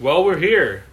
Well, 0.00 0.24
we're 0.24 0.38
here. 0.38 0.84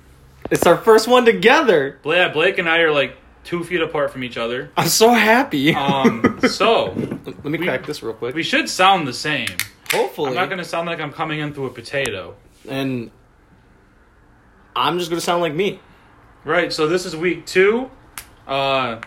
It's 0.52 0.66
our 0.66 0.78
first 0.78 1.08
one 1.08 1.26
together. 1.26 2.00
Yeah, 2.06 2.30
Blake 2.30 2.58
and 2.58 2.70
I 2.70 2.80
are 2.80 2.92
like 2.92 3.16
two 3.44 3.64
feet 3.64 3.82
apart 3.82 4.12
from 4.12 4.24
each 4.24 4.38
other. 4.38 4.72
I'm 4.78 4.88
so 4.88 5.12
happy. 5.14 5.74
Um, 5.76 6.40
so 6.50 6.94
Let 7.26 7.46
me 7.46 7.58
we- 7.60 7.66
crack 7.66 7.86
this 7.86 8.02
real 8.04 8.14
quick. 8.14 8.36
we 8.36 8.44
should 8.44 8.70
sound 8.70 9.08
the 9.08 9.14
same. 9.14 9.48
Hopefully. 9.92 10.30
I'm 10.30 10.36
not 10.36 10.50
gonna 10.50 10.64
sound 10.66 10.88
like 10.88 11.00
I'm 11.00 11.12
coming 11.14 11.40
in 11.40 11.54
through 11.54 11.68
a 11.68 11.70
potato. 11.72 12.36
and 12.68 13.12
I'm 14.76 14.98
just 15.00 15.10
gonna 15.10 15.22
sound 15.22 15.42
like 15.42 15.54
me. 15.54 15.80
Right. 16.44 16.72
So 16.74 16.88
this 16.88 17.06
is 17.06 17.16
week 17.16 17.46
two. 17.46 17.90
Uh, 18.48 19.02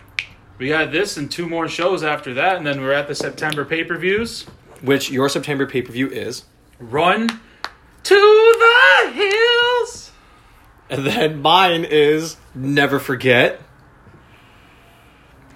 we 0.57 0.67
got 0.69 0.91
this 0.91 1.15
and 1.17 1.31
two 1.31 1.47
more 1.47 1.67
shows 1.69 2.03
after 2.03 2.33
that, 2.35 2.57
and 2.57 2.65
then 2.65 2.81
we're 2.81 2.91
at 2.91 3.07
the 3.07 3.15
September 3.15 3.63
pay 3.65 3.83
per 3.83 3.97
views. 3.97 4.43
Which 4.81 5.11
your 5.11 5.29
September 5.29 5.65
pay 5.67 5.81
per 5.81 5.91
view 5.91 6.09
is. 6.09 6.45
Run 6.79 7.39
to 8.03 8.55
the 8.59 9.11
hills. 9.11 10.11
And 10.89 11.05
then 11.05 11.41
mine 11.41 11.85
is 11.85 12.37
Never 12.55 12.99
Forget. 12.99 13.61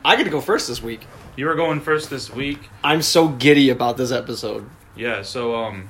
I 0.06 0.16
get 0.16 0.26
to 0.26 0.30
go 0.30 0.42
first 0.42 0.68
this 0.68 0.82
week. 0.82 1.08
You 1.36 1.46
were 1.48 1.56
going 1.56 1.80
first 1.80 2.10
this 2.10 2.30
week. 2.30 2.60
I'm 2.84 3.02
so 3.02 3.28
giddy 3.28 3.70
about 3.70 3.98
this 3.98 4.12
episode. 4.12 4.70
Yeah. 4.96 5.24
So 5.24 5.56
um, 5.56 5.90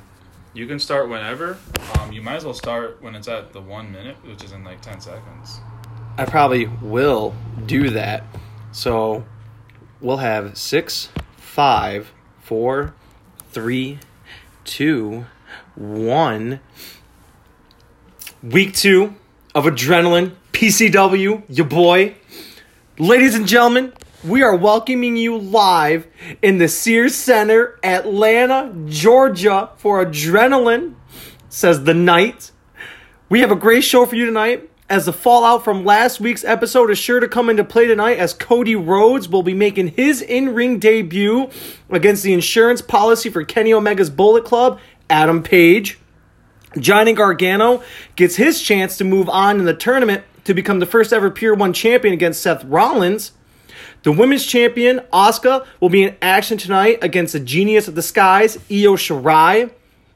you 0.53 0.67
can 0.67 0.79
start 0.79 1.09
whenever. 1.09 1.57
Um, 1.99 2.13
you 2.13 2.21
might 2.21 2.35
as 2.35 2.45
well 2.45 2.53
start 2.53 3.01
when 3.01 3.15
it's 3.15 3.27
at 3.27 3.51
the 3.51 3.59
one 3.59 3.91
minute, 3.91 4.15
which 4.25 4.43
is 4.43 4.51
in 4.51 4.63
like 4.63 4.81
ten 4.81 5.01
seconds. 5.01 5.59
I 6.17 6.25
probably 6.25 6.67
will 6.67 7.33
do 7.65 7.89
that. 7.89 8.23
So 8.71 9.25
we'll 9.99 10.17
have 10.17 10.57
six, 10.57 11.09
five, 11.37 12.13
four, 12.39 12.93
three, 13.51 13.99
two, 14.63 15.25
one. 15.75 16.59
Week 18.41 18.73
two 18.73 19.15
of 19.55 19.65
Adrenaline, 19.65 20.33
PCW, 20.51 21.43
your 21.49 21.65
boy. 21.65 22.15
Ladies 22.97 23.35
and 23.35 23.47
gentlemen, 23.47 23.93
we 24.23 24.41
are 24.41 24.55
welcoming 24.55 25.17
you 25.17 25.37
live 25.37 26.07
in 26.41 26.57
the 26.57 26.67
Sears 26.67 27.15
Center, 27.15 27.79
Atlanta, 27.83 28.73
Georgia 28.85 29.69
for 29.77 30.05
Adrenaline, 30.05 30.95
says 31.49 31.83
the 31.83 31.93
night. 31.93 32.51
We 33.29 33.39
have 33.41 33.51
a 33.51 33.55
great 33.55 33.83
show 33.83 34.05
for 34.05 34.15
you 34.15 34.25
tonight. 34.25 34.69
As 34.89 35.05
the 35.05 35.13
fallout 35.13 35.63
from 35.63 35.85
last 35.85 36.19
week's 36.19 36.43
episode 36.43 36.91
is 36.91 36.99
sure 36.99 37.19
to 37.19 37.27
come 37.27 37.49
into 37.49 37.63
play 37.63 37.87
tonight, 37.87 38.19
as 38.19 38.33
Cody 38.33 38.75
Rhodes 38.75 39.27
will 39.27 39.41
be 39.41 39.53
making 39.53 39.87
his 39.87 40.21
in 40.21 40.53
ring 40.53 40.77
debut 40.77 41.49
against 41.89 42.21
the 42.21 42.33
insurance 42.33 42.81
policy 42.81 43.29
for 43.29 43.43
Kenny 43.43 43.73
Omega's 43.73 44.09
Bullet 44.09 44.43
Club, 44.45 44.79
Adam 45.13 45.43
Page. 45.43 45.99
Johnny 46.79 47.13
Gargano 47.13 47.83
gets 48.15 48.35
his 48.35 48.59
chance 48.59 48.97
to 48.97 49.03
move 49.03 49.29
on 49.29 49.59
in 49.59 49.65
the 49.65 49.75
tournament 49.75 50.23
to 50.43 50.55
become 50.55 50.79
the 50.79 50.87
first 50.87 51.13
ever 51.13 51.29
Pure 51.29 51.53
One 51.53 51.71
champion 51.71 52.15
against 52.15 52.41
Seth 52.41 52.63
Rollins. 52.63 53.31
The 54.01 54.11
women's 54.11 54.43
champion, 54.43 55.01
Asuka, 55.13 55.67
will 55.79 55.89
be 55.89 56.01
in 56.01 56.15
action 56.19 56.57
tonight 56.57 56.97
against 57.03 57.33
the 57.33 57.39
genius 57.39 57.87
of 57.87 57.93
the 57.93 58.01
skies, 58.01 58.57
Io 58.71 58.95
Shirai. 58.95 59.69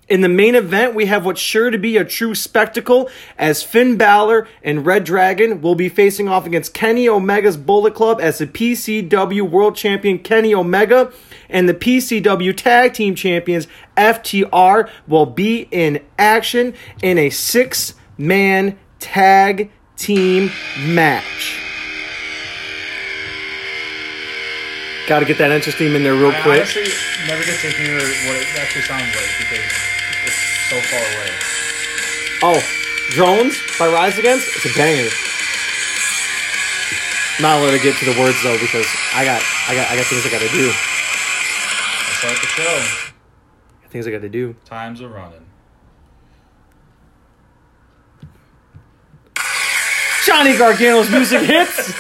In 0.10 0.22
the 0.22 0.30
main 0.30 0.56
event, 0.56 0.96
we 0.96 1.08
have 1.08 1.26
what's 1.26 1.42
sure 1.42 1.70
to 1.70 1.78
be 1.78 1.98
a 1.98 2.06
true 2.06 2.34
spectacle 2.34 3.10
as 3.38 3.62
Finn 3.62 3.98
Balor 3.98 4.48
and 4.64 4.86
Red 4.86 5.04
Dragon 5.04 5.60
will 5.62 5.76
be 5.76 5.90
facing 5.90 6.30
off 6.30 6.46
against 6.46 6.74
Kenny 6.74 7.10
Omega's 7.10 7.58
Bullet 7.58 7.94
Club 7.94 8.22
as 8.22 8.38
the 8.38 8.48
PCW 8.48 9.42
World 9.42 9.76
Champion 9.76 10.20
Kenny 10.20 10.54
Omega 10.54 11.12
and 11.50 11.68
the 11.68 11.74
PCW 11.74 12.56
Tag 12.56 12.94
Team 12.94 13.16
Champions 13.16 13.68
FTR 13.98 14.90
will 15.10 15.26
be 15.26 15.68
in 15.72 16.02
action 16.18 16.74
in 17.04 17.18
a 17.18 17.30
six 17.30 17.94
man 18.18 18.80
tag 19.00 19.72
team 19.98 20.52
match. 20.86 21.60
Got 25.10 25.20
to 25.20 25.26
get 25.26 25.38
that 25.38 25.52
entrance 25.52 25.78
theme 25.78 25.96
in 25.96 26.04
there 26.04 26.14
real 26.14 26.32
I 26.32 26.42
quick. 26.42 26.62
honestly 26.62 26.84
never 27.28 27.44
get 27.44 27.60
to 27.60 27.70
hear 27.72 27.96
what 27.96 28.36
it 28.40 28.48
actually 28.58 28.82
sounds 28.84 29.04
like 29.16 29.32
because 29.40 29.97
so 30.70 30.80
far 30.82 31.00
away. 31.00 31.32
Oh, 32.44 32.62
Drones 33.12 33.58
by 33.80 33.88
Rise 33.88 34.18
Against? 34.18 34.48
It's 34.56 34.66
a 34.66 34.78
banger. 34.78 35.10
Not 37.40 37.62
allowed 37.62 37.72
to 37.72 37.80
get 37.80 37.96
to 37.98 38.06
the 38.06 38.20
words 38.20 38.42
though 38.44 38.58
because 38.60 38.86
I 39.14 39.24
got 39.24 39.42
I 39.70 39.76
got 39.76 39.90
I 39.90 39.96
got 39.96 40.06
things 40.06 40.26
I 40.26 40.30
gotta 40.30 40.50
do. 40.50 40.68
Let's 40.68 42.18
start 42.20 42.42
the 42.42 42.48
show. 42.48 43.08
Things 43.90 44.08
I 44.08 44.12
gotta 44.12 44.30
do. 44.30 44.56
Times 44.66 45.02
are 45.02 45.08
running. 45.08 45.46
Johnny 50.26 50.58
Gargano's 50.58 51.10
music 51.10 51.44
hits. 51.44 51.94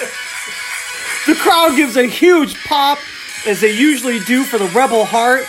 The 1.25 1.35
crowd 1.35 1.75
gives 1.77 1.95
a 1.95 2.05
huge 2.05 2.61
pop 2.65 2.99
as 3.45 3.61
they 3.61 3.71
usually 3.71 4.19
do 4.21 4.43
for 4.43 4.57
the 4.57 4.67
Rebel 4.67 5.05
Heart 5.05 5.45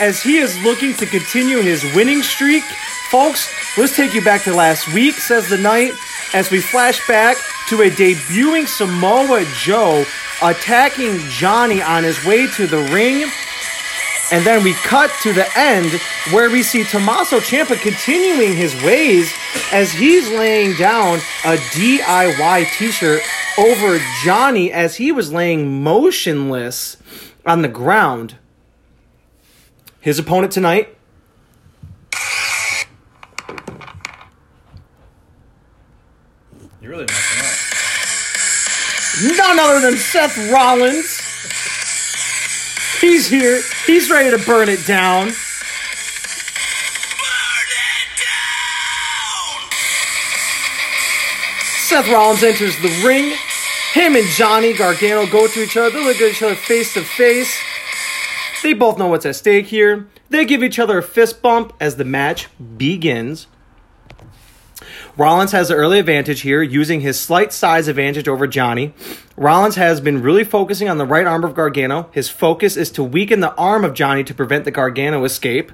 as 0.00 0.22
he 0.22 0.38
is 0.38 0.58
looking 0.62 0.94
to 0.94 1.06
continue 1.06 1.60
his 1.60 1.84
winning 1.94 2.22
streak. 2.22 2.64
Folks, 3.10 3.48
let's 3.76 3.94
take 3.94 4.14
you 4.14 4.24
back 4.24 4.42
to 4.44 4.54
last 4.54 4.92
week, 4.94 5.14
says 5.14 5.48
the 5.48 5.58
night, 5.58 5.92
as 6.32 6.50
we 6.50 6.60
flash 6.60 7.06
back 7.06 7.36
to 7.68 7.82
a 7.82 7.90
debuting 7.90 8.66
Samoa 8.66 9.44
Joe 9.58 10.04
attacking 10.42 11.18
Johnny 11.28 11.82
on 11.82 12.02
his 12.02 12.24
way 12.24 12.46
to 12.48 12.66
the 12.66 12.78
ring. 12.92 13.30
And 14.32 14.46
then 14.46 14.64
we 14.64 14.72
cut 14.74 15.10
to 15.22 15.32
the 15.32 15.46
end 15.56 15.90
where 16.32 16.48
we 16.48 16.62
see 16.62 16.84
Tommaso 16.84 17.38
Ciampa 17.40 17.80
continuing 17.80 18.56
his 18.56 18.74
ways 18.82 19.32
as 19.72 19.92
he's 19.92 20.30
laying 20.30 20.76
down 20.76 21.18
a 21.44 21.56
DIY 21.56 22.72
t-shirt 22.78 23.22
over 23.58 23.98
Johnny 24.24 24.72
as 24.72 24.96
he 24.96 25.12
was 25.12 25.32
laying 25.32 25.82
motionless 25.82 26.96
on 27.44 27.62
the 27.62 27.68
ground. 27.68 28.36
His 30.00 30.18
opponent 30.18 30.52
tonight, 30.52 30.96
You're 36.80 36.92
really 36.92 37.04
messing 37.04 37.40
up. 39.32 39.36
none 39.36 39.58
other 39.58 39.80
than 39.80 39.98
Seth 39.98 40.38
Rollins. 40.50 41.20
He's 43.00 43.28
here. 43.28 43.60
He's 43.86 44.10
ready 44.10 44.30
to 44.30 44.42
burn 44.46 44.70
it 44.70 44.86
down. 44.86 45.32
Seth 51.90 52.08
Rollins 52.08 52.42
enters 52.42 52.80
the 52.80 53.02
ring. 53.04 53.36
Him 53.92 54.16
and 54.16 54.26
Johnny 54.28 54.72
Gargano 54.72 55.26
go 55.26 55.46
to 55.48 55.62
each 55.62 55.76
other. 55.76 55.90
They 55.90 56.04
look 56.04 56.16
at 56.16 56.30
each 56.30 56.42
other 56.42 56.54
face 56.54 56.94
to 56.94 57.02
face. 57.02 57.58
They 58.62 58.74
both 58.74 58.98
know 58.98 59.06
what's 59.06 59.26
at 59.26 59.36
stake 59.36 59.66
here. 59.66 60.08
They 60.28 60.44
give 60.44 60.62
each 60.62 60.78
other 60.78 60.98
a 60.98 61.02
fist 61.02 61.40
bump 61.40 61.72
as 61.80 61.96
the 61.96 62.04
match 62.04 62.48
begins. 62.76 63.46
Rollins 65.16 65.52
has 65.52 65.68
the 65.68 65.74
early 65.74 65.98
advantage 65.98 66.42
here, 66.42 66.62
using 66.62 67.00
his 67.00 67.20
slight 67.20 67.52
size 67.52 67.88
advantage 67.88 68.28
over 68.28 68.46
Johnny. 68.46 68.94
Rollins 69.36 69.76
has 69.76 70.00
been 70.00 70.22
really 70.22 70.44
focusing 70.44 70.88
on 70.88 70.98
the 70.98 71.06
right 71.06 71.26
arm 71.26 71.44
of 71.44 71.54
Gargano. 71.54 72.08
His 72.12 72.28
focus 72.28 72.76
is 72.76 72.90
to 72.92 73.02
weaken 73.02 73.40
the 73.40 73.54
arm 73.54 73.84
of 73.84 73.94
Johnny 73.94 74.24
to 74.24 74.34
prevent 74.34 74.64
the 74.64 74.72
GargaNo 74.72 75.24
Escape. 75.24 75.72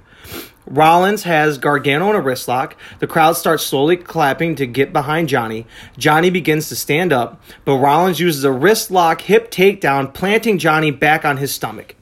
Rollins 0.65 1.23
has 1.25 1.59
Gargano 1.59 2.11
in 2.11 2.17
a 2.17 2.21
wrist 2.21 2.49
lock. 2.49 2.77
The 2.99 3.07
crowd 3.07 3.35
starts 3.35 3.65
slowly 3.65 3.97
clapping 3.97 4.57
to 4.57 4.67
get 4.67 4.93
behind 4.93 5.29
Johnny. 5.29 5.67
Johnny 5.97 6.31
begins 6.31 6.69
to 6.69 6.77
stand 6.77 7.13
up, 7.13 7.41
but 7.65 7.77
Rollins 7.77 8.19
uses 8.19 8.43
a 8.43 8.51
wrist 8.51 8.91
lock 8.91 9.21
hip 9.21 9.51
takedown, 9.51 10.13
planting 10.13 10.59
Johnny 10.59 10.91
back 10.91 11.25
on 11.25 11.37
his 11.37 11.55
stomach. 11.55 11.95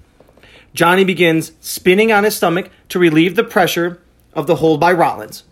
Johnny 0.74 1.04
begins 1.04 1.52
spinning 1.60 2.12
on 2.12 2.24
his 2.24 2.36
stomach 2.36 2.70
to 2.90 2.98
relieve 2.98 3.36
the 3.36 3.44
pressure 3.44 4.02
of 4.34 4.46
the 4.46 4.56
hold 4.56 4.80
by 4.80 4.92
Rollins. 4.92 5.44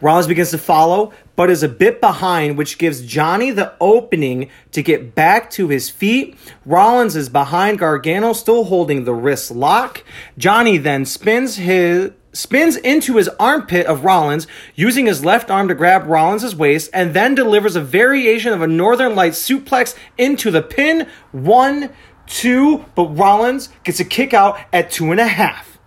Rollins 0.00 0.26
begins 0.26 0.50
to 0.50 0.58
follow, 0.58 1.12
but 1.36 1.50
is 1.50 1.62
a 1.62 1.68
bit 1.68 2.00
behind, 2.00 2.58
which 2.58 2.78
gives 2.78 3.02
Johnny 3.02 3.50
the 3.50 3.74
opening 3.80 4.50
to 4.72 4.82
get 4.82 5.14
back 5.14 5.50
to 5.52 5.68
his 5.68 5.88
feet. 5.88 6.36
Rollins 6.66 7.16
is 7.16 7.28
behind 7.28 7.78
Gargano, 7.78 8.32
still 8.32 8.64
holding 8.64 9.04
the 9.04 9.14
wrist 9.14 9.50
lock. 9.50 10.04
Johnny 10.36 10.78
then 10.78 11.04
spins 11.04 11.56
his 11.56 12.12
spins 12.32 12.76
into 12.76 13.16
his 13.16 13.28
armpit 13.38 13.86
of 13.86 14.04
Rollins, 14.04 14.46
using 14.74 15.06
his 15.06 15.24
left 15.24 15.50
arm 15.50 15.68
to 15.68 15.74
grab 15.74 16.06
Rollins' 16.06 16.54
waist, 16.54 16.90
and 16.92 17.14
then 17.14 17.34
delivers 17.34 17.76
a 17.76 17.80
variation 17.80 18.52
of 18.52 18.60
a 18.60 18.66
Northern 18.66 19.14
Light 19.14 19.32
suplex 19.32 19.96
into 20.18 20.50
the 20.50 20.60
pin. 20.60 21.08
One, 21.30 21.90
two, 22.26 22.84
but 22.94 23.16
Rollins 23.16 23.68
gets 23.84 24.00
a 24.00 24.04
kick 24.04 24.34
out 24.34 24.58
at 24.72 24.90
two 24.90 25.10
and 25.10 25.20
a 25.20 25.26
half. 25.26 25.78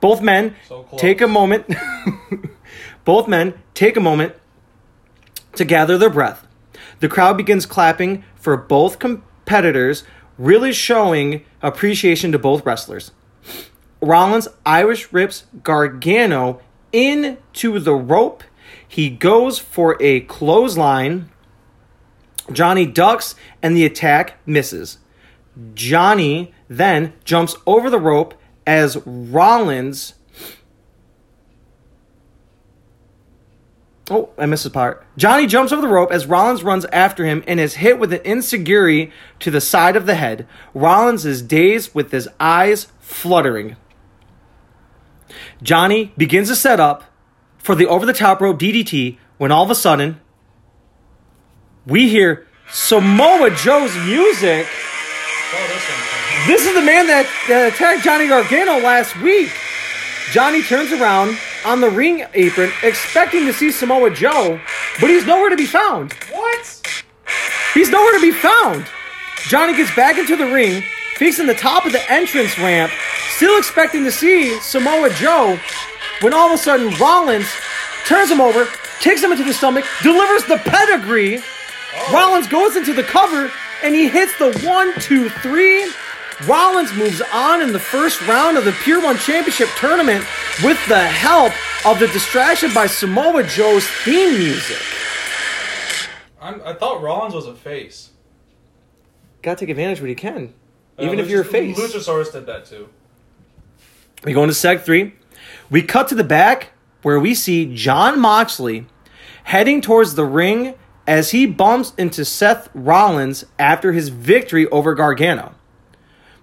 Both 0.00 0.20
men 0.20 0.54
So 0.68 0.86
take 0.96 1.20
a 1.20 1.28
moment. 1.28 1.66
Both 3.04 3.28
men 3.28 3.54
take 3.74 3.96
a 3.96 4.00
moment 4.00 4.34
to 5.56 5.64
gather 5.64 5.98
their 5.98 6.10
breath. 6.10 6.46
The 7.00 7.08
crowd 7.08 7.36
begins 7.36 7.66
clapping 7.66 8.24
for 8.34 8.56
both 8.56 8.98
competitors, 8.98 10.04
really 10.38 10.72
showing 10.72 11.44
appreciation 11.62 12.32
to 12.32 12.38
both 12.38 12.64
wrestlers. 12.64 13.12
Rollins 14.00 14.48
Irish 14.66 15.12
rips 15.12 15.44
Gargano 15.62 16.60
into 16.92 17.78
the 17.78 17.94
rope 17.94 18.44
He 18.86 19.10
goes 19.10 19.58
for 19.58 19.96
a 20.00 20.20
clothesline. 20.20 21.30
Johnny 22.52 22.86
ducks 22.86 23.34
and 23.62 23.76
the 23.76 23.84
attack 23.84 24.38
misses. 24.46 24.98
Johnny 25.74 26.52
then 26.68 27.12
jumps 27.24 27.56
over 27.66 27.90
the 27.90 27.98
rope 27.98 28.34
as 28.66 28.96
Rollins. 29.06 30.14
Oh, 34.10 34.30
I 34.36 34.46
missed 34.46 34.66
a 34.66 34.70
part. 34.70 35.06
Johnny 35.16 35.46
jumps 35.46 35.72
over 35.72 35.80
the 35.80 35.88
rope 35.88 36.12
as 36.12 36.26
Rollins 36.26 36.62
runs 36.62 36.84
after 36.86 37.24
him 37.24 37.42
and 37.46 37.58
is 37.58 37.76
hit 37.76 37.98
with 37.98 38.12
an 38.12 38.18
enzuigiri 38.20 39.10
to 39.40 39.50
the 39.50 39.60
side 39.60 39.96
of 39.96 40.06
the 40.06 40.16
head. 40.16 40.46
Rollins 40.74 41.24
is 41.24 41.40
dazed 41.40 41.94
with 41.94 42.10
his 42.10 42.28
eyes 42.38 42.88
fluttering. 43.00 43.76
Johnny 45.62 46.12
begins 46.18 46.48
to 46.48 46.56
set 46.56 46.80
up 46.80 47.04
for 47.56 47.74
the 47.74 47.86
over 47.86 48.04
the 48.04 48.12
top 48.12 48.40
rope 48.40 48.58
DDT 48.58 49.16
when 49.38 49.50
all 49.50 49.64
of 49.64 49.70
a 49.70 49.74
sudden 49.74 50.20
we 51.86 52.08
hear 52.08 52.46
Samoa 52.70 53.50
Joe's 53.50 53.96
music. 54.04 54.66
Oh, 56.44 56.46
this 56.46 56.66
is 56.66 56.74
the 56.74 56.82
man 56.82 57.06
that, 57.06 57.26
that 57.48 57.72
attacked 57.72 58.04
Johnny 58.04 58.28
Gargano 58.28 58.78
last 58.78 59.18
week. 59.20 59.50
Johnny 60.32 60.62
turns 60.62 60.92
around 60.92 61.38
on 61.64 61.80
the 61.80 61.88
ring 61.88 62.24
apron, 62.34 62.70
expecting 62.82 63.46
to 63.46 63.52
see 63.52 63.70
Samoa 63.70 64.10
Joe, 64.10 64.60
but 65.00 65.10
he's 65.10 65.26
nowhere 65.26 65.48
to 65.48 65.56
be 65.56 65.66
found. 65.66 66.12
What? 66.30 67.02
He's 67.72 67.90
nowhere 67.90 68.12
to 68.12 68.20
be 68.20 68.32
found. 68.32 68.86
Johnny 69.48 69.76
gets 69.76 69.94
back 69.94 70.18
into 70.18 70.36
the 70.36 70.46
ring, 70.46 70.82
facing 71.16 71.46
the 71.46 71.54
top 71.54 71.86
of 71.86 71.92
the 71.92 72.12
entrance 72.12 72.58
ramp, 72.58 72.92
still 73.36 73.58
expecting 73.58 74.04
to 74.04 74.12
see 74.12 74.58
Samoa 74.60 75.10
Joe, 75.10 75.58
when 76.20 76.34
all 76.34 76.48
of 76.48 76.52
a 76.52 76.58
sudden 76.58 76.92
Rollins 76.98 77.48
turns 78.06 78.30
him 78.30 78.40
over, 78.40 78.66
kicks 79.00 79.22
him 79.22 79.32
into 79.32 79.44
the 79.44 79.54
stomach, 79.54 79.84
delivers 80.02 80.44
the 80.44 80.58
pedigree. 80.58 81.38
Oh. 81.38 82.10
Rollins 82.12 82.48
goes 82.48 82.76
into 82.76 82.92
the 82.92 83.02
cover, 83.02 83.50
and 83.82 83.94
he 83.94 84.08
hits 84.08 84.36
the 84.38 84.52
one, 84.66 84.92
two, 85.00 85.28
three. 85.28 85.90
Rollins 86.46 86.92
moves 86.94 87.22
on 87.32 87.62
in 87.62 87.72
the 87.72 87.78
first 87.78 88.20
round 88.26 88.56
of 88.58 88.64
the 88.64 88.72
Pure 88.72 89.02
One 89.02 89.16
Championship 89.18 89.68
tournament 89.76 90.24
with 90.62 90.78
the 90.88 91.00
help 91.00 91.52
of 91.86 91.98
the 92.00 92.08
distraction 92.08 92.72
by 92.74 92.86
Samoa 92.86 93.44
Joe's 93.44 93.86
theme 93.86 94.38
music. 94.38 94.78
I'm, 96.40 96.60
I 96.64 96.74
thought 96.74 97.02
Rollins 97.02 97.34
was 97.34 97.46
a 97.46 97.54
face. 97.54 98.10
Gotta 99.42 99.60
take 99.60 99.68
advantage 99.70 100.00
when 100.00 100.10
you 100.10 100.16
can, 100.16 100.52
even 100.98 101.18
Uh, 101.18 101.22
if 101.22 101.30
you're 101.30 101.42
a 101.42 101.44
face. 101.44 101.78
Luchasaurus 101.78 102.32
did 102.32 102.46
that 102.46 102.64
too. 102.66 102.88
We 104.24 104.32
go 104.32 104.42
into 104.42 104.54
seg 104.54 104.82
three. 104.82 105.14
We 105.70 105.82
cut 105.82 106.08
to 106.08 106.14
the 106.14 106.24
back 106.24 106.70
where 107.02 107.20
we 107.20 107.34
see 107.34 107.74
John 107.74 108.18
Moxley 108.18 108.86
heading 109.44 109.80
towards 109.80 110.14
the 110.14 110.24
ring 110.24 110.74
as 111.06 111.30
he 111.32 111.44
bumps 111.46 111.92
into 111.98 112.24
Seth 112.24 112.68
Rollins 112.74 113.44
after 113.58 113.92
his 113.92 114.08
victory 114.08 114.66
over 114.68 114.94
Gargano. 114.94 115.54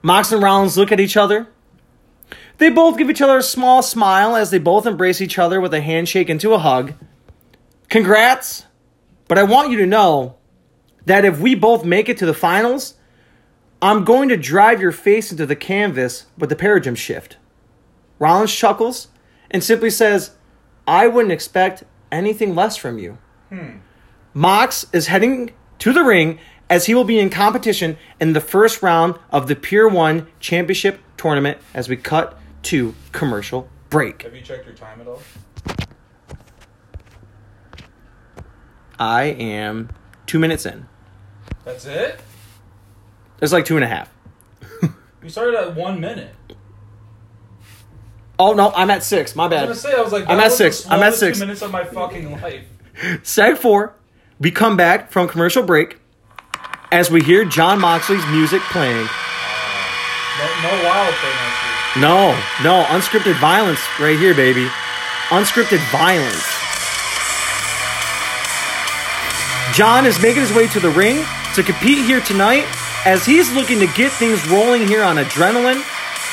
Mox 0.02 0.32
and 0.32 0.42
Rollins 0.42 0.78
look 0.78 0.92
at 0.92 1.00
each 1.00 1.18
other. 1.18 1.48
They 2.58 2.70
both 2.70 2.98
give 2.98 3.10
each 3.10 3.22
other 3.22 3.38
a 3.38 3.44
small 3.44 3.82
smile 3.82 4.36
as 4.36 4.52
they 4.52 4.60
both 4.60 4.86
embrace 4.86 5.22
each 5.22 5.40
other 5.40 5.60
with 5.60 5.74
a 5.74 5.82
handshake 5.82 6.30
into 6.30 6.54
a 6.54 6.60
hug. 6.60 6.94
Congrats, 7.90 8.66
but 9.28 9.38
I 9.38 9.44
want 9.44 9.72
you 9.72 9.78
to 9.78 9.86
know 9.86 10.36
that 11.06 11.26
if 11.26 11.40
we 11.40 11.56
both 11.56 11.84
make 11.84 12.08
it 12.08 12.18
to 12.20 12.26
the 12.26 12.34
finals, 12.34 12.96
I'm 13.82 14.04
going 14.04 14.30
to 14.30 14.38
drive 14.38 14.82
your 14.82 14.92
face 14.92 15.32
into 15.32 15.46
the 15.46 15.56
canvas 15.56 16.28
with 16.38 16.50
the 16.50 16.56
Paradigm 16.56 16.96
Shift. 16.96 17.38
Rollins 18.20 18.54
chuckles 18.54 19.08
and 19.50 19.64
simply 19.64 19.90
says, 19.90 20.32
I 20.88 21.08
wouldn't 21.08 21.32
expect 21.32 21.84
anything 22.12 22.54
less 22.54 22.78
from 22.78 23.00
you. 23.00 23.18
Hmm. 23.50 23.78
Mox 24.34 24.86
is 24.94 25.08
heading 25.08 25.52
to 25.80 25.92
the 25.92 26.04
ring 26.04 26.40
as 26.72 26.86
he 26.86 26.96
will 26.96 27.04
be 27.04 27.20
in 27.20 27.30
competition 27.30 27.98
in 28.22 28.32
the 28.32 28.40
first 28.40 28.82
round 28.82 29.16
of 29.30 29.50
the 29.50 29.56
Pure 29.58 29.90
One 29.90 30.28
Championship 30.40 31.02
tournament 31.18 31.58
as 31.74 31.90
we 31.90 31.98
cut 31.98 32.40
to 32.64 32.96
commercial 33.12 33.70
break. 33.90 34.22
Have 34.22 34.34
you 34.34 34.42
checked 34.42 34.66
your 34.66 34.74
time 34.74 35.02
at 35.02 35.08
all? 35.08 35.22
I 38.98 39.24
am 39.24 39.90
two 40.26 40.40
minutes 40.40 40.66
in. 40.66 40.88
That's 41.66 41.86
it? 41.86 42.22
It's 43.42 43.52
like 43.52 43.66
two 43.66 43.76
and 43.76 43.84
a 43.84 43.88
half. 43.88 44.10
We 45.22 45.30
started 45.30 45.56
at 45.56 45.76
one 45.76 46.00
minute. 46.00 46.34
Oh 48.40 48.54
no, 48.54 48.72
I'm 48.76 48.90
at 48.90 49.04
six. 49.04 49.36
My 49.36 49.46
I 49.46 49.48
bad. 49.50 49.70
was 49.70 49.84
gonna 49.84 49.94
say, 49.94 50.00
I 50.00 50.04
was 50.04 50.14
like, 50.14 50.24
I'm 50.28 50.40
at 50.40 50.46
was 50.46 50.58
six. 50.58 50.90
I'm 50.90 51.04
at 51.04 51.16
six. 51.16 51.38
Two 51.38 51.46
minutes 51.46 51.62
of 51.62 51.70
my 51.70 51.84
fucking 51.84 52.32
life. 52.42 52.66
Seg 53.24 53.58
four, 53.58 53.94
we 54.40 54.50
come 54.52 54.78
back 54.78 55.12
from 55.12 55.28
commercial 55.28 55.62
break 55.64 56.01
as 56.92 57.10
we 57.10 57.22
hear 57.22 57.46
John 57.46 57.80
Moxley's 57.80 58.26
music 58.28 58.62
playing. 58.64 59.08
No, 60.38 60.46
no 60.64 60.84
wild 60.84 61.16
thing, 61.16 61.36
I 61.36 62.00
No, 62.00 62.32
no, 62.64 62.84
unscripted 62.86 63.40
violence 63.40 63.80
right 64.00 64.20
here, 64.20 64.34
baby. 64.36 64.68
Unscripted 65.30 65.80
violence. 65.90 66.44
John 69.74 70.06
is 70.06 70.22
making 70.22 70.42
his 70.42 70.54
way 70.54 70.68
to 70.68 70.82
the 70.82 70.90
ring 70.90 71.24
to 71.56 71.64
compete 71.64 72.06
here 72.06 72.20
tonight 72.20 72.66
as 73.06 73.26
he's 73.26 73.52
looking 73.54 73.80
to 73.80 73.88
get 73.88 74.12
things 74.12 74.46
rolling 74.50 74.86
here 74.86 75.04
on 75.04 75.16
adrenaline. 75.16 75.82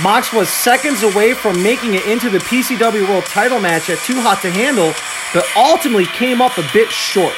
Mox 0.02 0.32
was 0.32 0.48
seconds 0.48 1.04
away 1.04 1.34
from 1.34 1.62
making 1.62 1.94
it 1.94 2.06
into 2.06 2.30
the 2.30 2.38
PCW 2.38 3.08
World 3.08 3.24
title 3.26 3.60
match 3.60 3.90
at 3.90 3.98
Too 3.98 4.20
Hot 4.20 4.42
to 4.42 4.50
Handle, 4.50 4.92
but 5.32 5.46
ultimately 5.56 6.06
came 6.06 6.42
up 6.42 6.58
a 6.58 6.68
bit 6.72 6.88
short. 6.90 7.34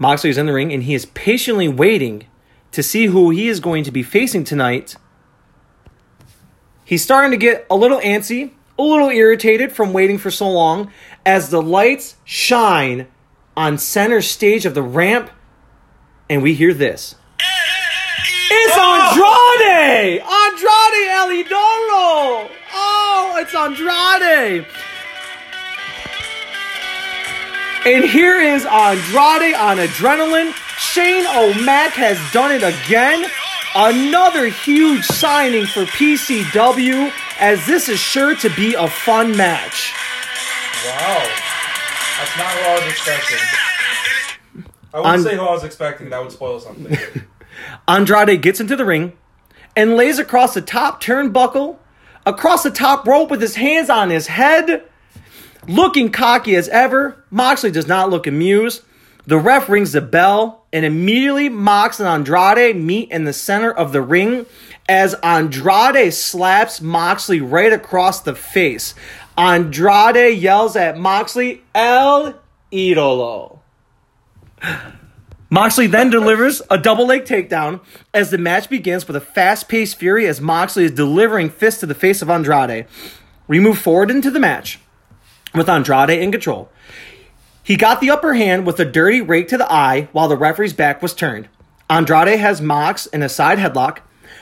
Moxley 0.00 0.30
is 0.30 0.38
in 0.38 0.46
the 0.46 0.52
ring 0.52 0.72
and 0.72 0.82
he 0.82 0.94
is 0.94 1.06
patiently 1.06 1.68
waiting 1.68 2.26
to 2.72 2.82
see 2.82 3.06
who 3.06 3.30
he 3.30 3.46
is 3.46 3.60
going 3.60 3.84
to 3.84 3.92
be 3.92 4.02
facing 4.02 4.42
tonight 4.42 4.96
He's 6.90 7.04
starting 7.04 7.30
to 7.30 7.36
get 7.36 7.68
a 7.70 7.76
little 7.76 8.00
antsy, 8.00 8.50
a 8.76 8.82
little 8.82 9.10
irritated 9.10 9.70
from 9.70 9.92
waiting 9.92 10.18
for 10.18 10.28
so 10.28 10.50
long 10.50 10.90
as 11.24 11.48
the 11.48 11.62
lights 11.62 12.16
shine 12.24 13.06
on 13.56 13.78
center 13.78 14.20
stage 14.20 14.66
of 14.66 14.74
the 14.74 14.82
ramp 14.82 15.30
and 16.28 16.42
we 16.42 16.52
hear 16.52 16.74
this. 16.74 17.14
It's 17.38 18.74
oh! 18.76 19.54
Andrade! 19.60 20.20
Andrade 20.20 21.08
El 21.12 21.28
Idolo! 21.44 22.50
Oh, 22.74 23.36
it's 23.38 23.54
Andrade! 23.54 24.66
And 27.86 28.04
here 28.04 28.38
is 28.38 28.66
Andrade 28.66 29.54
on 29.54 29.78
adrenaline. 29.78 30.52
Shane 30.78 31.24
O'Mac 31.26 31.92
has 31.92 32.18
done 32.32 32.52
it 32.52 32.62
again. 32.62 33.24
Another 33.74 34.46
huge 34.48 35.04
signing 35.04 35.64
for 35.64 35.84
PCW, 35.84 37.10
as 37.38 37.64
this 37.66 37.88
is 37.88 37.98
sure 37.98 38.34
to 38.36 38.50
be 38.50 38.74
a 38.74 38.86
fun 38.88 39.34
match. 39.36 39.92
Wow. 40.84 41.24
That's 42.18 42.36
not 42.36 42.54
what 42.56 42.66
I 42.66 42.74
was 42.84 42.92
expecting. 42.92 43.38
I 44.92 44.96
wouldn't 44.98 45.06
On- 45.16 45.22
say 45.22 45.36
who 45.36 45.42
I 45.42 45.52
was 45.52 45.64
expecting. 45.64 46.10
That 46.10 46.20
would 46.20 46.32
spoil 46.32 46.60
something. 46.60 46.96
Andrade 47.88 48.42
gets 48.42 48.60
into 48.60 48.76
the 48.76 48.84
ring 48.84 49.12
and 49.74 49.96
lays 49.96 50.18
across 50.18 50.52
the 50.54 50.60
top 50.60 51.02
turnbuckle, 51.02 51.78
across 52.26 52.62
the 52.62 52.70
top 52.70 53.06
rope 53.06 53.30
with 53.30 53.40
his 53.40 53.54
hands 53.56 53.88
on 53.88 54.10
his 54.10 54.26
head. 54.26 54.82
Looking 55.68 56.10
cocky 56.10 56.56
as 56.56 56.68
ever, 56.68 57.24
Moxley 57.30 57.70
does 57.70 57.86
not 57.86 58.10
look 58.10 58.26
amused. 58.26 58.82
The 59.26 59.38
ref 59.38 59.68
rings 59.68 59.92
the 59.92 60.00
bell, 60.00 60.64
and 60.72 60.84
immediately 60.84 61.48
Mox 61.48 62.00
and 62.00 62.08
Andrade 62.08 62.76
meet 62.76 63.10
in 63.10 63.24
the 63.24 63.32
center 63.32 63.70
of 63.70 63.92
the 63.92 64.00
ring 64.00 64.46
as 64.88 65.14
Andrade 65.22 66.12
slaps 66.14 66.80
Moxley 66.80 67.40
right 67.40 67.72
across 67.72 68.22
the 68.22 68.34
face. 68.34 68.94
Andrade 69.36 70.38
yells 70.38 70.76
at 70.76 70.98
Moxley, 70.98 71.62
El 71.74 72.40
Idolo. 72.72 73.58
Moxley 75.50 75.86
then 75.86 76.10
delivers 76.10 76.62
a 76.70 76.78
double 76.78 77.06
leg 77.06 77.24
takedown 77.24 77.80
as 78.14 78.30
the 78.30 78.38
match 78.38 78.68
begins 78.70 79.06
with 79.06 79.16
a 79.16 79.20
fast 79.20 79.68
paced 79.68 79.96
fury 79.96 80.26
as 80.26 80.40
Moxley 80.40 80.84
is 80.84 80.92
delivering 80.92 81.50
fists 81.50 81.80
to 81.80 81.86
the 81.86 81.94
face 81.94 82.22
of 82.22 82.30
Andrade. 82.30 82.86
We 83.48 83.60
move 83.60 83.78
forward 83.78 84.10
into 84.10 84.30
the 84.30 84.40
match 84.40 84.78
with 85.54 85.68
Andrade 85.68 86.10
in 86.10 86.32
control. 86.32 86.70
He 87.62 87.76
got 87.76 88.00
the 88.00 88.10
upper 88.10 88.34
hand 88.34 88.66
with 88.66 88.80
a 88.80 88.84
dirty 88.84 89.20
rake 89.20 89.48
to 89.48 89.58
the 89.58 89.70
eye 89.70 90.08
while 90.12 90.28
the 90.28 90.36
referee's 90.36 90.72
back 90.72 91.02
was 91.02 91.14
turned. 91.14 91.48
Andrade 91.88 92.38
has 92.38 92.60
Mox 92.60 93.06
in 93.06 93.22
a 93.22 93.28
side 93.28 93.58
headlock. 93.58 93.98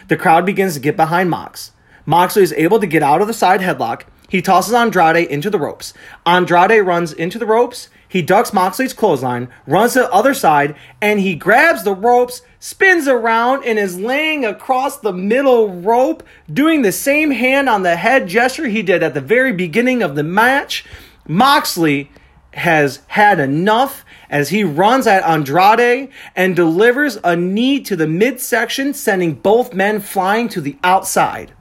The 0.09 0.17
crowd 0.17 0.47
begins 0.47 0.75
to 0.75 0.81
get 0.81 0.97
behind 0.97 1.31
Mox. 1.31 1.73
Moxley 2.07 2.43
is 2.43 2.53
able 2.55 2.79
to 2.81 2.87
get 2.87 3.03
out 3.03 3.21
of 3.21 3.27
the 3.27 3.35
side 3.35 3.61
headlock. 3.61 4.03
He 4.29 4.43
tosses 4.43 4.75
Andrade 4.75 5.29
into 5.29 5.50
the 5.50 5.59
ropes. 5.59 5.95
Andrade 6.27 6.85
runs 6.87 7.12
into 7.12 7.38
the 7.38 7.47
ropes. 7.47 7.88
He 8.09 8.23
ducks 8.23 8.53
Moxley's 8.53 8.95
clothesline, 8.95 9.49
runs 9.67 9.93
to 9.93 10.00
the 10.00 10.12
other 10.12 10.33
side, 10.33 10.77
and 11.00 11.21
he 11.21 11.35
grabs 11.35 11.85
the 11.85 11.95
ropes, 11.95 12.41
spins 12.61 13.07
around, 13.07 13.65
and 13.65 13.79
is 13.79 13.99
laying 13.99 14.45
across 14.45 14.99
the 14.99 15.12
middle 15.12 15.69
rope, 15.69 16.23
doing 16.53 16.83
the 16.83 16.93
same 16.93 17.31
hand 17.31 17.69
on 17.69 17.83
the 17.83 17.97
head 17.97 18.29
gesture 18.29 18.67
he 18.67 18.83
did 18.83 19.03
at 19.03 19.15
the 19.15 19.21
very 19.21 19.53
beginning 19.53 20.03
of 20.03 20.15
the 20.15 20.25
match. 20.25 20.85
Moxley 21.27 22.11
has 22.55 23.00
had 23.09 23.38
enough 23.38 24.05
as 24.31 24.49
he 24.49 24.65
runs 24.65 25.07
at 25.07 25.23
Andrade 25.23 26.11
and 26.35 26.57
delivers 26.57 27.19
a 27.23 27.37
knee 27.37 27.81
to 27.81 27.97
the 27.97 28.07
midsection, 28.07 28.93
sending 28.93 29.35
both 29.35 29.73
men 29.73 30.00
flying 30.00 30.49
to 30.49 30.61
the 30.61 30.77
outside. 30.83 31.53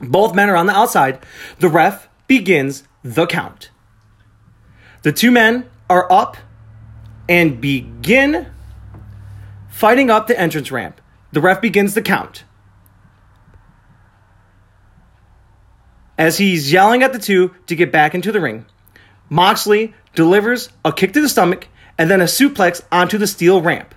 Both 0.00 0.34
men 0.34 0.48
are 0.48 0.56
on 0.56 0.66
the 0.66 0.76
outside. 0.76 1.18
The 1.58 1.68
ref 1.68 2.08
begins 2.26 2.84
the 3.02 3.26
count. 3.26 3.70
The 5.02 5.12
two 5.12 5.30
men 5.30 5.68
are 5.90 6.10
up 6.10 6.36
and 7.28 7.60
begin 7.60 8.46
fighting 9.78 10.10
up 10.10 10.26
the 10.26 10.36
entrance 10.36 10.72
ramp. 10.72 11.00
The 11.30 11.40
ref 11.40 11.60
begins 11.60 11.94
the 11.94 12.02
count. 12.02 12.42
As 16.18 16.36
he's 16.36 16.72
yelling 16.72 17.04
at 17.04 17.12
the 17.12 17.20
two 17.20 17.54
to 17.68 17.76
get 17.76 17.92
back 17.92 18.12
into 18.12 18.32
the 18.32 18.40
ring, 18.40 18.66
Moxley 19.28 19.94
delivers 20.16 20.68
a 20.84 20.92
kick 20.92 21.12
to 21.12 21.20
the 21.20 21.28
stomach 21.28 21.68
and 21.96 22.10
then 22.10 22.20
a 22.20 22.24
suplex 22.24 22.82
onto 22.90 23.18
the 23.18 23.28
steel 23.28 23.62
ramp. 23.62 23.94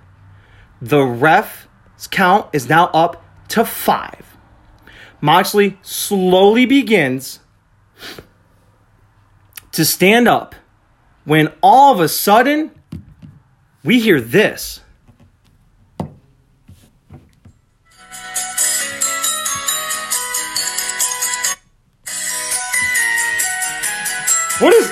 The 0.80 1.02
ref's 1.02 2.06
count 2.12 2.46
is 2.52 2.68
now 2.68 2.86
up 2.86 3.24
to 3.48 3.64
five. 3.64 4.36
Moxley 5.20 5.80
slowly 5.82 6.64
begins 6.64 7.40
to 9.72 9.84
stand 9.84 10.28
up 10.28 10.54
when 11.24 11.52
all 11.60 11.92
of 11.92 11.98
a 11.98 12.08
sudden 12.08 12.70
we 13.82 13.98
hear 13.98 14.20
this. 14.20 14.81
What 24.62 24.72
is 24.74 24.88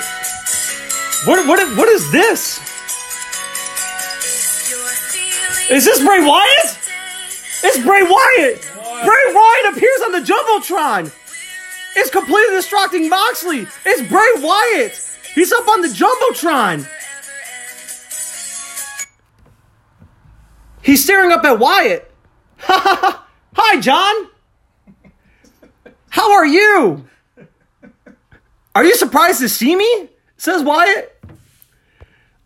what 1.26 1.46
what 1.46 1.76
what 1.76 1.88
is 1.88 2.10
this? 2.10 2.58
Is 5.70 5.84
this 5.84 6.02
Bray 6.04 6.18
Wyatt? 6.26 6.78
It's 7.62 7.78
Bray 7.78 8.02
Wyatt. 8.02 8.68
Bray 9.04 9.32
Wyatt 9.32 9.76
appears 9.76 10.00
on 10.06 10.12
the 10.12 10.18
jumbotron. 10.18 11.14
It's 11.94 12.10
completely 12.10 12.56
distracting 12.56 13.08
Moxley. 13.08 13.68
It's 13.86 14.02
Bray 14.08 14.32
Wyatt. 14.38 15.00
He's 15.36 15.52
up 15.52 15.68
on 15.68 15.82
the 15.82 15.88
jumbotron. 15.88 16.88
He's 20.82 21.04
staring 21.04 21.30
up 21.30 21.44
at 21.44 21.60
Wyatt. 21.60 22.12
Hi, 22.58 23.80
John. 23.80 24.30
How 26.08 26.32
are 26.32 26.46
you? 26.46 27.04
Are 28.74 28.84
you 28.84 28.94
surprised 28.94 29.40
to 29.40 29.48
see 29.48 29.74
me? 29.74 30.08
Says 30.36 30.62
Wyatt. 30.62 31.16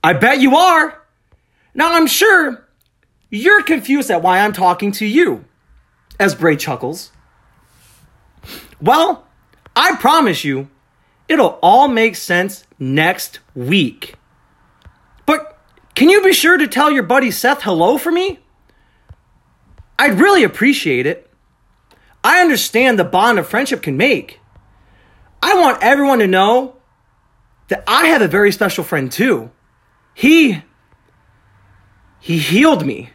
I 0.02 0.12
bet 0.12 0.40
you 0.40 0.56
are. 0.56 1.02
Now 1.74 1.94
I'm 1.94 2.06
sure 2.06 2.66
you're 3.30 3.62
confused 3.62 4.10
at 4.10 4.22
why 4.22 4.40
I'm 4.40 4.52
talking 4.52 4.92
to 4.92 5.06
you. 5.06 5.44
As 6.18 6.34
Bray 6.34 6.56
chuckles. 6.56 7.10
Well, 8.80 9.26
I 9.74 9.96
promise 9.96 10.44
you, 10.44 10.68
it'll 11.28 11.58
all 11.62 11.88
make 11.88 12.16
sense 12.16 12.64
next 12.78 13.40
week. 13.54 14.14
But 15.26 15.58
can 15.94 16.08
you 16.08 16.22
be 16.22 16.32
sure 16.32 16.56
to 16.56 16.68
tell 16.68 16.90
your 16.90 17.02
buddy 17.02 17.30
Seth 17.30 17.62
hello 17.62 17.98
for 17.98 18.12
me? 18.12 18.38
I'd 19.98 20.20
really 20.20 20.44
appreciate 20.44 21.06
it. 21.06 21.30
I 22.22 22.40
understand 22.40 22.98
the 22.98 23.04
bond 23.04 23.38
of 23.38 23.48
friendship 23.48 23.82
can 23.82 23.96
make. 23.96 24.40
I 25.44 25.60
want 25.60 25.82
everyone 25.82 26.20
to 26.20 26.26
know 26.26 26.76
that 27.68 27.84
I 27.86 28.06
have 28.06 28.22
a 28.22 28.28
very 28.28 28.50
special 28.50 28.82
friend 28.82 29.12
too. 29.12 29.50
He 30.14 30.62
he 32.18 32.38
healed 32.38 32.86
me. 32.86 33.10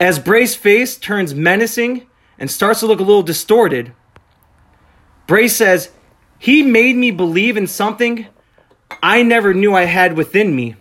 As 0.00 0.18
Bray's 0.18 0.54
face 0.54 0.96
turns 0.96 1.34
menacing 1.34 2.06
and 2.38 2.50
starts 2.50 2.80
to 2.80 2.86
look 2.86 3.00
a 3.00 3.02
little 3.02 3.22
distorted, 3.22 3.92
Bray 5.26 5.46
says, 5.46 5.90
He 6.38 6.62
made 6.62 6.96
me 6.96 7.10
believe 7.10 7.58
in 7.58 7.66
something 7.66 8.28
I 9.02 9.22
never 9.22 9.52
knew 9.52 9.74
I 9.74 9.84
had 9.84 10.16
within 10.16 10.56
me. 10.56 10.76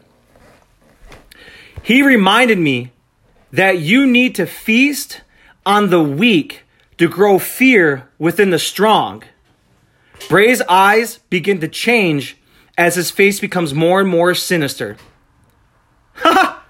He 1.84 2.02
reminded 2.02 2.60
me 2.60 2.94
that 3.52 3.80
you 3.80 4.08
need 4.08 4.36
to 4.36 4.46
feast 4.46 5.20
on 5.66 5.90
the 5.90 6.02
weak 6.02 6.64
to 6.98 7.08
grow 7.08 7.40
fear 7.40 8.10
within 8.18 8.50
the 8.50 8.60
strong. 8.60 9.24
Bray's 10.30 10.62
eyes 10.64 11.20
begin 11.30 11.60
to 11.62 11.68
change 11.68 12.38
as 12.78 12.96
his 12.96 13.12
face 13.12 13.40
becomes 13.40 13.74
more 13.74 14.02
and 14.02 14.10
more 14.10 14.34
sinister. 14.34 14.98
Ha! 16.16 16.64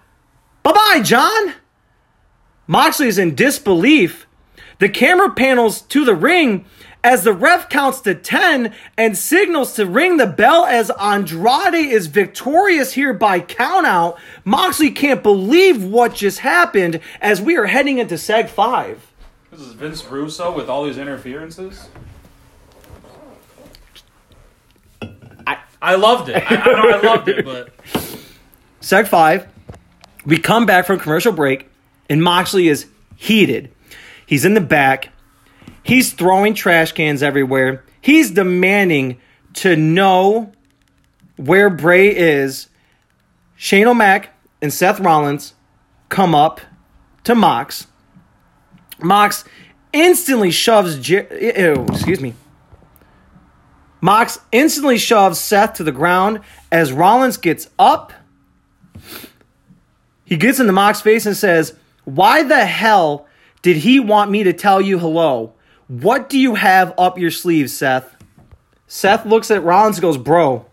bye 0.63 0.73
bye, 0.73 1.01
John! 1.01 1.53
Moxley 2.67 3.07
is 3.07 3.17
in 3.17 3.35
disbelief. 3.35 4.27
The 4.79 4.89
camera 4.89 5.31
panels 5.31 5.81
to 5.83 6.05
the 6.05 6.15
ring 6.15 6.65
as 7.03 7.23
the 7.23 7.33
ref 7.33 7.69
counts 7.69 8.01
to 8.01 8.13
10 8.13 8.73
and 8.97 9.17
signals 9.17 9.73
to 9.75 9.85
ring 9.85 10.17
the 10.17 10.27
bell 10.27 10.65
as 10.65 10.91
Andrade 10.99 11.73
is 11.75 12.07
victorious 12.07 12.93
here 12.93 13.13
by 13.13 13.39
countout. 13.39 14.17
Moxley 14.43 14.91
can't 14.91 15.23
believe 15.23 15.83
what 15.83 16.15
just 16.15 16.39
happened 16.39 16.99
as 17.21 17.41
we 17.41 17.55
are 17.55 17.67
heading 17.67 17.97
into 17.97 18.15
Seg 18.15 18.49
5. 18.49 19.13
This 19.57 19.65
is 19.69 19.73
Vince 19.73 20.05
Russo 20.05 20.55
with 20.55 20.69
all 20.69 20.83
these 20.85 20.99
interferences. 20.99 21.89
I- 25.47 25.57
I 25.81 25.95
loved 25.95 26.29
it. 26.29 26.35
I, 26.35 26.55
I 26.55 26.65
know 26.65 26.89
I 26.89 27.01
loved 27.01 27.27
it, 27.27 27.43
but 27.43 27.75
Seg 28.81 29.07
5, 29.07 29.47
we 30.27 30.37
come 30.37 30.67
back 30.67 30.85
from 30.85 30.99
commercial 30.99 31.31
break, 31.31 31.71
and 32.07 32.21
Moxley 32.23 32.67
is 32.67 32.85
heated. 33.15 33.71
He's 34.27 34.45
in 34.45 34.53
the 34.53 34.61
back. 34.61 35.09
He's 35.81 36.13
throwing 36.13 36.53
trash 36.53 36.91
cans 36.91 37.23
everywhere. 37.23 37.83
He's 37.99 38.29
demanding 38.29 39.19
to 39.55 39.75
know 39.75 40.51
where 41.35 41.71
Bray 41.71 42.15
is. 42.15 42.67
Shane 43.55 43.87
O'Mac 43.87 44.29
and 44.61 44.71
Seth 44.71 44.99
Rollins 44.99 45.55
come 46.09 46.35
up 46.35 46.61
to 47.23 47.33
Mox. 47.33 47.87
Mox 48.99 49.43
instantly 49.93 50.51
shoves. 50.51 50.97
Jer- 50.99 51.27
ew, 51.31 51.85
excuse 51.89 52.19
me. 52.19 52.33
Mox 54.01 54.39
instantly 54.51 54.97
shoves 54.97 55.39
Seth 55.39 55.73
to 55.75 55.83
the 55.83 55.91
ground 55.91 56.41
as 56.71 56.93
Rollins 56.93 57.37
gets 57.37 57.69
up. 57.79 58.13
He 60.23 60.37
gets 60.37 60.59
in 60.59 60.67
the 60.67 60.73
Mox 60.73 61.01
face 61.01 61.25
and 61.25 61.35
says, 61.35 61.75
Why 62.03 62.43
the 62.43 62.65
hell 62.65 63.27
did 63.61 63.77
he 63.77 63.99
want 63.99 64.29
me 64.29 64.43
to 64.43 64.53
tell 64.53 64.81
you 64.81 64.99
hello? 64.99 65.53
What 65.87 66.29
do 66.29 66.37
you 66.37 66.55
have 66.55 66.93
up 66.97 67.17
your 67.17 67.31
sleeve, 67.31 67.69
Seth? 67.69 68.15
Seth 68.87 69.25
looks 69.25 69.49
at 69.51 69.63
Rollins 69.63 69.97
and 69.97 70.01
goes, 70.01 70.17
Bro, 70.17 70.65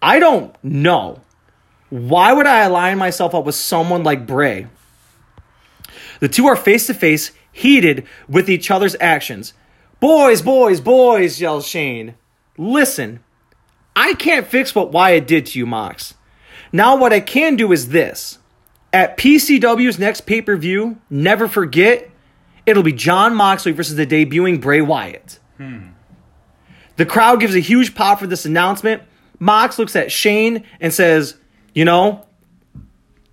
I 0.00 0.18
don't 0.18 0.54
know. 0.64 1.20
Why 1.90 2.32
would 2.32 2.46
I 2.46 2.64
align 2.64 2.98
myself 2.98 3.34
up 3.34 3.44
with 3.44 3.54
someone 3.54 4.02
like 4.02 4.26
Bray? 4.26 4.66
The 6.20 6.28
two 6.28 6.46
are 6.46 6.56
face 6.56 6.86
to 6.86 6.94
face, 6.94 7.32
heated 7.52 8.06
with 8.28 8.48
each 8.48 8.70
other's 8.70 8.96
actions. 9.00 9.54
Boys, 10.00 10.42
boys, 10.42 10.80
boys, 10.80 11.40
yells 11.40 11.66
Shane. 11.66 12.14
Listen, 12.56 13.20
I 13.96 14.14
can't 14.14 14.46
fix 14.46 14.74
what 14.74 14.92
Wyatt 14.92 15.26
did 15.26 15.46
to 15.46 15.58
you, 15.58 15.66
Mox. 15.66 16.14
Now, 16.72 16.96
what 16.96 17.12
I 17.12 17.20
can 17.20 17.56
do 17.56 17.72
is 17.72 17.88
this. 17.88 18.38
At 18.92 19.16
PCW's 19.16 19.98
next 19.98 20.22
pay 20.22 20.40
per 20.40 20.56
view, 20.56 21.00
never 21.10 21.48
forget, 21.48 22.10
it'll 22.64 22.82
be 22.82 22.92
John 22.92 23.34
Moxley 23.34 23.72
versus 23.72 23.96
the 23.96 24.06
debuting 24.06 24.60
Bray 24.60 24.80
Wyatt. 24.80 25.38
Hmm. 25.56 25.88
The 26.96 27.06
crowd 27.06 27.40
gives 27.40 27.54
a 27.54 27.60
huge 27.60 27.94
pop 27.94 28.18
for 28.18 28.26
this 28.26 28.44
announcement. 28.44 29.02
Mox 29.38 29.78
looks 29.78 29.94
at 29.94 30.10
Shane 30.10 30.64
and 30.80 30.92
says, 30.92 31.36
You 31.74 31.84
know, 31.84 32.26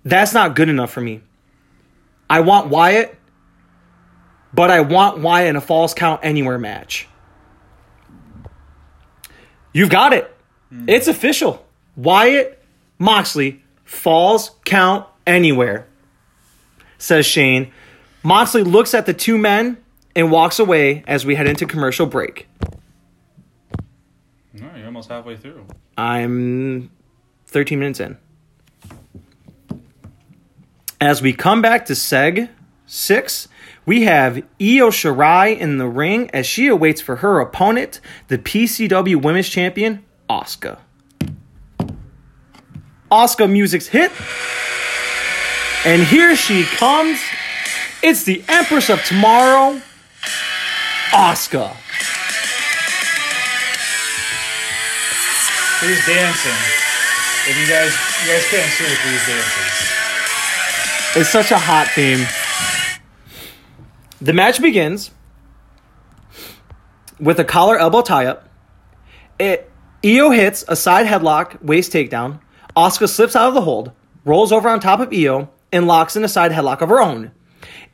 that's 0.04 0.32
not 0.32 0.54
good 0.56 0.68
enough 0.68 0.92
for 0.92 1.00
me. 1.00 1.22
I 2.28 2.40
want 2.40 2.68
Wyatt, 2.68 3.16
but 4.52 4.70
I 4.70 4.80
want 4.80 5.18
Wyatt 5.18 5.48
in 5.48 5.56
a 5.56 5.60
falls 5.60 5.94
count 5.94 6.20
anywhere 6.22 6.58
match. 6.58 7.08
You've 9.72 9.90
got 9.90 10.12
it. 10.12 10.34
Hmm. 10.70 10.88
It's 10.88 11.06
official. 11.08 11.64
Wyatt 11.96 12.62
Moxley 12.98 13.62
falls 13.84 14.50
count 14.64 15.06
anywhere, 15.26 15.86
says 16.98 17.26
Shane. 17.26 17.72
Moxley 18.22 18.62
looks 18.64 18.94
at 18.94 19.06
the 19.06 19.14
two 19.14 19.38
men 19.38 19.76
and 20.14 20.30
walks 20.30 20.58
away 20.58 21.04
as 21.06 21.24
we 21.24 21.34
head 21.34 21.46
into 21.46 21.66
commercial 21.66 22.06
break. 22.06 22.48
no, 24.54 24.70
you're 24.74 24.86
almost 24.86 25.10
halfway 25.10 25.36
through. 25.36 25.66
I'm 25.96 26.90
13 27.46 27.78
minutes 27.78 28.00
in. 28.00 28.16
As 31.00 31.20
we 31.20 31.34
come 31.34 31.60
back 31.60 31.84
to 31.86 31.92
Seg 31.92 32.48
six, 32.86 33.48
we 33.84 34.02
have 34.04 34.38
Io 34.60 34.90
Shirai 34.90 35.58
in 35.58 35.76
the 35.76 35.86
ring 35.86 36.30
as 36.30 36.46
she 36.46 36.68
awaits 36.68 37.02
for 37.02 37.16
her 37.16 37.38
opponent, 37.38 38.00
the 38.28 38.38
PCW 38.38 39.22
Women's 39.22 39.48
Champion, 39.48 40.04
Asuka. 40.30 40.78
Asuka 43.10 43.50
music's 43.50 43.88
hit. 43.88 44.10
And 45.84 46.02
here 46.02 46.34
she 46.34 46.64
comes. 46.64 47.20
It's 48.02 48.24
the 48.24 48.42
Empress 48.48 48.88
of 48.88 49.04
Tomorrow, 49.04 49.80
Asuka. 51.10 51.76
Who's 55.80 56.06
dancing? 56.06 56.52
If 57.48 57.58
you 57.60 57.66
guys, 57.68 57.92
you 58.24 58.32
guys 58.32 58.46
can't 58.50 58.72
see 58.72 58.84
it, 58.84 58.98
who's 58.98 59.26
dancing. 59.26 59.95
It's 61.18 61.30
such 61.30 61.50
a 61.50 61.56
hot 61.56 61.88
theme. 61.94 62.26
The 64.20 64.34
match 64.34 64.60
begins 64.60 65.12
with 67.18 67.38
a 67.38 67.44
collar 67.44 67.78
elbow 67.78 68.02
tie 68.02 68.26
up. 68.26 68.50
Io 69.40 70.28
hits 70.30 70.62
a 70.68 70.76
side 70.76 71.06
headlock, 71.06 71.62
waist 71.62 71.90
takedown. 71.90 72.40
Asuka 72.76 73.08
slips 73.08 73.34
out 73.34 73.48
of 73.48 73.54
the 73.54 73.62
hold, 73.62 73.92
rolls 74.26 74.52
over 74.52 74.68
on 74.68 74.78
top 74.78 75.00
of 75.00 75.10
Io, 75.10 75.48
and 75.72 75.86
locks 75.86 76.16
in 76.16 76.22
a 76.22 76.28
side 76.28 76.52
headlock 76.52 76.82
of 76.82 76.90
her 76.90 77.00
own. 77.00 77.32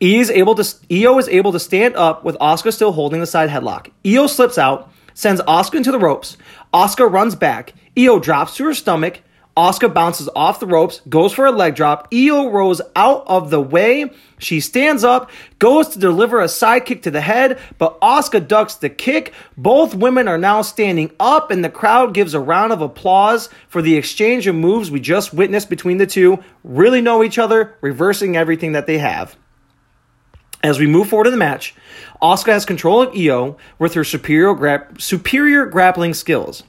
Io 0.03 0.19
is 0.19 0.29
able 0.29 0.57
to 0.57 0.65
Io 0.91 1.17
is 1.19 1.29
able 1.29 1.53
to 1.53 1.61
stand 1.61 1.95
up 1.95 2.25
with 2.25 2.37
Asuka 2.39 2.73
still 2.73 2.91
holding 2.91 3.21
the 3.21 3.27
side 3.27 3.51
headlock. 3.51 3.93
Io 4.05 4.27
slips 4.27 4.59
out, 4.59 4.91
sends 5.15 5.41
Asuka 5.43 5.77
into 5.77 5.93
the 5.93 5.99
ropes. 6.01 6.37
Asuka 6.75 7.09
runs 7.09 7.37
back. 7.37 7.73
Io 7.97 8.19
drops 8.19 8.57
to 8.57 8.65
her 8.65 8.75
stomach. 8.75 9.21
Asuka 9.57 9.93
bounces 9.93 10.31
off 10.35 10.61
the 10.61 10.67
ropes, 10.67 11.03
goes 11.09 11.35
for 11.35 11.45
a 11.45 11.53
leg 11.53 11.75
drop. 11.75 12.09
Io 12.13 12.49
rolls 12.49 12.81
out 12.97 13.25
of 13.27 13.51
the 13.51 13.61
way. 13.61 14.11
She 14.39 14.61
stands 14.61 15.05
up, 15.05 15.31
goes 15.59 15.89
to 15.89 15.99
deliver 15.99 16.41
a 16.41 16.49
side 16.49 16.87
kick 16.87 17.03
to 17.03 17.11
the 17.11 17.21
head, 17.21 17.59
but 17.77 18.01
Asuka 18.01 18.49
ducks 18.49 18.77
the 18.77 18.89
kick. 18.89 19.35
Both 19.57 19.95
women 19.95 20.27
are 20.27 20.39
now 20.39 20.63
standing 20.63 21.13
up, 21.21 21.51
and 21.51 21.63
the 21.63 21.69
crowd 21.69 22.15
gives 22.15 22.33
a 22.33 22.41
round 22.41 22.73
of 22.73 22.81
applause 22.81 23.51
for 23.69 23.83
the 23.83 23.97
exchange 23.97 24.47
of 24.47 24.55
moves 24.55 24.91
we 24.91 25.01
just 25.01 25.35
witnessed 25.35 25.69
between 25.69 25.99
the 25.99 26.07
two. 26.07 26.43
Really 26.65 27.03
know 27.03 27.23
each 27.23 27.39
other, 27.39 27.77
reversing 27.83 28.37
everything 28.37 28.73
that 28.73 28.87
they 28.87 28.99
have. 28.99 29.37
As 30.63 30.79
we 30.79 30.87
move 30.87 31.09
forward 31.09 31.27
in 31.27 31.33
the 31.33 31.39
match, 31.39 31.75
Asuka 32.23 32.53
has 32.53 32.65
control 32.65 33.03
of 33.03 33.15
Io 33.15 33.59
with 33.79 33.95
her 33.95 34.05
superior, 34.05 34.55
gra- 34.55 34.89
superior 34.99 35.67
grappling 35.67 36.15
skills. 36.15 36.63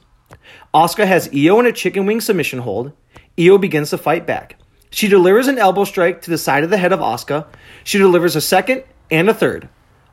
Asuka 0.74 1.06
has 1.06 1.30
Io 1.32 1.60
in 1.60 1.66
a 1.66 1.72
chicken 1.72 2.04
wing 2.04 2.20
submission 2.20 2.58
hold. 2.58 2.90
Io 3.38 3.58
begins 3.58 3.90
to 3.90 3.98
fight 3.98 4.26
back. 4.26 4.56
She 4.90 5.06
delivers 5.06 5.46
an 5.46 5.56
elbow 5.58 5.84
strike 5.84 6.22
to 6.22 6.30
the 6.30 6.38
side 6.38 6.64
of 6.64 6.70
the 6.70 6.76
head 6.76 6.92
of 6.92 6.98
Asuka. 6.98 7.46
She 7.84 7.98
delivers 7.98 8.34
a 8.34 8.40
second 8.40 8.82
and 9.10 9.30
a 9.30 9.34
third. 9.34 9.68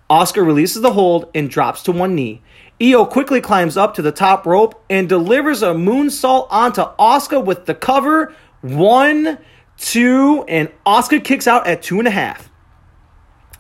Asuka 0.10 0.46
releases 0.46 0.84
the 0.84 0.94
hold 0.94 1.30
and 1.34 1.50
drops 1.50 1.82
to 1.84 1.92
one 1.92 2.14
knee. 2.14 2.44
Io 2.80 3.06
quickly 3.06 3.42
climbs 3.42 3.76
up 3.76 3.96
to 3.96 4.04
the 4.04 4.12
top 4.12 4.46
rope 4.46 4.84
and 4.88 5.10
delivers 5.10 5.64
a 5.64 5.74
moonsault 5.74 6.48
onto 6.52 6.82
Asuka 7.00 7.44
with 7.44 7.66
the 7.66 7.74
cover. 7.74 8.34
One, 8.62 9.40
two, 9.78 10.44
and 10.48 10.70
Asuka 10.86 11.24
kicks 11.24 11.48
out 11.48 11.66
at 11.66 11.82
two 11.82 11.98
and 11.98 12.08
a 12.08 12.12
half. 12.12 12.52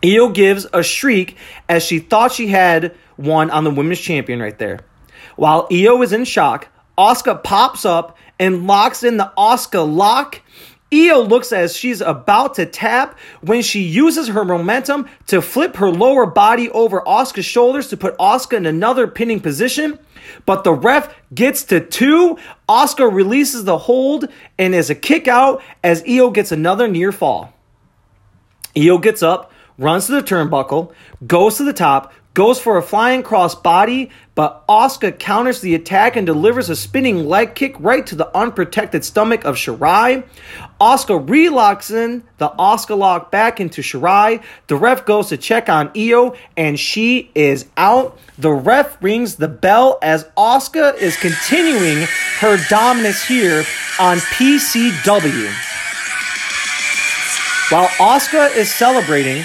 Io 0.04 0.30
gives 0.30 0.68
a 0.72 0.84
shriek 0.84 1.38
as 1.68 1.84
she 1.84 1.98
thought 1.98 2.32
she 2.32 2.48
had 2.48 2.96
one 3.16 3.50
on 3.50 3.64
the 3.64 3.72
women's 3.72 4.00
champion 4.00 4.40
right 4.40 4.58
there. 4.60 4.82
While 5.36 5.68
Io 5.72 6.02
is 6.02 6.14
in 6.14 6.26
shock, 6.26 6.68
Asuka 6.98 7.44
pops 7.44 7.86
up 7.86 8.18
and 8.40 8.68
locks 8.68 9.04
in 9.04 9.18
the 9.18 9.32
Asuka 9.38 9.86
lock. 9.92 10.42
Io 10.94 11.22
looks 11.22 11.54
as 11.54 11.78
she's 11.78 12.02
about 12.02 12.56
to 12.56 12.66
tap 12.66 13.18
when 13.40 13.62
she 13.62 13.82
uses 13.82 14.28
her 14.28 14.44
momentum 14.44 15.08
to 15.28 15.42
flip 15.42 15.78
her 15.78 15.90
lower 15.90 16.26
body 16.26 16.70
over 16.72 17.02
Asuka's 17.02 17.46
shoulders 17.46 17.88
to 17.90 17.98
put 17.98 18.18
Asuka 18.18 18.58
in 18.58 18.66
another 18.66 19.08
pinning 19.08 19.40
position. 19.40 19.98
But 20.46 20.64
the 20.64 20.74
ref 20.74 21.14
gets 21.34 21.64
to 21.66 21.80
two. 21.80 22.38
Oscar 22.68 23.10
releases 23.10 23.64
the 23.64 23.78
hold 23.78 24.28
and 24.58 24.76
is 24.76 24.90
a 24.90 24.96
kick 24.96 25.28
out 25.28 25.62
as 25.84 26.04
Io 26.08 26.30
gets 26.30 26.52
another 26.52 26.88
near 26.88 27.12
fall. 27.12 27.54
Io 28.78 28.98
gets 28.98 29.24
up, 29.24 29.52
runs 29.78 30.08
to 30.08 30.14
the 30.14 30.24
turnbuckle, 30.24 30.94
goes 31.26 31.58
to 31.58 31.64
the 31.64 31.74
top, 31.74 32.14
goes 32.34 32.60
for 32.60 32.78
a 32.78 32.82
flying 32.82 33.24
cross 33.24 33.56
body, 33.56 34.10
but 34.36 34.66
Asuka 34.68 35.18
counters 35.18 35.60
the 35.62 35.76
attack 35.76 36.16
and 36.16 36.26
delivers 36.26 36.70
a 36.70 36.76
spinning 36.76 37.28
leg 37.28 37.56
kick 37.56 37.76
right 37.80 38.06
to 38.08 38.16
the 38.16 38.36
unprotected 38.36 39.04
stomach 39.04 39.44
of 39.44 39.56
Shirai. 39.56 40.24
Asuka 40.80 41.28
relocks 41.28 41.94
in 41.94 42.24
the 42.38 42.50
Asuka 42.50 42.98
lock 42.98 43.32
back 43.32 43.60
into 43.60 43.82
Shirai. 43.82 44.42
The 44.68 44.78
ref 44.78 45.06
goes 45.06 45.30
to 45.30 45.38
check 45.38 45.68
on 45.68 45.92
Io 45.96 46.36
and 46.56 46.80
she 46.80 47.30
is 47.36 47.68
out. 47.76 48.18
The 48.38 48.52
ref 48.52 49.02
rings 49.04 49.36
the 49.36 49.50
bell 49.50 50.00
as 50.02 50.24
Asuka 50.38 50.98
is 50.98 51.18
continuing 51.18 52.08
her 52.40 52.58
dominance 52.70 53.24
here 53.24 53.64
on 54.00 54.18
PCW. 54.18 55.52
While 57.70 57.88
Asuka 57.88 58.56
is 58.56 58.74
celebrating, 58.74 59.44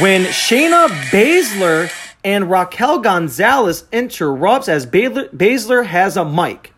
when 0.00 0.24
Shayna 0.24 0.88
Baszler 1.10 1.92
and 2.24 2.50
Raquel 2.50 3.00
Gonzalez 3.00 3.84
interrupts 3.92 4.68
as 4.68 4.86
Baszler, 4.86 5.84
has 5.84 6.16
a 6.16 6.24
mic. 6.24 6.72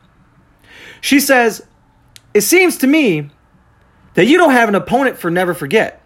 She 1.00 1.20
says, 1.20 1.64
It 2.32 2.40
seems 2.40 2.78
to 2.78 2.86
me 2.86 3.30
that 4.14 4.26
you 4.26 4.36
don't 4.36 4.52
have 4.52 4.68
an 4.68 4.74
opponent 4.74 5.18
for 5.18 5.30
Never 5.30 5.54
Forget. 5.54 6.02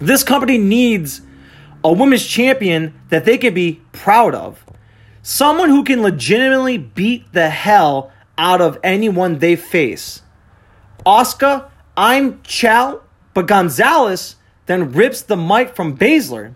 This 0.00 0.22
company 0.22 0.58
needs 0.58 1.22
a 1.82 1.92
women's 1.92 2.26
champion 2.26 3.00
that 3.08 3.24
they 3.24 3.38
can 3.38 3.54
be 3.54 3.80
proud 3.92 4.34
of. 4.34 4.62
Someone 5.22 5.70
who 5.70 5.84
can 5.84 6.02
legitimately 6.02 6.76
beat 6.76 7.32
the 7.32 7.48
hell 7.48 8.12
out 8.36 8.60
of 8.60 8.78
anyone 8.82 9.38
they 9.38 9.56
face. 9.56 10.20
Asuka, 11.06 11.70
I'm 11.96 12.42
Chow, 12.42 13.00
but 13.32 13.46
Gonzalez 13.46 14.36
then 14.66 14.92
rips 14.92 15.22
the 15.22 15.36
mic 15.36 15.74
from 15.74 15.96
Baszler. 15.96 16.54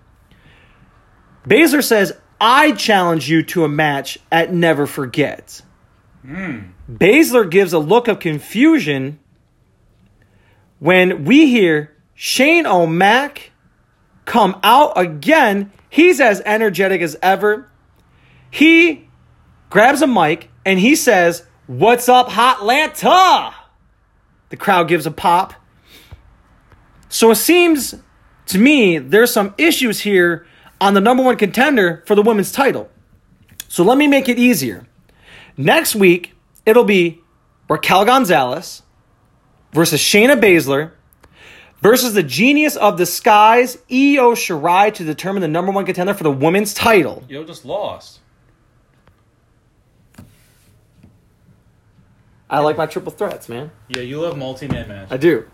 Baszler 1.47 1.83
says, 1.83 2.13
I 2.41 2.73
challenge 2.73 3.29
you 3.29 3.43
to 3.45 3.65
a 3.65 3.69
match 3.69 4.19
at 4.31 4.53
Never 4.53 4.87
Forget. 4.87 5.63
Mm. 6.25 6.73
Baszler 6.91 7.49
gives 7.51 7.73
a 7.73 7.79
look 7.79 8.09
of 8.09 8.21
confusion 8.21 9.19
when 10.79 11.25
we 11.25 11.49
hear 11.49 11.95
Shane 12.15 12.67
O'Mac 12.67 13.51
come 14.25 14.59
out 14.63 14.93
again. 14.97 15.73
He's 15.91 16.21
as 16.21 16.43
energetic 16.45 17.01
as 17.01 17.17
ever. 17.23 17.69
He 18.51 19.09
grabs 19.71 20.03
a 20.03 20.07
mic 20.07 20.51
and 20.65 20.79
he 20.79 20.95
says, 20.95 21.45
What's 21.67 22.09
up, 22.09 22.29
Hotlanta? 22.29 23.53
The 24.49 24.57
crowd 24.57 24.89
gives 24.89 25.07
a 25.07 25.11
pop. 25.11 25.55
So 27.09 27.31
it 27.31 27.37
seems 27.37 27.95
to 28.47 28.59
me 28.59 28.99
there's 28.99 29.33
some 29.33 29.55
issues 29.59 30.01
here 30.01 30.47
on 30.81 30.95
the 30.95 31.01
number 31.01 31.23
one 31.23 31.37
contender 31.37 32.03
for 32.07 32.15
the 32.15 32.23
women's 32.23 32.53
title. 32.53 32.89
So 33.69 33.85
let 33.85 33.99
me 33.99 34.07
make 34.07 34.29
it 34.29 34.39
easier. 34.39 34.87
Next 35.57 35.95
week, 35.95 36.35
it'll 36.65 36.85
be 36.85 37.21
Raquel 37.69 38.05
Gonzalez 38.05 38.83
versus 39.73 40.01
Shayna 40.01 40.41
Baszler 40.41 40.93
versus 41.83 42.15
the 42.15 42.23
genius 42.23 42.77
of 42.77 42.99
the 42.99 43.07
skies, 43.07 43.77
Io 43.91 44.35
Shirai, 44.35 44.93
to 44.95 45.05
determine 45.05 45.43
the 45.43 45.49
number 45.49 45.73
one 45.73 45.85
contender 45.85 46.15
for 46.15 46.25
the 46.25 46.31
women's 46.31 46.75
title. 46.75 47.25
Yo 47.29 47.45
just 47.45 47.65
lost. 47.65 48.21
I 52.51 52.61
like 52.61 52.79
my 52.79 52.87
triple 52.87 53.13
threats, 53.13 53.49
man. 53.49 53.71
Yeah, 53.89 54.01
you 54.01 54.21
love 54.21 54.39
multi-man 54.39 54.89
match. 54.89 55.09
I 55.11 55.19
do. 55.19 55.47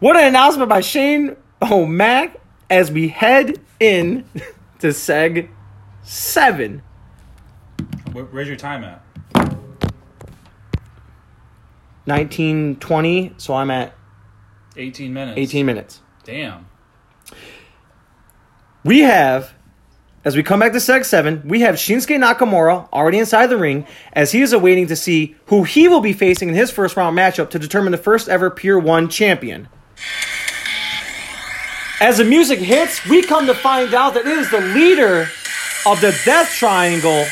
What 0.00 0.16
an 0.16 0.24
announcement 0.26 0.68
by 0.68 0.80
Shane 0.80 1.36
O'Mac 1.62 2.40
as 2.68 2.90
we 2.90 3.08
head 3.08 3.60
in 3.78 4.24
to 4.80 4.88
Seg 4.88 5.48
7. 6.02 6.82
Where's 8.12 8.48
your 8.48 8.56
time 8.56 8.84
at? 8.84 9.00
1920, 12.06 13.34
so 13.38 13.54
I'm 13.54 13.70
at 13.70 13.94
18 14.76 15.14
minutes. 15.14 15.38
18 15.38 15.66
minutes. 15.66 16.00
Damn. 16.24 16.66
We 18.84 19.00
have, 19.00 19.54
as 20.24 20.36
we 20.36 20.42
come 20.42 20.60
back 20.60 20.72
to 20.72 20.78
Seg 20.78 21.04
7, 21.04 21.42
we 21.46 21.60
have 21.60 21.76
Shinsuke 21.76 22.18
Nakamura 22.18 22.88
already 22.92 23.18
inside 23.18 23.46
the 23.46 23.56
ring 23.56 23.86
as 24.12 24.32
he 24.32 24.42
is 24.42 24.52
awaiting 24.52 24.88
to 24.88 24.96
see 24.96 25.36
who 25.46 25.62
he 25.62 25.88
will 25.88 26.00
be 26.00 26.12
facing 26.12 26.50
in 26.50 26.54
his 26.54 26.70
first 26.70 26.96
round 26.96 27.16
matchup 27.16 27.48
to 27.50 27.58
determine 27.58 27.92
the 27.92 27.98
first 27.98 28.28
ever 28.28 28.50
Pure 28.50 28.80
One 28.80 29.08
champion. 29.08 29.68
As 32.00 32.18
the 32.18 32.24
music 32.24 32.58
hits, 32.58 33.06
we 33.06 33.22
come 33.22 33.46
to 33.46 33.54
find 33.54 33.94
out 33.94 34.14
that 34.14 34.26
it 34.26 34.38
is 34.38 34.50
the 34.50 34.60
leader 34.60 35.28
of 35.86 36.00
the 36.00 36.18
Death 36.24 36.52
Triangle. 36.54 37.26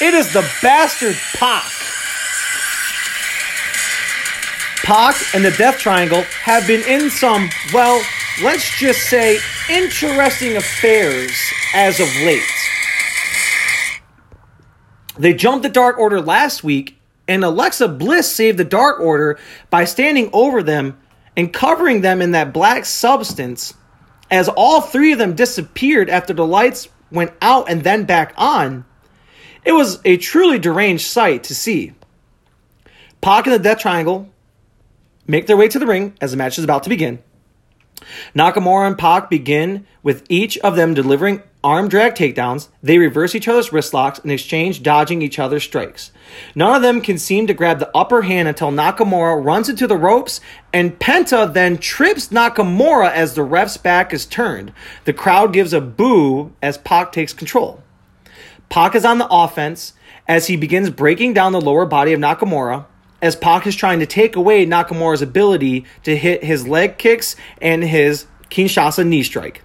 It 0.00 0.14
is 0.14 0.32
the 0.32 0.48
bastard 0.62 1.16
Pac. 1.34 1.64
Pac 4.84 5.16
and 5.34 5.44
the 5.44 5.50
Death 5.50 5.78
Triangle 5.78 6.22
have 6.42 6.66
been 6.66 6.86
in 6.88 7.10
some, 7.10 7.50
well, 7.74 8.02
let's 8.42 8.78
just 8.78 9.10
say, 9.10 9.38
interesting 9.68 10.56
affairs 10.56 11.32
as 11.74 11.98
of 11.98 12.06
late. 12.24 12.42
They 15.18 15.34
jumped 15.34 15.62
the 15.62 15.68
Dark 15.68 15.98
Order 15.98 16.20
last 16.20 16.62
week, 16.62 16.98
and 17.26 17.44
Alexa 17.44 17.88
Bliss 17.88 18.30
saved 18.30 18.58
the 18.58 18.64
Dark 18.64 19.00
Order 19.00 19.38
by 19.70 19.84
standing 19.84 20.30
over 20.32 20.62
them 20.62 20.98
and 21.36 21.52
covering 21.52 22.00
them 22.00 22.22
in 22.22 22.32
that 22.32 22.52
black 22.52 22.84
substance 22.84 23.74
as 24.30 24.48
all 24.48 24.80
three 24.80 25.12
of 25.12 25.18
them 25.18 25.34
disappeared 25.34 26.08
after 26.10 26.32
the 26.32 26.46
lights 26.46 26.88
went 27.10 27.32
out 27.40 27.70
and 27.70 27.82
then 27.82 28.04
back 28.04 28.32
on. 28.36 28.84
It 29.64 29.72
was 29.72 30.00
a 30.04 30.16
truly 30.16 30.58
deranged 30.58 31.06
sight 31.06 31.44
to 31.44 31.54
see. 31.54 31.92
Pac 33.20 33.46
and 33.46 33.54
the 33.54 33.58
Death 33.58 33.80
Triangle 33.80 34.28
make 35.26 35.46
their 35.46 35.56
way 35.56 35.68
to 35.68 35.78
the 35.78 35.86
ring 35.86 36.16
as 36.20 36.30
the 36.30 36.36
match 36.36 36.58
is 36.58 36.64
about 36.64 36.84
to 36.84 36.88
begin. 36.88 37.22
Nakamura 38.34 38.86
and 38.86 38.98
Pac 38.98 39.30
begin 39.30 39.86
with 40.02 40.24
each 40.28 40.58
of 40.58 40.76
them 40.76 40.94
delivering 40.94 41.42
arm 41.66 41.88
drag 41.88 42.14
takedowns. 42.14 42.68
They 42.80 42.96
reverse 42.96 43.34
each 43.34 43.48
other's 43.48 43.72
wrist 43.72 43.92
locks 43.92 44.20
and 44.20 44.30
exchange 44.30 44.84
dodging 44.84 45.20
each 45.20 45.40
other's 45.40 45.64
strikes. 45.64 46.12
None 46.54 46.76
of 46.76 46.82
them 46.82 47.00
can 47.00 47.18
seem 47.18 47.48
to 47.48 47.54
grab 47.54 47.80
the 47.80 47.90
upper 47.92 48.22
hand 48.22 48.46
until 48.46 48.70
Nakamura 48.70 49.44
runs 49.44 49.68
into 49.68 49.88
the 49.88 49.96
ropes 49.96 50.40
and 50.72 50.96
Penta 51.00 51.52
then 51.52 51.76
trips 51.76 52.28
Nakamura 52.28 53.10
as 53.10 53.34
the 53.34 53.42
ref's 53.42 53.78
back 53.78 54.14
is 54.14 54.26
turned. 54.26 54.72
The 55.06 55.12
crowd 55.12 55.52
gives 55.52 55.72
a 55.72 55.80
boo 55.80 56.52
as 56.62 56.78
Pac 56.78 57.10
takes 57.10 57.32
control. 57.32 57.82
Pac 58.68 58.94
is 58.94 59.04
on 59.04 59.18
the 59.18 59.28
offense 59.28 59.92
as 60.28 60.46
he 60.46 60.56
begins 60.56 60.88
breaking 60.90 61.34
down 61.34 61.50
the 61.50 61.60
lower 61.60 61.84
body 61.84 62.12
of 62.12 62.20
Nakamura 62.20 62.86
as 63.20 63.34
Pac 63.34 63.66
is 63.66 63.74
trying 63.74 63.98
to 63.98 64.06
take 64.06 64.36
away 64.36 64.64
Nakamura's 64.64 65.20
ability 65.20 65.84
to 66.04 66.16
hit 66.16 66.44
his 66.44 66.68
leg 66.68 66.96
kicks 66.96 67.34
and 67.60 67.82
his 67.82 68.26
Kinshasa 68.50 69.04
knee 69.04 69.24
strike. 69.24 69.64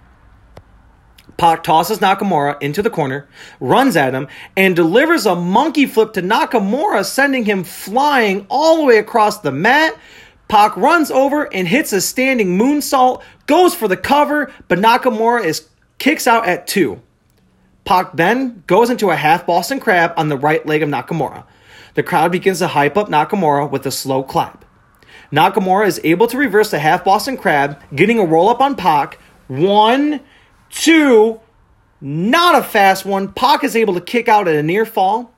Pac 1.36 1.62
tosses 1.64 1.98
Nakamura 1.98 2.60
into 2.60 2.82
the 2.82 2.90
corner, 2.90 3.28
runs 3.60 3.96
at 3.96 4.14
him, 4.14 4.28
and 4.56 4.76
delivers 4.76 5.26
a 5.26 5.34
monkey 5.34 5.86
flip 5.86 6.12
to 6.12 6.22
Nakamura, 6.22 7.04
sending 7.04 7.44
him 7.44 7.64
flying 7.64 8.46
all 8.48 8.76
the 8.76 8.84
way 8.84 8.98
across 8.98 9.40
the 9.40 9.52
mat. 9.52 9.96
Pac 10.48 10.76
runs 10.76 11.10
over 11.10 11.52
and 11.52 11.66
hits 11.66 11.92
a 11.92 12.00
standing 12.00 12.58
moonsault, 12.58 13.22
goes 13.46 13.74
for 13.74 13.88
the 13.88 13.96
cover, 13.96 14.52
but 14.68 14.78
Nakamura 14.78 15.44
is 15.44 15.68
kicks 15.98 16.26
out 16.26 16.46
at 16.46 16.66
two. 16.66 17.00
Pac 17.84 18.12
then 18.12 18.62
goes 18.66 18.90
into 18.90 19.10
a 19.10 19.16
half 19.16 19.46
Boston 19.46 19.80
Crab 19.80 20.12
on 20.16 20.28
the 20.28 20.36
right 20.36 20.64
leg 20.66 20.82
of 20.82 20.88
Nakamura. 20.88 21.44
The 21.94 22.02
crowd 22.02 22.32
begins 22.32 22.58
to 22.58 22.68
hype 22.68 22.96
up 22.96 23.08
Nakamura 23.08 23.70
with 23.70 23.86
a 23.86 23.90
slow 23.90 24.22
clap. 24.22 24.64
Nakamura 25.32 25.86
is 25.86 26.00
able 26.04 26.26
to 26.26 26.36
reverse 26.36 26.70
the 26.70 26.78
half 26.78 27.04
Boston 27.04 27.36
Crab, 27.36 27.80
getting 27.94 28.18
a 28.18 28.24
roll 28.24 28.48
up 28.48 28.60
on 28.60 28.76
Pac. 28.76 29.18
One, 29.48 30.20
two, 30.72 31.40
not 32.00 32.58
a 32.58 32.62
fast 32.62 33.04
one. 33.04 33.32
Pac 33.32 33.62
is 33.62 33.76
able 33.76 33.94
to 33.94 34.00
kick 34.00 34.28
out 34.28 34.48
at 34.48 34.56
a 34.56 34.62
near 34.62 34.84
fall. 34.84 35.32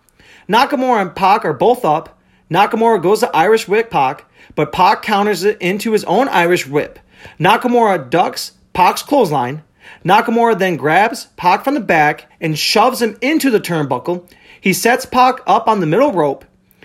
Nakamura 0.49 1.03
and 1.03 1.15
Pac 1.15 1.45
are 1.45 1.53
both 1.53 1.85
up. 1.85 2.19
Nakamura 2.51 3.03
goes 3.03 3.21
to 3.21 3.37
Irish 3.37 3.69
whip 3.69 3.91
Pac, 3.91 4.25
but 4.55 4.73
Pac 4.73 5.03
counters 5.03 5.45
it 5.45 5.61
into 5.61 5.93
his 5.93 6.05
own 6.05 6.29
Irish 6.29 6.67
whip. 6.67 6.99
Nakamura 7.39 8.09
ducks 8.09 8.53
Pac's 8.73 9.03
clothesline. 9.03 9.63
Nakamura 10.05 10.59
then 10.59 10.77
grabs 10.77 11.27
Pac 11.37 11.65
from 11.65 11.75
the 11.75 11.81
back 11.81 12.31
and 12.41 12.59
shoves 12.59 13.01
him 13.01 13.17
into 13.21 13.51
the 13.51 13.61
turnbuckle. 13.61 14.29
He 14.61 14.73
sets 14.73 15.07
Pac 15.07 15.41
up 15.47 15.69
on 15.69 15.81
the 15.81 15.87
middle 15.87 16.13
rope. 16.13 16.45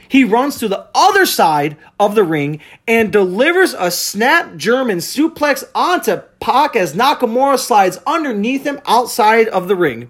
He 0.09 0.23
runs 0.23 0.57
to 0.57 0.67
the 0.67 0.87
other 0.95 1.25
side 1.27 1.77
of 1.99 2.15
the 2.15 2.23
ring 2.23 2.59
and 2.87 3.13
delivers 3.13 3.75
a 3.77 3.91
snap 3.91 4.57
German 4.57 4.97
suplex 4.97 5.63
onto 5.75 6.17
Pac 6.39 6.75
as 6.75 6.95
Nakamura 6.95 7.59
slides 7.59 7.99
underneath 8.07 8.65
him 8.65 8.81
outside 8.87 9.47
of 9.47 9.67
the 9.67 9.75
ring. 9.75 10.09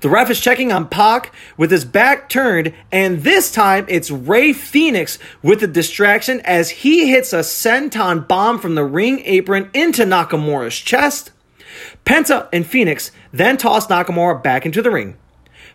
The 0.00 0.08
ref 0.08 0.28
is 0.28 0.40
checking 0.40 0.72
on 0.72 0.88
Pac 0.88 1.32
with 1.56 1.70
his 1.70 1.84
back 1.84 2.28
turned, 2.28 2.74
and 2.90 3.22
this 3.22 3.52
time 3.52 3.86
it's 3.88 4.10
Rey 4.10 4.52
Fenix 4.52 5.20
with 5.40 5.60
the 5.60 5.68
distraction 5.68 6.40
as 6.40 6.70
he 6.70 7.08
hits 7.10 7.32
a 7.32 7.40
senton 7.40 8.26
bomb 8.26 8.58
from 8.58 8.74
the 8.74 8.84
ring 8.84 9.22
apron 9.24 9.70
into 9.72 10.02
Nakamura's 10.02 10.76
chest. 10.76 11.30
Penta 12.04 12.48
and 12.52 12.66
Fenix 12.66 13.12
then 13.32 13.56
toss 13.56 13.86
Nakamura 13.86 14.42
back 14.42 14.66
into 14.66 14.82
the 14.82 14.90
ring. 14.90 15.16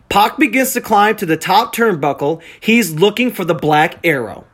Pac 0.08 0.38
begins 0.38 0.72
to 0.72 0.80
climb 0.80 1.16
to 1.16 1.26
the 1.26 1.36
top 1.36 1.74
turnbuckle. 1.74 2.42
He's 2.60 2.94
looking 2.94 3.30
for 3.30 3.44
the 3.44 3.54
black 3.54 3.98
arrow. 4.04 4.46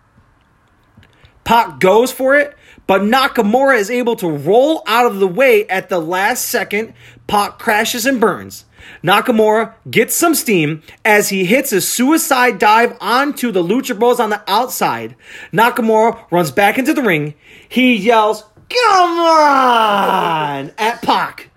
Pac 1.44 1.78
goes 1.78 2.10
for 2.10 2.34
it, 2.36 2.56
but 2.86 3.02
Nakamura 3.02 3.78
is 3.78 3.90
able 3.90 4.16
to 4.16 4.28
roll 4.28 4.82
out 4.86 5.06
of 5.06 5.20
the 5.20 5.28
way 5.28 5.66
at 5.68 5.88
the 5.88 6.00
last 6.00 6.46
second. 6.46 6.94
Pac 7.26 7.58
crashes 7.58 8.06
and 8.06 8.20
burns. 8.20 8.64
Nakamura 9.02 9.74
gets 9.90 10.14
some 10.14 10.34
steam 10.34 10.82
as 11.04 11.28
he 11.28 11.44
hits 11.44 11.72
a 11.72 11.80
suicide 11.80 12.58
dive 12.58 12.96
onto 13.00 13.50
the 13.50 13.62
Lucha 13.62 13.98
Bros 13.98 14.20
on 14.20 14.30
the 14.30 14.42
outside. 14.46 15.16
Nakamura 15.52 16.30
runs 16.30 16.50
back 16.50 16.78
into 16.78 16.92
the 16.92 17.02
ring. 17.02 17.34
He 17.68 17.94
yells, 17.94 18.44
Come 18.68 19.18
on! 19.18 20.72
at 20.78 21.02
Pac. 21.02 21.50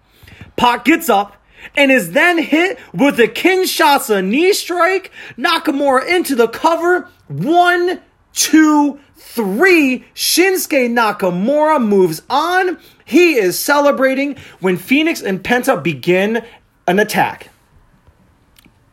Pac 0.55 0.85
gets 0.85 1.09
up 1.09 1.36
and 1.75 1.91
is 1.91 2.11
then 2.11 2.37
hit 2.37 2.79
with 2.93 3.19
a 3.19 3.27
Kinshasa 3.27 4.25
knee 4.25 4.53
strike. 4.53 5.11
Nakamura 5.37 6.07
into 6.07 6.35
the 6.35 6.47
cover. 6.47 7.09
One, 7.27 8.01
two, 8.33 8.99
three. 9.15 10.05
Shinsuke 10.15 10.89
Nakamura 10.89 11.83
moves 11.83 12.21
on. 12.29 12.79
He 13.05 13.35
is 13.35 13.57
celebrating 13.57 14.37
when 14.59 14.77
Fenix 14.77 15.21
and 15.21 15.43
Penta 15.43 15.81
begin 15.81 16.43
an 16.87 16.99
attack. 16.99 17.49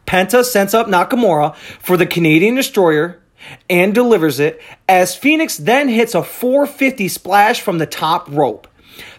Penta 0.06 0.44
sends 0.44 0.74
up 0.74 0.86
Nakamura 0.86 1.56
for 1.56 1.96
the 1.96 2.06
Canadian 2.06 2.54
Destroyer 2.54 3.20
and 3.68 3.94
delivers 3.94 4.40
it 4.40 4.60
as 4.88 5.14
Fenix 5.14 5.56
then 5.56 5.88
hits 5.88 6.14
a 6.14 6.22
450 6.22 7.08
splash 7.08 7.60
from 7.60 7.78
the 7.78 7.86
top 7.86 8.28
rope. 8.30 8.68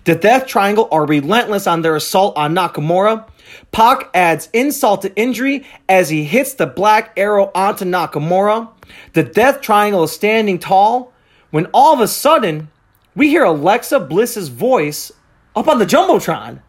The 0.06 0.15
Death 0.15 0.48
Triangle 0.48 0.88
are 0.91 1.06
relentless 1.06 1.68
on 1.68 1.82
their 1.82 1.96
assault 1.96 2.38
on 2.38 2.56
Nakamura. 2.56 3.28
Pac 3.71 4.10
adds 4.13 4.49
insult 4.53 5.01
to 5.03 5.15
injury 5.15 5.65
as 5.88 6.10
he 6.10 6.23
hits 6.23 6.53
the 6.53 6.65
black 6.65 7.13
arrow 7.17 7.51
onto 7.53 7.86
Nakamura. 7.86 8.69
The 9.13 9.23
Death 9.23 9.62
Triangle 9.62 10.03
is 10.03 10.12
standing 10.12 10.60
tall 10.60 11.13
when 11.51 11.67
all 11.67 11.93
of 11.93 11.99
a 11.99 12.08
sudden 12.08 12.69
we 13.15 13.29
hear 13.29 13.43
Alexa 13.43 13.99
Bliss's 14.01 14.49
voice 14.49 15.12
up 15.55 15.67
on 15.67 15.79
the 15.79 15.86
Jumbotron. 15.86 16.62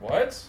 What? 0.00 0.44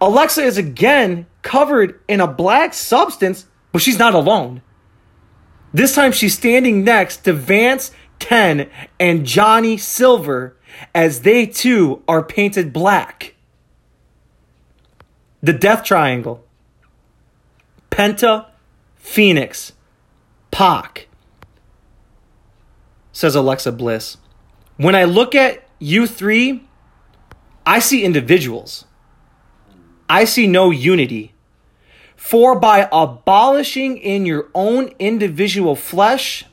Alexa 0.00 0.42
is 0.42 0.58
again 0.58 1.26
covered 1.42 2.00
in 2.08 2.20
a 2.20 2.26
black 2.26 2.74
substance, 2.74 3.46
but 3.72 3.82
she's 3.82 3.98
not 3.98 4.14
alone. 4.14 4.62
This 5.72 5.94
time 5.94 6.12
she's 6.12 6.34
standing 6.34 6.84
next 6.84 7.18
to 7.18 7.32
Vance 7.32 7.90
10 8.20 8.70
and 8.98 9.26
Johnny 9.26 9.76
Silver 9.76 10.56
as 10.94 11.22
they 11.22 11.46
too 11.46 12.02
are 12.08 12.22
painted 12.22 12.72
black. 12.72 13.34
The 15.42 15.52
Death 15.52 15.84
Triangle. 15.84 16.44
Penta, 17.90 18.46
Fenix, 18.96 19.72
Pac. 20.50 21.08
Says 23.12 23.34
Alexa 23.34 23.72
Bliss. 23.72 24.16
When 24.76 24.94
I 24.94 25.04
look 25.04 25.34
at 25.34 25.64
you 25.78 26.06
three, 26.06 26.64
I 27.66 27.78
see 27.78 28.04
individuals. 28.04 28.84
I 30.08 30.24
see 30.24 30.46
no 30.46 30.70
unity. 30.70 31.34
For 32.16 32.58
by 32.58 32.88
abolishing 32.90 33.98
in 33.98 34.26
your 34.26 34.48
own 34.54 34.90
individual 34.98 35.76
flesh 35.76 36.44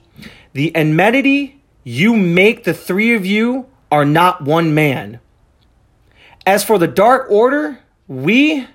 the 0.54 0.76
enmity, 0.76 1.62
you 1.84 2.16
make 2.16 2.64
the 2.64 2.74
three 2.74 3.16
of 3.16 3.26
you 3.26 3.68
are 3.92 4.06
not 4.06 4.44
one 4.44 4.74
man. 4.74 5.20
As 6.46 6.64
for 6.64 6.78
the 6.78 6.88
Dark 6.88 7.30
Order, 7.30 7.80
we 8.08 8.68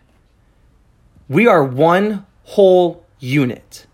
we 1.30 1.46
are 1.46 1.62
one 1.62 2.26
whole 2.42 3.06
unit. 3.20 3.86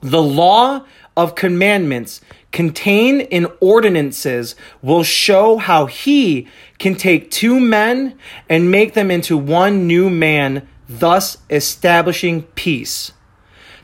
The 0.00 0.22
law 0.22 0.86
of 1.16 1.34
commandments 1.34 2.20
contained 2.52 3.22
in 3.22 3.48
ordinances 3.60 4.54
will 4.80 5.02
show 5.02 5.56
how 5.56 5.86
he 5.86 6.46
can 6.78 6.94
take 6.94 7.30
two 7.30 7.58
men 7.58 8.16
and 8.48 8.70
make 8.70 8.94
them 8.94 9.10
into 9.10 9.36
one 9.36 9.88
new 9.88 10.08
man, 10.08 10.66
thus 10.88 11.38
establishing 11.50 12.44
peace. 12.54 13.10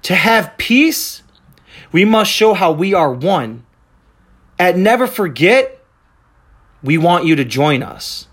To 0.02 0.14
have 0.14 0.56
peace, 0.58 1.24
we 1.90 2.04
must 2.04 2.30
show 2.30 2.54
how 2.54 2.70
we 2.70 2.94
are 2.94 3.12
one. 3.12 3.66
At 4.60 4.78
Never 4.78 5.08
Forget, 5.08 5.84
we 6.84 6.98
want 6.98 7.26
you 7.26 7.34
to 7.34 7.44
join 7.44 7.82
us. 7.82 8.28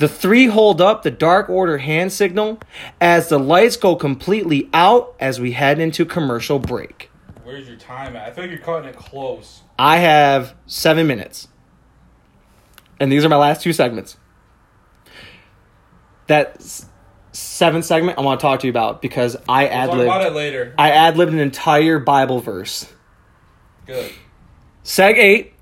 The 0.00 0.08
three 0.08 0.46
hold 0.46 0.80
up 0.80 1.02
the 1.02 1.10
Dark 1.10 1.50
Order 1.50 1.76
hand 1.76 2.10
signal 2.10 2.58
as 3.02 3.28
the 3.28 3.38
lights 3.38 3.76
go 3.76 3.94
completely 3.96 4.70
out 4.72 5.14
as 5.20 5.38
we 5.38 5.52
head 5.52 5.78
into 5.78 6.06
commercial 6.06 6.58
break. 6.58 7.10
Where's 7.44 7.68
your 7.68 7.76
time 7.76 8.16
at? 8.16 8.26
I 8.26 8.30
feel 8.30 8.44
like 8.44 8.50
you're 8.50 8.60
cutting 8.60 8.88
it 8.88 8.96
close. 8.96 9.60
I 9.78 9.98
have 9.98 10.54
seven 10.64 11.06
minutes. 11.06 11.48
And 12.98 13.12
these 13.12 13.26
are 13.26 13.28
my 13.28 13.36
last 13.36 13.60
two 13.60 13.74
segments. 13.74 14.16
That 16.28 16.64
seventh 17.32 17.84
segment 17.84 18.16
I 18.16 18.22
want 18.22 18.40
to 18.40 18.42
talk 18.42 18.60
to 18.60 18.66
you 18.66 18.70
about 18.70 19.02
because 19.02 19.36
I 19.50 19.66
ad 19.66 19.90
Talk 19.90 20.00
about 20.00 20.26
it 20.26 20.32
later. 20.32 20.74
I 20.78 20.92
ad 20.92 21.18
libbed 21.18 21.34
an 21.34 21.40
entire 21.40 21.98
Bible 21.98 22.40
verse. 22.40 22.90
Good. 23.84 24.12
Seg 24.82 25.18
8. 25.18 25.52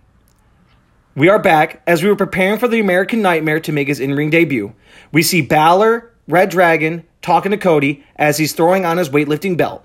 We 1.18 1.28
are 1.30 1.40
back 1.40 1.82
as 1.84 2.00
we 2.00 2.08
were 2.08 2.14
preparing 2.14 2.60
for 2.60 2.68
the 2.68 2.78
American 2.78 3.22
Nightmare 3.22 3.58
to 3.58 3.72
make 3.72 3.88
his 3.88 3.98
in 3.98 4.14
ring 4.14 4.30
debut. 4.30 4.72
We 5.10 5.24
see 5.24 5.40
Balor, 5.40 6.12
Red 6.28 6.48
Dragon, 6.48 7.02
talking 7.22 7.50
to 7.50 7.56
Cody 7.56 8.04
as 8.14 8.38
he's 8.38 8.52
throwing 8.52 8.84
on 8.84 8.98
his 8.98 9.08
weightlifting 9.08 9.56
belt. 9.56 9.84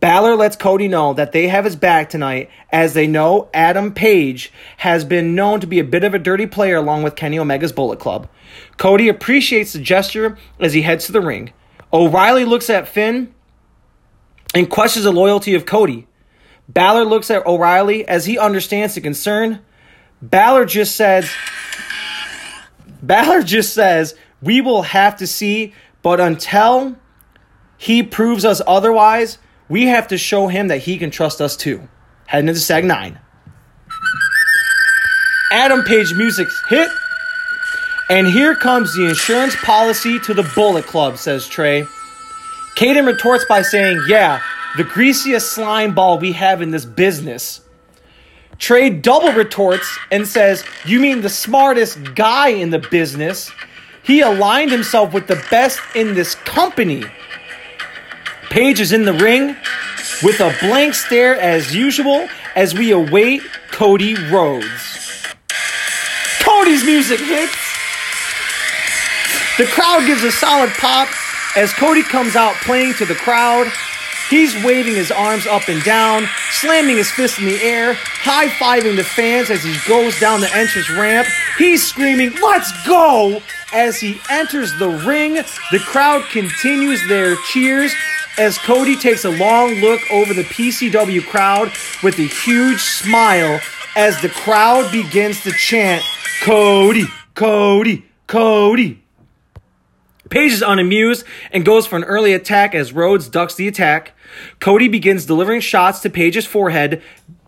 Balor 0.00 0.34
lets 0.34 0.56
Cody 0.56 0.88
know 0.88 1.12
that 1.12 1.32
they 1.32 1.48
have 1.48 1.66
his 1.66 1.76
back 1.76 2.08
tonight 2.08 2.48
as 2.70 2.94
they 2.94 3.06
know 3.06 3.50
Adam 3.52 3.92
Page 3.92 4.50
has 4.78 5.04
been 5.04 5.34
known 5.34 5.60
to 5.60 5.66
be 5.66 5.78
a 5.78 5.84
bit 5.84 6.04
of 6.04 6.14
a 6.14 6.18
dirty 6.18 6.46
player 6.46 6.76
along 6.76 7.02
with 7.02 7.16
Kenny 7.16 7.38
Omega's 7.38 7.70
Bullet 7.70 7.98
Club. 7.98 8.26
Cody 8.78 9.10
appreciates 9.10 9.74
the 9.74 9.78
gesture 9.78 10.38
as 10.58 10.72
he 10.72 10.80
heads 10.80 11.04
to 11.04 11.12
the 11.12 11.20
ring. 11.20 11.52
O'Reilly 11.92 12.46
looks 12.46 12.70
at 12.70 12.88
Finn 12.88 13.34
and 14.54 14.70
questions 14.70 15.04
the 15.04 15.12
loyalty 15.12 15.54
of 15.54 15.66
Cody. 15.66 16.06
Balor 16.66 17.04
looks 17.04 17.30
at 17.30 17.46
O'Reilly 17.46 18.08
as 18.08 18.24
he 18.24 18.38
understands 18.38 18.94
the 18.94 19.02
concern. 19.02 19.60
Balor 20.22 20.66
just 20.66 20.94
says, 20.94 21.30
Balor 23.02 23.42
just 23.42 23.74
says, 23.74 24.14
we 24.40 24.60
will 24.60 24.82
have 24.82 25.16
to 25.16 25.26
see, 25.26 25.74
but 26.02 26.20
until 26.20 26.96
he 27.76 28.02
proves 28.02 28.44
us 28.44 28.62
otherwise, 28.66 29.38
we 29.68 29.86
have 29.86 30.08
to 30.08 30.18
show 30.18 30.46
him 30.46 30.68
that 30.68 30.78
he 30.78 30.98
can 30.98 31.10
trust 31.10 31.40
us 31.40 31.56
too. 31.56 31.88
Heading 32.26 32.48
into 32.48 32.60
Seg 32.60 32.84
9. 32.84 33.18
Adam 35.50 35.82
Page 35.82 36.14
music's 36.14 36.62
hit. 36.68 36.88
And 38.08 38.26
here 38.26 38.54
comes 38.54 38.94
the 38.94 39.08
insurance 39.08 39.56
policy 39.56 40.18
to 40.20 40.34
the 40.34 40.50
Bullet 40.54 40.84
Club, 40.84 41.18
says 41.18 41.46
Trey. 41.48 41.86
Caden 42.76 43.06
retorts 43.06 43.44
by 43.48 43.62
saying, 43.62 44.02
Yeah, 44.06 44.40
the 44.76 44.84
greasiest 44.84 45.52
slime 45.52 45.94
ball 45.94 46.18
we 46.18 46.32
have 46.32 46.62
in 46.62 46.70
this 46.70 46.84
business. 46.84 47.60
Trey 48.62 48.90
double 48.90 49.32
retorts 49.32 49.98
and 50.12 50.24
says, 50.24 50.64
You 50.84 51.00
mean 51.00 51.22
the 51.22 51.28
smartest 51.28 52.14
guy 52.14 52.50
in 52.50 52.70
the 52.70 52.78
business? 52.78 53.50
He 54.04 54.20
aligned 54.20 54.70
himself 54.70 55.12
with 55.12 55.26
the 55.26 55.44
best 55.50 55.80
in 55.96 56.14
this 56.14 56.36
company. 56.36 57.02
Page 58.50 58.78
is 58.78 58.92
in 58.92 59.04
the 59.04 59.14
ring 59.14 59.56
with 60.22 60.38
a 60.38 60.56
blank 60.60 60.94
stare 60.94 61.34
as 61.40 61.74
usual 61.74 62.28
as 62.54 62.72
we 62.72 62.92
await 62.92 63.42
Cody 63.72 64.14
Rhodes. 64.30 65.26
Cody's 66.38 66.84
music 66.84 67.18
hits. 67.18 67.56
The 69.58 69.66
crowd 69.66 70.06
gives 70.06 70.22
a 70.22 70.30
solid 70.30 70.70
pop 70.74 71.08
as 71.56 71.72
Cody 71.72 72.04
comes 72.04 72.36
out 72.36 72.54
playing 72.58 72.94
to 72.94 73.06
the 73.06 73.16
crowd. 73.16 73.72
He's 74.28 74.54
waving 74.64 74.94
his 74.94 75.10
arms 75.10 75.46
up 75.46 75.68
and 75.68 75.82
down, 75.84 76.26
slamming 76.50 76.96
his 76.96 77.10
fist 77.10 77.38
in 77.38 77.46
the 77.46 77.62
air, 77.62 77.94
high 77.94 78.48
fiving 78.48 78.96
the 78.96 79.04
fans 79.04 79.50
as 79.50 79.62
he 79.62 79.76
goes 79.86 80.18
down 80.20 80.40
the 80.40 80.54
entrance 80.54 80.90
ramp. 80.90 81.28
He's 81.58 81.86
screaming, 81.86 82.32
Let's 82.42 82.70
go! 82.86 83.42
As 83.74 84.00
he 84.00 84.20
enters 84.30 84.76
the 84.78 84.88
ring, 84.88 85.34
the 85.70 85.78
crowd 85.78 86.24
continues 86.30 87.06
their 87.08 87.36
cheers 87.36 87.94
as 88.38 88.58
Cody 88.58 88.96
takes 88.96 89.24
a 89.24 89.30
long 89.30 89.74
look 89.76 90.00
over 90.10 90.32
the 90.32 90.44
PCW 90.44 91.26
crowd 91.26 91.72
with 92.02 92.18
a 92.18 92.22
huge 92.22 92.80
smile 92.80 93.60
as 93.96 94.20
the 94.22 94.28
crowd 94.30 94.90
begins 94.90 95.42
to 95.42 95.52
chant, 95.52 96.02
Cody, 96.42 97.04
Cody, 97.34 98.04
Cody. 98.26 99.01
Page 100.32 100.52
is 100.52 100.62
unamused 100.62 101.26
and 101.50 101.62
goes 101.62 101.86
for 101.86 101.96
an 101.96 102.04
early 102.04 102.32
attack 102.32 102.74
as 102.74 102.94
Rhodes 102.94 103.28
ducks 103.28 103.54
the 103.54 103.68
attack. 103.68 104.12
Cody 104.60 104.88
begins 104.88 105.26
delivering 105.26 105.60
shots 105.60 106.00
to 106.00 106.08
Page's 106.08 106.46
forehead, 106.46 107.02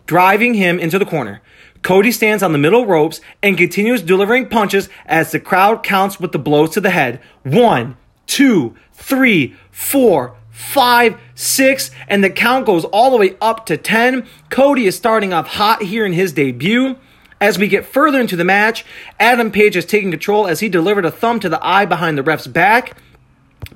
driving 0.05 0.53
him 0.53 0.77
into 0.77 0.99
the 0.99 1.05
corner. 1.05 1.41
Cody 1.81 2.11
stands 2.11 2.43
on 2.43 2.51
the 2.51 2.59
middle 2.59 2.85
ropes 2.85 3.21
and 3.41 3.57
continues 3.57 4.03
delivering 4.03 4.49
punches 4.49 4.87
as 5.07 5.31
the 5.31 5.39
crowd 5.39 5.81
counts 5.81 6.19
with 6.19 6.31
the 6.31 6.37
blows 6.37 6.69
to 6.75 6.79
the 6.79 6.91
head. 6.91 7.19
One, 7.41 7.97
two, 8.27 8.75
three, 8.93 9.55
four, 9.71 10.37
five, 10.51 11.19
six, 11.33 11.89
and 12.07 12.23
the 12.23 12.29
count 12.29 12.67
goes 12.67 12.85
all 12.85 13.09
the 13.09 13.17
way 13.17 13.35
up 13.41 13.65
to 13.65 13.77
10. 13.77 14.27
Cody 14.51 14.85
is 14.85 14.95
starting 14.95 15.33
off 15.33 15.47
hot 15.47 15.81
here 15.81 16.05
in 16.05 16.13
his 16.13 16.33
debut. 16.33 16.97
As 17.41 17.57
we 17.59 17.67
get 17.67 17.85
further 17.85 18.19
into 18.19 18.35
the 18.35 18.45
match, 18.45 18.85
Adam 19.19 19.51
Page 19.51 19.75
is 19.75 19.85
taking 19.85 20.09
control 20.09 20.47
as 20.47 20.61
he 20.61 20.69
delivered 20.69 21.05
a 21.05 21.11
thumb 21.11 21.39
to 21.41 21.49
the 21.49 21.63
eye 21.65 21.85
behind 21.85 22.17
the 22.17 22.23
ref's 22.23 22.47
back. 22.47 22.97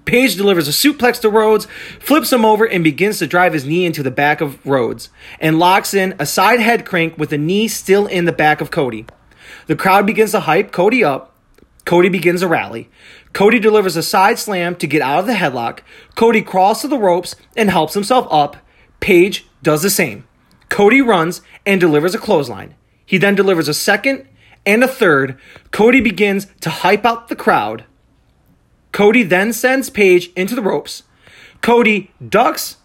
Page 0.06 0.36
delivers 0.36 0.68
a 0.68 0.72
suplex 0.72 1.20
to 1.22 1.30
Rhodes, 1.30 1.68
flips 2.00 2.32
him 2.32 2.46
over, 2.46 2.66
and 2.66 2.84
begins 2.84 3.20
to 3.20 3.28
drive 3.28 3.54
his 3.54 3.66
knee 3.66 3.86
into 3.86 4.02
the 4.02 4.12
back 4.12 4.40
of 4.42 4.66
Rhodes, 4.66 5.10
and 5.40 5.60
locks 5.60 5.94
in 5.94 6.16
a 6.20 6.26
side 6.26 6.60
head 6.60 6.86
crank 6.86 7.18
with 7.18 7.32
the 7.32 7.38
knee 7.38 7.68
still 7.68 8.08
in 8.08 8.26
the 8.26 8.32
back 8.32 8.62
of 8.62 8.72
Cody. 8.72 9.06
The 9.68 9.76
crowd 9.76 10.06
begins 10.06 10.32
to 10.32 10.42
hype 10.42 10.72
Cody 10.72 11.04
up. 11.04 11.36
Cody 11.86 12.10
begins 12.10 12.42
a 12.42 12.48
rally. 12.48 12.90
Cody 13.34 13.60
delivers 13.60 13.96
a 13.96 14.04
side 14.04 14.40
slam 14.40 14.76
to 14.78 14.88
get 14.88 15.02
out 15.02 15.20
of 15.20 15.28
the 15.28 15.34
headlock. 15.34 15.80
Cody 16.16 16.42
crawls 16.42 16.82
to 16.82 16.88
the 16.88 16.98
ropes 16.98 17.36
and 17.58 17.70
helps 17.70 17.94
himself 17.94 18.28
up. 18.32 18.58
Page 19.00 19.48
does 19.64 19.82
the 19.82 19.90
same. 19.90 20.28
Cody 20.70 21.02
runs 21.02 21.42
and 21.66 21.82
delivers 21.82 22.16
a 22.16 22.20
clothesline. 22.20 22.76
He 23.10 23.18
then 23.18 23.34
delivers 23.34 23.68
a 23.68 23.74
second 23.74 24.28
and 24.68 24.84
a 24.84 24.88
third. 24.88 25.36
Cody 25.72 26.00
begins 26.00 26.46
to 26.62 26.70
hype 26.70 27.08
out 27.08 27.28
the 27.28 27.36
crowd. 27.36 27.86
Cody 28.92 29.24
then 29.24 29.52
sends 29.52 29.90
Page 29.90 30.30
into 30.36 30.54
the 30.54 30.62
ropes. 30.62 31.02
Cody 31.64 32.12
ducks 32.24 32.78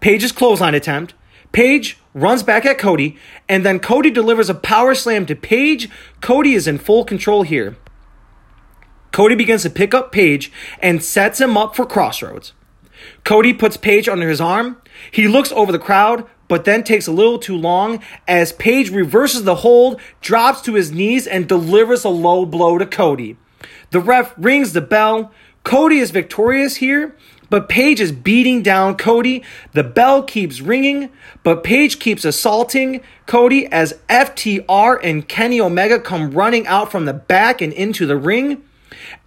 Page's 0.00 0.32
clothesline 0.32 0.74
attempt. 0.74 1.12
Page 1.52 1.98
runs 2.14 2.42
back 2.42 2.64
at 2.64 2.78
Cody, 2.78 3.18
and 3.50 3.66
then 3.66 3.78
Cody 3.78 4.10
delivers 4.10 4.48
a 4.48 4.54
power 4.54 4.94
slam 4.94 5.26
to 5.26 5.36
Page. 5.36 5.90
Cody 6.22 6.54
is 6.54 6.66
in 6.66 6.78
full 6.78 7.04
control 7.04 7.42
here. 7.42 7.76
Cody 9.12 9.34
begins 9.34 9.60
to 9.64 9.70
pick 9.70 9.92
up 9.92 10.10
Page 10.10 10.50
and 10.78 11.04
sets 11.04 11.38
him 11.38 11.54
up 11.54 11.76
for 11.76 11.84
Cross 11.84 12.22
Rhodes. 12.22 12.54
Cody 13.24 13.52
puts 13.52 13.76
Page 13.76 14.08
under 14.08 14.30
his 14.30 14.40
arm. 14.40 14.80
He 15.10 15.28
looks 15.28 15.52
over 15.52 15.70
the 15.70 15.78
crowd, 15.78 16.26
but 16.48 16.64
then 16.64 16.84
takes 16.84 17.06
a 17.06 17.12
little 17.12 17.38
too 17.38 17.56
long 17.56 18.02
as 18.26 18.52
Page 18.52 18.90
reverses 18.90 19.44
the 19.44 19.56
hold, 19.56 20.00
drops 20.20 20.60
to 20.62 20.74
his 20.74 20.92
knees, 20.92 21.26
and 21.26 21.48
delivers 21.48 22.04
a 22.04 22.08
low 22.08 22.46
blow 22.46 22.78
to 22.78 22.86
Cody. 22.86 23.36
The 23.90 24.00
ref 24.00 24.34
rings 24.36 24.72
the 24.72 24.80
bell. 24.80 25.32
Cody 25.64 25.98
is 25.98 26.10
victorious 26.10 26.76
here, 26.76 27.16
but 27.50 27.68
Page 27.68 28.00
is 28.00 28.12
beating 28.12 28.62
down 28.62 28.96
Cody. 28.96 29.42
The 29.72 29.84
bell 29.84 30.22
keeps 30.22 30.60
ringing, 30.60 31.10
but 31.42 31.64
Page 31.64 31.98
keeps 31.98 32.24
assaulting 32.24 33.00
Cody 33.26 33.66
as 33.66 33.98
FTR 34.08 35.00
and 35.02 35.28
Kenny 35.28 35.60
Omega 35.60 36.00
come 36.00 36.30
running 36.30 36.66
out 36.66 36.90
from 36.90 37.04
the 37.04 37.12
back 37.12 37.60
and 37.60 37.72
into 37.72 38.06
the 38.06 38.16
ring. 38.16 38.62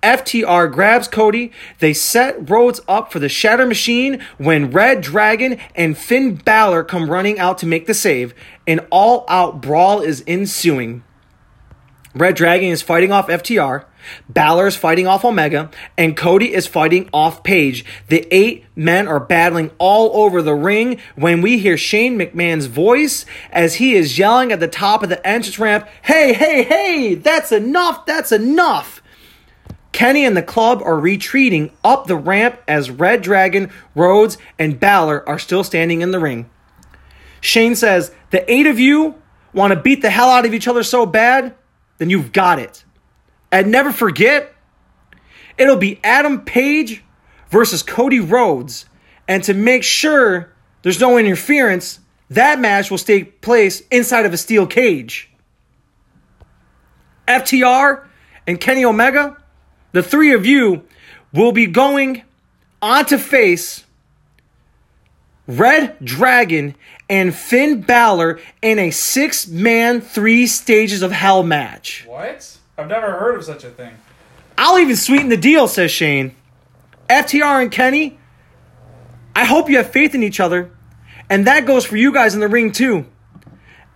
FTR 0.01 0.71
grabs 0.71 1.07
Cody. 1.07 1.51
They 1.79 1.93
set 1.93 2.49
Rhodes 2.49 2.81
up 2.87 3.11
for 3.11 3.19
the 3.19 3.29
Shatter 3.29 3.65
Machine 3.65 4.21
when 4.37 4.71
Red 4.71 5.01
Dragon 5.01 5.59
and 5.75 5.97
Finn 5.97 6.35
Balor 6.35 6.83
come 6.85 7.09
running 7.09 7.39
out 7.39 7.57
to 7.59 7.65
make 7.65 7.85
the 7.85 7.93
save. 7.93 8.33
An 8.67 8.79
all 8.89 9.25
out 9.27 9.61
brawl 9.61 10.01
is 10.01 10.23
ensuing. 10.27 11.03
Red 12.15 12.35
Dragon 12.35 12.69
is 12.69 12.81
fighting 12.81 13.11
off 13.11 13.27
FTR. 13.27 13.85
Balor 14.27 14.67
is 14.67 14.75
fighting 14.75 15.07
off 15.07 15.25
Omega, 15.25 15.69
and 15.97 16.17
Cody 16.17 16.53
is 16.53 16.65
fighting 16.65 17.09
off 17.13 17.43
Page. 17.43 17.85
The 18.07 18.27
eight 18.31 18.65
men 18.75 19.07
are 19.07 19.19
battling 19.19 19.71
all 19.77 20.23
over 20.23 20.41
the 20.41 20.55
ring 20.55 20.99
when 21.15 21.41
we 21.41 21.59
hear 21.59 21.77
Shane 21.77 22.17
McMahon's 22.17 22.65
voice 22.65 23.25
as 23.51 23.75
he 23.75 23.93
is 23.93 24.17
yelling 24.17 24.51
at 24.51 24.59
the 24.59 24.67
top 24.67 25.03
of 25.03 25.09
the 25.09 25.25
entrance 25.27 25.59
ramp, 25.59 25.87
Hey, 26.01 26.33
hey, 26.33 26.63
hey, 26.63 27.15
that's 27.15 27.51
enough, 27.51 28.05
that's 28.05 28.31
enough. 28.31 28.98
Kenny 29.91 30.25
and 30.25 30.37
the 30.37 30.43
club 30.43 30.81
are 30.83 30.99
retreating 30.99 31.71
up 31.83 32.07
the 32.07 32.15
ramp 32.15 32.59
as 32.67 32.91
Red 32.91 33.21
Dragon, 33.21 33.71
Rhodes, 33.95 34.37
and 34.57 34.79
Balor 34.79 35.27
are 35.27 35.39
still 35.39 35.63
standing 35.63 36.01
in 36.01 36.11
the 36.11 36.19
ring. 36.19 36.49
Shane 37.41 37.75
says, 37.75 38.13
The 38.31 38.49
eight 38.51 38.67
of 38.67 38.79
you 38.79 39.15
want 39.53 39.73
to 39.73 39.79
beat 39.79 40.01
the 40.01 40.09
hell 40.09 40.29
out 40.29 40.45
of 40.45 40.53
each 40.53 40.67
other 40.67 40.83
so 40.83 41.05
bad? 41.05 41.55
Then 41.97 42.09
you've 42.09 42.31
got 42.31 42.59
it. 42.59 42.83
And 43.51 43.71
never 43.71 43.91
forget, 43.91 44.53
it'll 45.57 45.75
be 45.75 45.99
Adam 46.03 46.41
Page 46.41 47.03
versus 47.49 47.83
Cody 47.83 48.19
Rhodes. 48.19 48.85
And 49.27 49.43
to 49.45 49.53
make 49.53 49.83
sure 49.83 50.53
there's 50.81 50.99
no 50.99 51.17
interference, 51.17 51.99
that 52.29 52.59
match 52.59 52.91
will 52.91 52.97
take 52.99 53.41
place 53.41 53.81
inside 53.91 54.25
of 54.25 54.33
a 54.33 54.37
steel 54.37 54.67
cage. 54.67 55.31
FTR 57.27 58.05
and 58.47 58.59
Kenny 58.59 58.85
Omega, 58.85 59.37
the 59.91 60.03
three 60.03 60.33
of 60.33 60.45
you 60.45 60.83
will 61.33 61.51
be 61.51 61.65
going 61.65 62.23
on 62.81 63.05
to 63.05 63.17
face 63.17 63.83
Red 65.47 65.97
Dragon 66.03 66.75
and 67.09 67.33
Finn 67.33 67.81
Balor 67.81 68.39
in 68.61 68.77
a 68.77 68.91
six 68.91 69.47
man, 69.47 69.99
three 69.99 70.45
stages 70.45 71.01
of 71.01 71.11
hell 71.11 71.41
match. 71.41 72.05
What? 72.07 72.57
I've 72.77 72.87
never 72.87 73.11
heard 73.19 73.35
of 73.35 73.43
such 73.43 73.63
a 73.63 73.69
thing. 73.69 73.93
I'll 74.57 74.77
even 74.77 74.95
sweeten 74.95 75.29
the 75.29 75.37
deal, 75.37 75.67
says 75.67 75.89
Shane. 75.89 76.35
FTR 77.09 77.63
and 77.63 77.71
Kenny, 77.71 78.19
I 79.35 79.45
hope 79.45 79.69
you 79.69 79.77
have 79.77 79.91
faith 79.91 80.13
in 80.13 80.21
each 80.21 80.39
other. 80.39 80.69
And 81.29 81.47
that 81.47 81.65
goes 81.65 81.85
for 81.85 81.97
you 81.97 82.11
guys 82.11 82.33
in 82.35 82.39
the 82.39 82.47
ring, 82.47 82.71
too. 82.71 83.05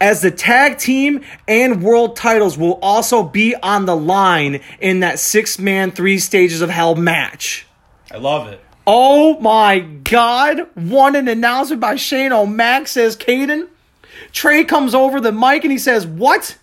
As 0.03 0.19
the 0.19 0.31
tag 0.31 0.79
team 0.79 1.21
and 1.47 1.81
world 1.81 2.17
titles 2.17 2.57
will 2.57 2.77
also 2.81 3.23
be 3.23 3.55
on 3.55 3.85
the 3.85 3.95
line 3.95 4.59
in 4.81 4.99
that 4.99 5.17
six 5.17 5.57
man, 5.57 5.91
three 5.91 6.19
stages 6.19 6.59
of 6.59 6.69
hell 6.69 6.93
match. 6.93 7.65
I 8.11 8.17
love 8.17 8.49
it. 8.49 8.59
Oh 8.85 9.39
my 9.39 9.79
God. 9.79 10.67
One 10.75 11.15
an 11.15 11.29
announcement 11.29 11.79
by 11.79 11.95
Shane 11.95 12.33
O'Mac 12.33 12.89
says 12.89 13.15
Caden. 13.15 13.69
Trey 14.33 14.65
comes 14.65 14.93
over 14.93 15.21
the 15.21 15.31
mic 15.31 15.63
and 15.63 15.71
he 15.71 15.77
says, 15.77 16.05
What? 16.05 16.57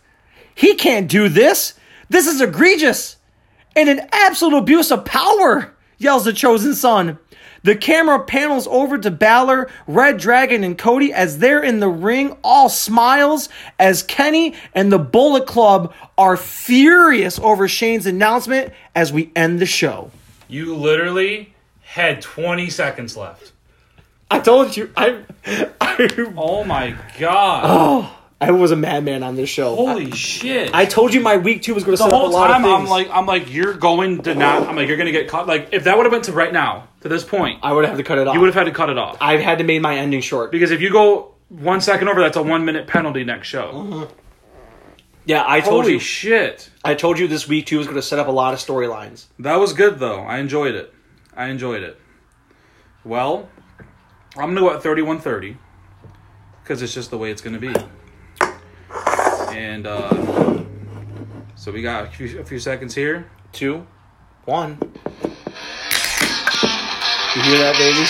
He 0.54 0.74
can't 0.74 1.08
do 1.08 1.30
this. 1.30 1.72
This 2.10 2.26
is 2.26 2.42
egregious 2.42 3.16
and 3.74 3.88
an 3.88 4.06
absolute 4.12 4.58
abuse 4.58 4.92
of 4.92 5.06
power, 5.06 5.74
yells 5.96 6.26
the 6.26 6.34
chosen 6.34 6.74
son. 6.74 7.18
The 7.62 7.76
camera 7.76 8.20
panels 8.24 8.66
over 8.68 8.96
to 8.98 9.10
Balor, 9.10 9.68
Red 9.86 10.16
Dragon, 10.18 10.64
and 10.64 10.78
Cody 10.78 11.12
as 11.12 11.38
they're 11.38 11.62
in 11.62 11.80
the 11.80 11.88
ring, 11.88 12.36
all 12.42 12.68
smiles, 12.70 13.48
as 13.78 14.02
Kenny 14.02 14.54
and 14.74 14.90
the 14.90 14.98
Bullet 14.98 15.46
Club 15.46 15.92
are 16.16 16.36
furious 16.36 17.38
over 17.38 17.68
Shane's 17.68 18.06
announcement 18.06 18.72
as 18.94 19.12
we 19.12 19.30
end 19.36 19.58
the 19.60 19.66
show. 19.66 20.10
You 20.48 20.74
literally 20.74 21.52
had 21.82 22.22
20 22.22 22.70
seconds 22.70 23.16
left. 23.16 23.52
I 24.30 24.40
told 24.40 24.76
you, 24.76 24.90
I, 24.96 25.22
I, 25.80 26.32
Oh 26.36 26.64
my 26.64 26.96
god. 27.18 27.62
oh, 27.66 28.16
I 28.42 28.50
was 28.52 28.70
a 28.70 28.76
madman 28.76 29.22
on 29.22 29.36
this 29.36 29.50
show. 29.50 29.76
Holy 29.76 30.10
shit. 30.12 30.74
I 30.74 30.86
told 30.86 31.12
you 31.12 31.20
my 31.20 31.36
week 31.36 31.62
two 31.62 31.74
was 31.74 31.84
going 31.84 31.94
to 31.94 32.02
set 32.02 32.08
up 32.08 32.14
a 32.14 32.16
whole 32.16 32.30
lot 32.30 32.46
time 32.48 32.64
of 32.64 32.70
I'm 32.72 32.86
like 32.86 33.10
I'm 33.10 33.26
like 33.26 33.52
you're 33.52 33.74
going 33.74 34.22
to 34.22 34.34
not 34.34 34.66
I'm 34.66 34.76
like 34.76 34.88
you're 34.88 34.96
going 34.96 35.12
to 35.12 35.12
get 35.12 35.28
caught 35.28 35.46
like 35.46 35.68
if 35.72 35.84
that 35.84 35.96
would 35.98 36.06
have 36.06 36.12
went 36.12 36.24
to 36.24 36.32
right 36.32 36.52
now 36.52 36.88
to 37.02 37.08
this 37.08 37.22
point 37.22 37.60
I 37.62 37.72
would 37.74 37.84
have 37.84 37.96
had 37.96 37.98
to 37.98 38.04
cut 38.04 38.16
it 38.18 38.26
off. 38.26 38.34
you 38.34 38.40
would 38.40 38.46
have 38.46 38.54
had 38.54 38.64
to 38.64 38.72
cut 38.72 38.88
it 38.88 38.96
off. 38.96 39.18
I've 39.20 39.40
had 39.40 39.58
to 39.58 39.64
make 39.64 39.82
my 39.82 39.96
ending 39.98 40.22
short. 40.22 40.50
Because 40.52 40.70
if 40.70 40.80
you 40.80 40.90
go 40.90 41.34
1 41.50 41.80
second 41.82 42.08
over 42.08 42.20
that's 42.20 42.36
a 42.38 42.42
1 42.42 42.64
minute 42.64 42.86
penalty 42.86 43.24
next 43.24 43.48
show. 43.48 44.08
Yeah, 45.26 45.44
I 45.46 45.60
told 45.60 45.84
you 45.84 45.90
Holy 45.90 45.92
you. 45.94 46.00
shit. 46.00 46.70
I 46.82 46.94
told 46.94 47.18
you 47.18 47.28
this 47.28 47.46
week 47.46 47.66
two 47.66 47.76
was 47.76 47.86
going 47.86 47.96
to 47.96 48.02
set 48.02 48.18
up 48.18 48.26
a 48.26 48.32
lot 48.32 48.54
of 48.54 48.60
storylines. 48.60 49.26
That 49.38 49.56
was 49.56 49.74
good 49.74 49.98
though. 49.98 50.20
I 50.20 50.38
enjoyed 50.38 50.74
it. 50.74 50.94
I 51.36 51.48
enjoyed 51.48 51.82
it. 51.82 52.00
Well, 53.04 53.48
I'm 54.36 54.54
gonna 54.54 54.60
go 54.60 54.70
at 54.74 54.82
31-30 54.82 55.56
because 56.62 56.80
it's 56.82 56.94
just 56.94 57.10
the 57.10 57.18
way 57.18 57.30
it's 57.30 57.42
gonna 57.42 57.58
be. 57.58 57.74
And 59.50 59.86
uh, 59.86 60.62
so 61.56 61.72
we 61.72 61.82
got 61.82 62.06
a 62.06 62.10
few, 62.10 62.38
a 62.40 62.44
few 62.44 62.60
seconds 62.60 62.94
here. 62.94 63.28
Two, 63.52 63.84
one. 64.44 64.78
You 67.34 67.42
hear 67.42 67.58
that, 67.58 67.74
baby? 67.76 68.06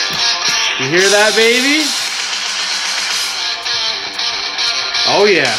You 0.85 0.90
hear 0.90 1.09
that, 1.09 1.33
baby? 1.37 1.85
Oh 5.09 5.24
yeah. 5.24 5.57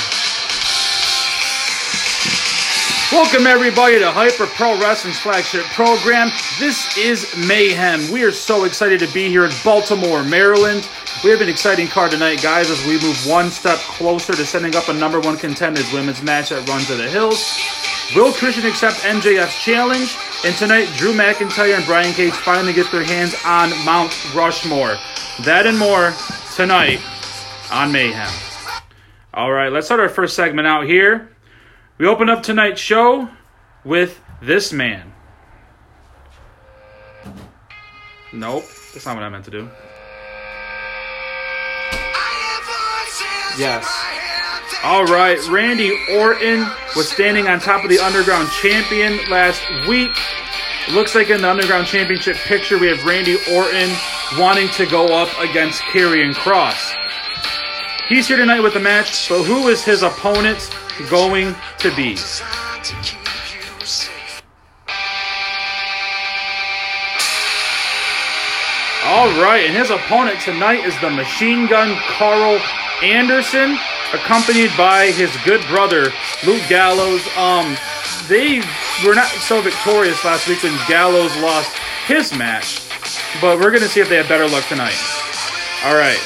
Welcome 3.11 3.45
everybody 3.45 3.99
to 3.99 4.09
Hyper 4.09 4.45
Pro 4.45 4.79
Wrestling's 4.79 5.19
flagship 5.19 5.65
program. 5.65 6.31
This 6.59 6.95
is 6.97 7.27
Mayhem. 7.35 8.09
We 8.11 8.23
are 8.23 8.31
so 8.31 8.63
excited 8.63 8.99
to 9.01 9.13
be 9.13 9.27
here 9.29 9.45
in 9.45 9.51
Baltimore, 9.63 10.23
Maryland. 10.23 10.87
We 11.23 11.29
have 11.29 11.41
an 11.41 11.49
exciting 11.49 11.87
card 11.87 12.09
tonight, 12.09 12.41
guys, 12.41 12.71
as 12.71 12.83
we 12.83 12.93
move 12.93 13.27
one 13.27 13.51
step 13.51 13.77
closer 13.77 14.33
to 14.33 14.43
setting 14.43 14.75
up 14.75 14.89
a 14.89 14.93
number 14.93 15.19
one 15.19 15.37
contenders 15.37 15.93
women's 15.93 16.23
match 16.23 16.51
at 16.51 16.67
runs 16.67 16.87
to 16.87 16.95
the 16.95 17.07
hills. 17.07 17.59
Will 18.15 18.33
Christian 18.33 18.65
accept 18.65 18.95
MJF's 19.01 19.63
challenge? 19.63 20.17
And 20.43 20.55
tonight, 20.55 20.89
Drew 20.97 21.13
McIntyre 21.13 21.77
and 21.77 21.85
Brian 21.85 22.11
Cage 22.15 22.33
finally 22.33 22.73
get 22.73 22.91
their 22.91 23.03
hands 23.03 23.35
on 23.45 23.69
Mount 23.85 24.11
Rushmore. 24.33 24.97
That 25.45 25.67
and 25.67 25.77
more 25.77 26.11
tonight 26.55 27.01
on 27.71 27.91
Mayhem. 27.91 28.33
All 29.31 29.51
right, 29.51 29.71
let's 29.71 29.85
start 29.85 29.99
our 29.99 30.09
first 30.09 30.35
segment 30.35 30.67
out 30.67 30.87
here. 30.87 31.29
We 31.99 32.07
open 32.07 32.29
up 32.29 32.41
tonight's 32.41 32.81
show 32.81 33.29
with 33.83 34.19
this 34.41 34.73
man. 34.73 35.13
Nope, 38.33 38.63
that's 38.91 39.05
not 39.05 39.13
what 39.13 39.23
I 39.23 39.29
meant 39.29 39.45
to 39.45 39.51
do. 39.51 39.69
Yes. 43.57 43.87
All 44.83 45.05
right, 45.05 45.37
Randy 45.49 45.91
Orton 46.17 46.65
was 46.95 47.09
standing 47.09 47.47
on 47.47 47.59
top 47.59 47.83
of 47.83 47.89
the 47.89 47.99
Underground 47.99 48.49
Champion 48.49 49.19
last 49.29 49.61
week. 49.87 50.17
Looks 50.91 51.13
like 51.13 51.29
in 51.29 51.41
the 51.41 51.49
Underground 51.49 51.85
Championship 51.85 52.35
picture, 52.37 52.79
we 52.79 52.87
have 52.87 53.03
Randy 53.05 53.37
Orton 53.51 53.91
wanting 54.39 54.69
to 54.69 54.85
go 54.87 55.15
up 55.15 55.29
against 55.39 55.81
Karrion 55.83 56.33
Kross. 56.33 56.95
He's 58.09 58.27
here 58.27 58.37
tonight 58.37 58.61
with 58.61 58.73
the 58.73 58.79
match, 58.79 59.29
but 59.29 59.43
who 59.43 59.67
is 59.67 59.83
his 59.83 60.01
opponent 60.01 60.69
going 61.09 61.55
to 61.79 61.95
be? 61.95 62.17
All 69.05 69.27
right, 69.41 69.63
and 69.65 69.75
his 69.75 69.91
opponent 69.91 70.39
tonight 70.41 70.85
is 70.85 70.99
the 71.01 71.09
Machine 71.09 71.67
Gun 71.67 71.95
Karl 72.17 72.59
Anderson, 73.01 73.77
accompanied 74.13 74.71
by 74.77 75.07
his 75.07 75.35
good 75.43 75.65
brother 75.67 76.11
Luke 76.45 76.61
Gallows. 76.69 77.25
Um, 77.35 77.75
they 78.27 78.59
were 79.03 79.15
not 79.15 79.27
so 79.27 79.59
victorious 79.61 80.23
last 80.23 80.47
week 80.47 80.61
when 80.61 80.77
Gallows 80.87 81.35
lost 81.37 81.75
his 82.05 82.31
match, 82.37 82.87
but 83.41 83.59
we're 83.59 83.71
gonna 83.71 83.87
see 83.87 84.01
if 84.01 84.09
they 84.09 84.17
have 84.17 84.29
better 84.29 84.47
luck 84.47 84.65
tonight. 84.67 84.97
All 85.83 85.95
right, 85.95 86.19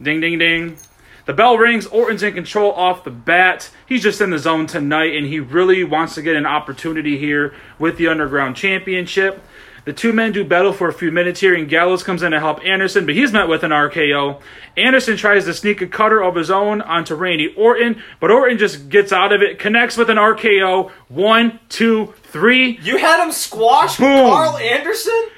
ding, 0.00 0.20
ding, 0.20 0.38
ding. 0.38 0.76
The 1.24 1.32
bell 1.32 1.56
rings. 1.56 1.86
Orton's 1.86 2.22
in 2.22 2.34
control 2.34 2.72
off 2.72 3.04
the 3.04 3.10
bat. 3.10 3.70
He's 3.86 4.02
just 4.02 4.20
in 4.20 4.30
the 4.30 4.38
zone 4.38 4.66
tonight, 4.66 5.14
and 5.14 5.26
he 5.26 5.38
really 5.38 5.84
wants 5.84 6.14
to 6.16 6.22
get 6.22 6.34
an 6.34 6.46
opportunity 6.46 7.16
here 7.16 7.54
with 7.78 7.96
the 7.96 8.08
Underground 8.08 8.56
Championship. 8.56 9.40
The 9.84 9.92
two 9.92 10.12
men 10.12 10.30
do 10.30 10.44
battle 10.44 10.72
for 10.72 10.88
a 10.88 10.92
few 10.92 11.10
minutes 11.10 11.40
here, 11.40 11.54
and 11.56 11.68
Gallows 11.68 12.04
comes 12.04 12.22
in 12.22 12.30
to 12.30 12.38
help 12.38 12.64
Anderson, 12.64 13.04
but 13.04 13.16
he's 13.16 13.32
met 13.32 13.48
with 13.48 13.64
an 13.64 13.72
RKO. 13.72 14.40
Anderson 14.76 15.16
tries 15.16 15.44
to 15.46 15.54
sneak 15.54 15.80
a 15.80 15.88
cutter 15.88 16.22
of 16.22 16.36
his 16.36 16.52
own 16.52 16.80
onto 16.80 17.16
Randy 17.16 17.52
Orton, 17.56 18.00
but 18.20 18.30
Orton 18.30 18.58
just 18.58 18.88
gets 18.88 19.12
out 19.12 19.32
of 19.32 19.42
it, 19.42 19.58
connects 19.58 19.96
with 19.96 20.08
an 20.08 20.18
RKO. 20.18 20.90
One, 21.08 21.58
two, 21.68 22.14
three. 22.22 22.78
You 22.80 22.96
had 22.98 23.24
him 23.24 23.32
squash 23.32 23.96
Boom. 23.96 24.30
Karl 24.30 24.56
Anderson? 24.56 25.28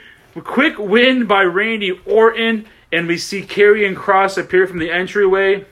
Quick 0.42 0.78
win 0.78 1.26
by 1.26 1.42
Randy 1.42 1.92
Orton, 2.04 2.66
and 2.92 3.08
we 3.08 3.16
see 3.16 3.42
Karrion 3.42 3.94
Kross 3.94 4.36
appear 4.36 4.66
from 4.66 4.78
the 4.78 4.90
entryway, 4.90 5.64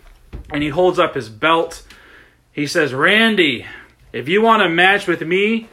and 0.51 0.63
he 0.63 0.71
holds 0.71 0.99
up 0.99 1.15
his 1.15 1.29
belt. 1.29 1.83
He 2.53 2.67
says, 2.67 2.95
Randy, 2.95 3.67
if 4.15 4.29
you 4.29 4.41
want 4.41 4.63
a 4.63 4.69
match 4.69 5.07
with 5.07 5.21
me, 5.21 5.69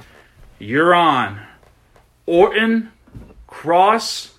you're 0.57 0.93
on. 0.93 1.39
Orton, 2.29 2.91
Kross, 3.47 4.33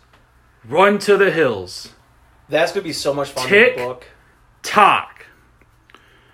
run 0.65 0.99
to 1.01 1.17
the 1.17 1.31
hills. 1.33 1.93
That's 2.49 2.71
going 2.71 2.83
to 2.85 2.89
be 2.89 2.93
so 2.93 3.13
much 3.13 3.31
fun 3.31 3.49
Tick. 3.49 3.77
to 3.77 3.85
book. 3.85 4.07
Talk. 4.63 5.27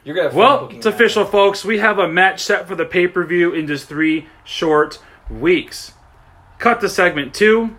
You're 0.04 0.14
going 0.14 0.28
to 0.30 0.34
have 0.36 0.48
fun 0.48 0.60
Well, 0.68 0.68
it's 0.76 0.84
that. 0.84 0.94
official, 0.94 1.24
folks. 1.24 1.64
We 1.64 1.78
have 1.78 1.98
a 1.98 2.06
match 2.08 2.42
set 2.44 2.68
for 2.68 2.74
the 2.74 2.84
pay 2.84 3.06
per 3.08 3.24
view 3.24 3.52
in 3.54 3.66
just 3.66 3.88
three 3.88 4.26
short 4.44 4.98
weeks. 5.30 5.92
Cut 6.58 6.80
to 6.82 6.88
segment 6.90 7.32
two. 7.32 7.74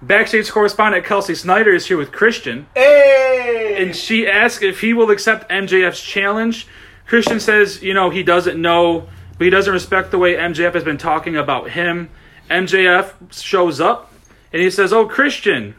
Backstage 0.00 0.48
correspondent 0.50 1.04
Kelsey 1.04 1.34
Snyder 1.34 1.72
is 1.74 1.86
here 1.86 1.96
with 1.96 2.12
Christian, 2.12 2.66
Hey! 2.74 3.76
and 3.82 3.96
she 3.96 4.28
asks 4.28 4.62
if 4.62 4.80
he 4.80 4.92
will 4.92 5.10
accept 5.10 5.50
MJF's 5.50 6.00
challenge. 6.02 6.68
Christian 7.06 7.40
says, 7.40 7.82
you 7.82 7.94
know, 7.94 8.10
he 8.10 8.22
doesn't 8.22 8.60
know, 8.60 9.08
but 9.38 9.44
he 9.44 9.50
doesn't 9.50 9.72
respect 9.72 10.10
the 10.12 10.18
way 10.18 10.34
MJF 10.34 10.74
has 10.74 10.84
been 10.84 10.98
talking 10.98 11.34
about 11.36 11.70
him. 11.70 12.10
MJF 12.48 13.32
shows 13.32 13.80
up, 13.80 14.12
and 14.52 14.62
he 14.62 14.70
says, 14.70 14.92
Oh, 14.92 15.06
Christian, 15.06 15.74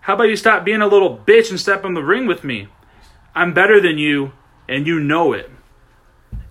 how 0.00 0.14
about 0.14 0.24
you 0.24 0.36
stop 0.36 0.64
being 0.64 0.82
a 0.82 0.86
little 0.86 1.16
bitch 1.16 1.50
and 1.50 1.60
step 1.60 1.84
in 1.84 1.94
the 1.94 2.02
ring 2.02 2.26
with 2.26 2.44
me? 2.44 2.68
I'm 3.34 3.54
better 3.54 3.80
than 3.80 3.98
you, 3.98 4.32
and 4.68 4.86
you 4.86 4.98
know 4.98 5.32
it. 5.32 5.50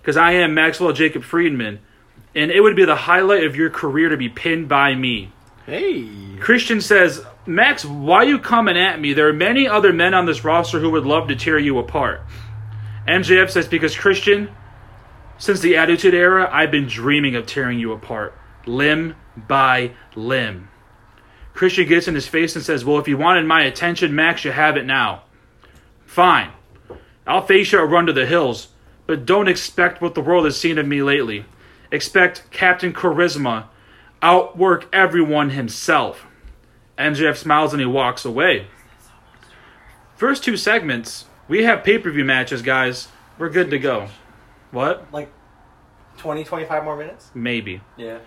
Because 0.00 0.16
I 0.16 0.32
am 0.32 0.54
Maxwell 0.54 0.92
Jacob 0.92 1.22
Friedman, 1.22 1.80
and 2.34 2.50
it 2.50 2.60
would 2.60 2.76
be 2.76 2.84
the 2.84 2.96
highlight 2.96 3.44
of 3.44 3.56
your 3.56 3.70
career 3.70 4.08
to 4.08 4.16
be 4.16 4.28
pinned 4.28 4.68
by 4.68 4.94
me. 4.94 5.32
hey. 5.66 6.08
Christian 6.40 6.80
says, 6.80 7.24
Max, 7.46 7.84
why 7.84 8.18
are 8.18 8.24
you 8.24 8.38
coming 8.38 8.78
at 8.78 9.00
me? 9.00 9.12
There 9.12 9.28
are 9.28 9.32
many 9.32 9.68
other 9.68 9.92
men 9.92 10.14
on 10.14 10.26
this 10.26 10.44
roster 10.44 10.78
who 10.78 10.90
would 10.90 11.04
love 11.04 11.28
to 11.28 11.36
tear 11.36 11.58
you 11.58 11.78
apart. 11.78 12.22
MJF 13.06 13.50
says, 13.50 13.66
because 13.66 13.96
Christian, 13.96 14.50
since 15.38 15.60
the 15.60 15.76
Attitude 15.76 16.14
Era, 16.14 16.48
I've 16.50 16.70
been 16.70 16.86
dreaming 16.86 17.34
of 17.34 17.46
tearing 17.46 17.78
you 17.78 17.92
apart, 17.92 18.34
limb 18.66 19.16
by 19.46 19.92
limb. 20.14 20.68
Christian 21.52 21.88
gets 21.88 22.08
in 22.08 22.14
his 22.14 22.28
face 22.28 22.56
and 22.56 22.64
says, 22.64 22.84
Well, 22.84 22.98
if 22.98 23.08
you 23.08 23.16
wanted 23.16 23.46
my 23.46 23.62
attention, 23.62 24.14
Max, 24.14 24.44
you 24.44 24.52
have 24.52 24.76
it 24.76 24.86
now. 24.86 25.24
Fine. 26.06 26.52
I'll 27.26 27.46
face 27.46 27.72
you 27.72 27.78
or 27.78 27.86
run 27.86 28.06
to 28.06 28.12
the 28.12 28.26
hills, 28.26 28.68
but 29.06 29.26
don't 29.26 29.48
expect 29.48 30.00
what 30.00 30.14
the 30.14 30.20
world 30.20 30.44
has 30.44 30.58
seen 30.58 30.78
of 30.78 30.86
me 30.86 31.02
lately. 31.02 31.44
Expect 31.92 32.50
Captain 32.50 32.92
Charisma 32.92 33.66
outwork 34.22 34.88
everyone 34.92 35.50
himself. 35.50 36.26
MJF 36.98 37.36
smiles 37.36 37.72
and 37.72 37.80
he 37.80 37.86
walks 37.86 38.24
away. 38.24 38.66
First 40.16 40.44
two 40.44 40.56
segments, 40.56 41.24
we 41.48 41.64
have 41.64 41.82
pay 41.82 41.98
per 41.98 42.10
view 42.10 42.24
matches, 42.24 42.62
guys. 42.62 43.08
We're 43.38 43.48
good 43.48 43.70
to 43.70 43.78
go. 43.78 44.08
What? 44.70 45.06
Like 45.12 45.32
20, 46.18 46.44
25 46.44 46.84
more 46.84 46.96
minutes? 46.96 47.30
Maybe. 47.34 47.80
Yeah. 47.96 48.18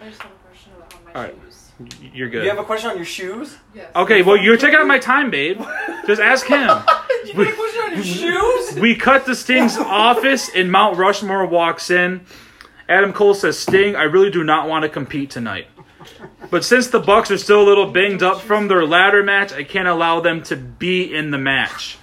All 1.16 1.22
right. 1.22 1.36
shoes. 1.36 2.00
You're 2.14 2.30
good. 2.30 2.44
You 2.44 2.50
have 2.50 2.60
a 2.60 2.64
question 2.64 2.90
on 2.90 2.96
your 2.98 3.06
shoes? 3.06 3.58
Yes. 3.74 3.90
okay, 3.96 4.22
well, 4.22 4.38
you're 4.38 4.58
taking 4.58 4.80
up 4.80 4.88
my 4.88 5.00
time, 5.00 5.30
babe. 5.30 5.62
Just 6.08 6.22
ask 6.22 6.46
him. 6.46 6.60
you 7.26 7.34
have 7.34 7.48
a 7.48 7.56
question 7.56 7.82
on 7.82 7.96
your 7.96 8.04
shoes? 8.04 8.80
We 8.80 8.96
cut 8.96 9.26
to 9.26 9.36
Sting's 9.36 9.78
office, 9.78 10.50
and 10.56 10.72
Mount 10.72 10.98
Rushmore 10.98 11.46
walks 11.46 11.90
in. 11.90 12.26
Adam 12.90 13.14
Cole 13.14 13.34
says, 13.34 13.58
"Sting, 13.58 13.96
I 13.96 14.04
really 14.04 14.30
do 14.30 14.44
not 14.44 14.68
want 14.68 14.84
to 14.84 14.90
compete 14.90 15.30
tonight, 15.30 15.68
but 16.50 16.66
since 16.66 16.88
the 16.88 17.00
Bucks 17.00 17.32
are 17.32 17.38
still 17.38 17.62
a 17.62 17.68
little 17.68 17.92
banged 17.92 18.22
up 18.22 18.42
from 18.42 18.68
their 18.68 18.86
ladder 18.86 19.24
match, 19.24 19.54
I 19.54 19.64
can't 19.64 19.88
allow 19.88 20.20
them 20.20 20.44
to 20.44 20.56
be 20.56 21.14
in 21.14 21.32
the 21.32 21.38
match." 21.38 21.98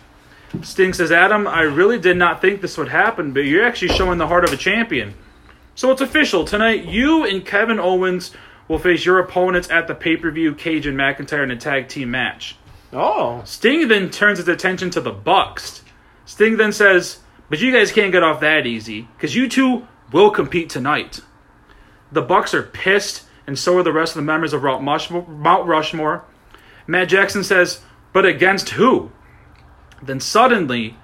Sting 0.62 0.92
says, 0.94 1.12
"Adam, 1.12 1.46
I 1.46 1.62
really 1.62 1.98
did 1.98 2.16
not 2.16 2.40
think 2.40 2.60
this 2.60 2.78
would 2.78 2.88
happen, 2.88 3.32
but 3.32 3.40
you're 3.40 3.64
actually 3.64 3.94
showing 3.94 4.18
the 4.18 4.26
heart 4.26 4.44
of 4.44 4.52
a 4.52 4.56
champion. 4.56 5.14
So 5.74 5.90
it's 5.90 6.00
official 6.00 6.44
tonight. 6.44 6.84
You 6.84 7.24
and 7.24 7.44
Kevin 7.44 7.78
Owens 7.78 8.32
will 8.70 8.78
face 8.78 9.04
your 9.04 9.18
opponents 9.18 9.68
at 9.68 9.88
the 9.88 9.94
pay-per-view 9.96 10.54
Cage 10.54 10.86
and 10.86 10.96
McIntyre 10.96 11.42
in 11.42 11.50
a 11.50 11.56
tag 11.56 11.88
team 11.88 12.08
match." 12.12 12.54
Oh. 12.92 13.42
Sting 13.44 13.88
then 13.88 14.10
turns 14.10 14.38
his 14.38 14.46
attention 14.46 14.90
to 14.90 15.00
the 15.00 15.10
Bucks. 15.10 15.82
Sting 16.24 16.56
then 16.56 16.70
says, 16.70 17.18
"But 17.48 17.60
you 17.60 17.72
guys 17.72 17.90
can't 17.90 18.12
get 18.12 18.22
off 18.22 18.38
that 18.38 18.66
easy 18.66 19.08
because 19.16 19.34
you 19.34 19.48
two 19.48 19.88
will 20.12 20.30
compete 20.30 20.70
tonight." 20.70 21.20
The 22.12 22.22
Bucks 22.22 22.54
are 22.54 22.62
pissed, 22.62 23.24
and 23.44 23.58
so 23.58 23.76
are 23.76 23.82
the 23.82 23.92
rest 23.92 24.12
of 24.12 24.22
the 24.22 24.26
members 24.32 24.52
of. 24.52 24.62
Mount 24.62 25.66
Rushmore. 25.66 26.22
Matt 26.86 27.08
Jackson 27.08 27.42
says, 27.42 27.80
"But 28.12 28.24
against 28.24 28.70
who?" 28.70 29.10
Then 30.00 30.20
suddenly, 30.20 30.96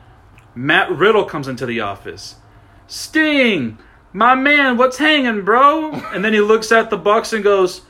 Matt 0.54 0.88
Riddle 0.90 1.24
comes 1.24 1.48
into 1.48 1.66
the 1.66 1.80
office. 1.80 2.36
Sting, 2.86 3.78
my 4.16 4.34
man, 4.34 4.78
what's 4.78 4.96
hanging, 4.96 5.44
bro? 5.44 5.92
And 5.92 6.24
then 6.24 6.32
he 6.32 6.40
looks 6.40 6.72
at 6.72 6.88
the 6.88 6.96
Bucks 6.96 7.32
and 7.32 7.44
goes, 7.44 7.82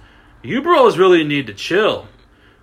"You 0.42 0.60
bros 0.60 0.98
really 0.98 1.22
need 1.22 1.46
to 1.46 1.54
chill." 1.54 2.08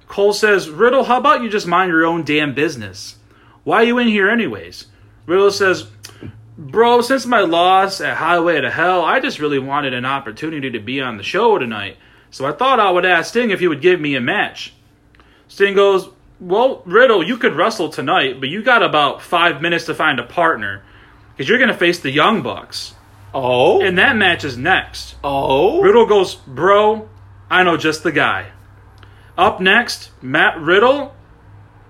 Cole 0.08 0.34
says, 0.34 0.70
Riddle, 0.70 1.06
how 1.06 1.18
about 1.18 1.42
you 1.42 1.50
just 1.50 1.66
mind 1.66 1.90
your 1.90 2.06
own 2.06 2.24
damn 2.24 2.54
business? 2.54 3.16
Why 3.64 3.78
are 3.78 3.84
you 3.84 3.98
in 3.98 4.08
here 4.08 4.30
anyways? 4.30 4.88
Riddle 5.26 5.50
says, 5.50 5.88
Bro, 6.56 7.02
since 7.02 7.26
my 7.26 7.40
loss 7.40 8.00
at 8.00 8.18
Highway 8.18 8.62
to 8.62 8.70
Hell, 8.70 9.04
I 9.04 9.20
just 9.20 9.40
really 9.40 9.58
wanted 9.58 9.94
an 9.94 10.06
opportunity 10.06 10.70
to 10.70 10.80
be 10.80 11.02
on 11.02 11.18
the 11.18 11.24
show 11.24 11.58
tonight. 11.58 11.98
So 12.30 12.46
I 12.46 12.52
thought 12.52 12.80
I 12.80 12.92
would 12.92 13.06
ask 13.06 13.30
Sting 13.30 13.50
if 13.50 13.60
he 13.60 13.68
would 13.68 13.82
give 13.82 14.00
me 14.00 14.16
a 14.16 14.22
match. 14.22 14.74
Sting 15.48 15.74
goes, 15.74 16.10
Well, 16.40 16.84
Riddle, 16.86 17.24
you 17.24 17.38
could 17.38 17.56
wrestle 17.56 17.90
tonight, 17.90 18.40
but 18.40 18.50
you 18.50 18.62
got 18.62 18.84
about 18.84 19.22
five 19.22 19.62
minutes 19.62 19.86
to 19.86 19.96
find 19.96 20.20
a 20.20 20.24
partner. 20.24 20.84
Because 21.32 21.50
you're 21.50 21.58
going 21.58 21.70
to 21.70 21.78
face 21.78 22.00
the 22.00 22.12
Young 22.12 22.44
Bucks. 22.44 22.94
Oh? 23.34 23.82
And 23.82 23.98
that 23.98 24.16
match 24.16 24.44
is 24.44 24.58
next. 24.58 25.16
oh? 25.24 25.82
Riddle 25.82 26.06
goes, 26.06 26.36
Bro, 26.36 27.10
I 27.50 27.64
know 27.64 27.78
just 27.78 28.04
the 28.04 28.12
guy. 28.12 28.52
Up 29.38 29.60
next, 29.60 30.12
Matt 30.22 30.60
Riddle 30.60 31.16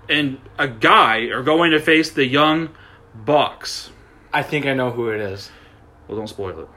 and 0.08 0.38
a 0.58 0.68
guy 0.68 1.24
are 1.26 1.42
going 1.42 1.70
to 1.72 1.80
face 1.80 2.10
the 2.10 2.24
Young 2.24 2.70
Bucks. 3.14 3.90
I 4.32 4.42
think 4.42 4.66
I 4.66 4.74
know 4.74 4.90
who 4.90 5.10
it 5.10 5.20
is. 5.20 5.50
Well, 6.08 6.18
don't 6.18 6.28
spoil 6.28 6.60
it. 6.60 6.68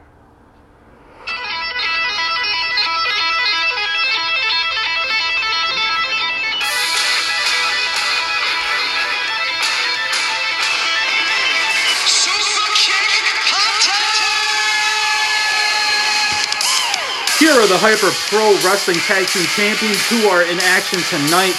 Here 17.38 17.54
are 17.54 17.70
the 17.70 17.78
Hyper 17.78 18.10
Pro 18.34 18.58
Wrestling 18.66 18.98
Tag 19.06 19.30
Team 19.30 19.46
Champions 19.54 20.02
who 20.10 20.26
are 20.26 20.42
in 20.42 20.58
action 20.74 20.98
tonight. 21.06 21.54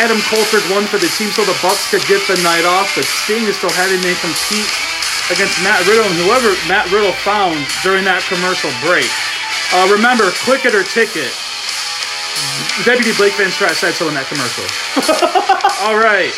Adam 0.00 0.16
Coulter 0.24 0.56
won 0.72 0.88
for 0.88 0.96
the 0.96 1.12
team 1.20 1.28
so 1.28 1.44
the 1.44 1.52
Bucks 1.60 1.84
could 1.92 2.00
get 2.08 2.24
the 2.24 2.40
night 2.40 2.64
off, 2.64 2.96
but 2.96 3.04
Sting 3.04 3.44
is 3.44 3.60
still 3.60 3.72
having 3.76 4.00
to 4.00 4.12
compete 4.24 4.64
against 5.28 5.60
Matt 5.60 5.84
Riddle 5.84 6.08
and 6.08 6.16
whoever 6.24 6.56
Matt 6.64 6.88
Riddle 6.88 7.12
found 7.28 7.60
during 7.84 8.08
that 8.08 8.24
commercial 8.24 8.72
break. 8.80 9.04
Uh, 9.76 9.84
remember, 9.92 10.32
click 10.48 10.64
it 10.64 10.72
or 10.72 10.80
ticket. 10.80 11.28
Deputy 12.88 13.12
Blake 13.20 13.36
Van 13.36 13.52
Strat 13.52 13.76
said 13.76 13.92
so 13.92 14.08
in 14.08 14.16
that 14.16 14.32
commercial. 14.32 14.64
All 15.84 16.00
right. 16.00 16.32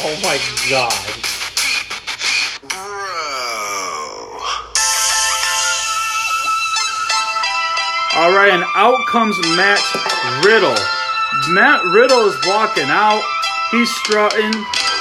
Oh 0.00 0.16
my 0.24 0.40
god. 0.72 1.39
All 8.20 8.32
right, 8.36 8.52
and 8.52 8.64
out 8.76 8.98
comes 9.06 9.38
Matt 9.56 9.80
Riddle. 10.44 10.76
Matt 11.54 11.82
Riddle 11.86 12.26
is 12.28 12.36
walking 12.46 12.84
out. 12.84 13.22
He's 13.70 13.90
strutting. 13.96 14.52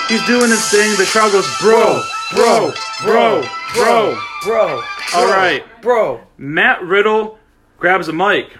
He's 0.08 0.26
doing 0.26 0.50
his 0.50 0.70
thing. 0.72 0.96
The 0.98 1.06
crowd 1.06 1.34
goes, 1.34 1.46
bro, 1.60 2.02
bro, 2.34 2.72
bro, 3.04 3.44
bro. 3.74 4.18
Bro. 4.44 4.82
All 5.16 5.28
right. 5.28 5.64
Bro. 5.82 6.22
Matt 6.38 6.82
Riddle 6.82 7.38
grabs 7.78 8.08
a 8.08 8.14
mic. 8.14 8.58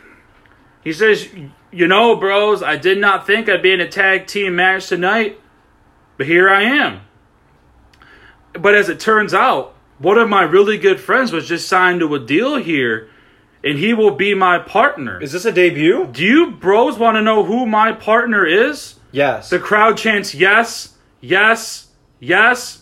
He 0.84 0.92
says, 0.92 1.30
You 1.72 1.88
know, 1.88 2.16
bros, 2.16 2.62
I 2.62 2.76
did 2.76 2.98
not 2.98 3.26
think 3.26 3.48
I'd 3.48 3.62
be 3.62 3.72
in 3.72 3.80
a 3.80 3.88
tag 3.88 4.28
team 4.28 4.58
match 4.58 4.88
tonight, 4.88 5.40
but 6.18 6.28
here 6.28 6.50
I 6.50 6.64
am. 6.64 7.02
But 8.54 8.76
as 8.76 8.90
it 8.90 9.00
turns 9.00 9.34
out, 9.34 9.76
one 10.00 10.18
of 10.18 10.28
my 10.28 10.44
really 10.44 10.78
good 10.78 11.00
friends 11.00 11.32
was 11.32 11.48
just 11.48 11.68
signed 11.68 12.02
to 12.02 12.16
a 12.16 12.20
deal 12.20 12.58
here, 12.58 13.10
and 13.64 13.78
he 13.78 13.94
will 13.94 14.12
be 14.12 14.34
my 14.34 14.60
partner. 14.60 15.22
Is 15.22 15.32
this 15.32 15.46
a 15.46 15.52
debut? 15.52 16.08
Do 16.12 16.24
you 16.24 16.52
bros 16.52 16.98
want 16.98 17.16
to 17.16 17.22
know 17.22 17.44
who 17.44 17.66
my 17.66 17.92
partner 17.92 18.46
is? 18.46 18.96
Yes. 19.12 19.50
The 19.50 19.60
crowd 19.60 19.98
chants 19.98 20.34
yes, 20.36 20.96
yes, 21.22 21.88
yes. 22.20 22.82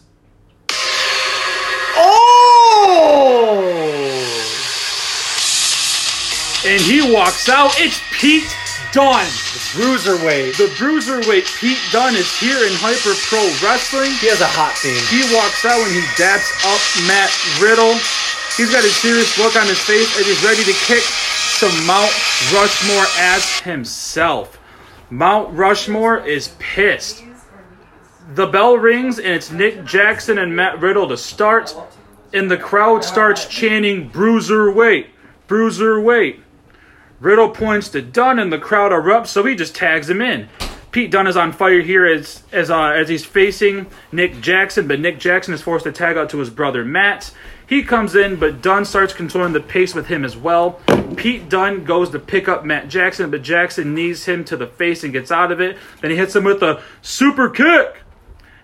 oh! 1.95 3.83
And 6.65 6.81
he 6.81 7.13
walks 7.13 7.47
out. 7.47 7.71
It's 7.77 8.01
Pete 8.11 8.43
Dunne. 8.91 9.23
The 9.23 9.63
bruiserweight. 9.79 10.57
The 10.57 10.67
bruiserweight 10.75 11.47
Pete 11.59 11.79
Dunne 11.91 12.15
is 12.15 12.27
here 12.39 12.57
in 12.67 12.73
Hyper 12.75 13.15
Pro 13.29 13.39
Wrestling. 13.63 14.11
He 14.19 14.27
has 14.27 14.41
a 14.41 14.47
hot 14.51 14.75
theme. 14.75 14.99
He 15.07 15.23
walks 15.33 15.63
out 15.63 15.79
and 15.79 15.93
he 15.95 16.01
daps 16.19 16.51
up 16.67 16.81
Matt 17.07 17.31
Riddle. 17.61 17.95
He's 18.57 18.71
got 18.71 18.83
a 18.83 18.89
serious 18.89 19.37
look 19.37 19.55
on 19.55 19.67
his 19.67 19.79
face 19.79 20.17
and 20.17 20.25
he's 20.25 20.43
ready 20.43 20.63
to 20.63 20.73
kick 20.73 21.03
some 21.03 21.85
Mount 21.85 22.11
Rushmore 22.51 23.05
ass 23.19 23.59
himself. 23.59 24.59
Mount 25.11 25.53
Rushmore 25.55 26.25
is 26.25 26.55
pissed. 26.57 27.23
The 28.33 28.47
bell 28.47 28.75
rings 28.75 29.19
and 29.19 29.27
it's 29.27 29.51
Nick 29.51 29.85
Jackson 29.85 30.39
and 30.39 30.55
Matt 30.55 30.81
Riddle 30.81 31.07
to 31.07 31.17
start, 31.17 31.75
and 32.33 32.49
the 32.49 32.57
crowd 32.57 33.05
starts 33.05 33.45
chanting 33.45 34.09
Bruiserweight, 34.09 35.05
Bruiserweight. 35.47 36.39
Riddle 37.19 37.49
points 37.49 37.89
to 37.89 38.01
Dunne 38.01 38.39
and 38.39 38.51
the 38.51 38.57
crowd 38.57 38.91
erupts, 38.91 39.27
so 39.27 39.45
he 39.45 39.53
just 39.53 39.75
tags 39.75 40.09
him 40.09 40.19
in. 40.19 40.49
Pete 40.91 41.11
Dunne 41.11 41.27
is 41.27 41.37
on 41.37 41.51
fire 41.51 41.81
here 41.81 42.05
as 42.05 42.43
as 42.51 42.69
uh, 42.69 42.89
as 42.89 43.09
he's 43.09 43.25
facing 43.25 43.87
Nick 44.11 44.39
Jackson, 44.41 44.87
but 44.87 44.99
Nick 44.99 45.19
Jackson 45.19 45.53
is 45.53 45.61
forced 45.61 45.83
to 45.83 45.91
tag 45.91 46.17
out 46.17 46.29
to 46.29 46.39
his 46.39 46.49
brother 46.49 46.85
Matt. 46.85 47.31
He 47.67 47.83
comes 47.83 48.15
in, 48.15 48.37
but 48.37 48.61
Dunne 48.61 48.85
starts 48.85 49.13
controlling 49.13 49.51
the 49.51 49.59
pace 49.59 49.93
with 49.93 50.07
him 50.07 50.23
as 50.23 50.37
well. 50.37 50.79
Pete 51.17 51.49
Dunne 51.49 51.83
goes 51.83 52.09
to 52.11 52.19
pick 52.19 52.47
up 52.47 52.63
Matt 52.63 52.87
Jackson, 52.87 53.29
but 53.29 53.41
Jackson 53.41 53.93
knees 53.93 54.23
him 54.23 54.45
to 54.45 54.55
the 54.55 54.67
face 54.67 55.03
and 55.03 55.11
gets 55.11 55.31
out 55.31 55.51
of 55.51 55.59
it. 55.59 55.77
Then 56.01 56.11
he 56.11 56.17
hits 56.17 56.33
him 56.33 56.45
with 56.45 56.63
a 56.63 56.81
super 57.01 57.49
kick. 57.49 58.03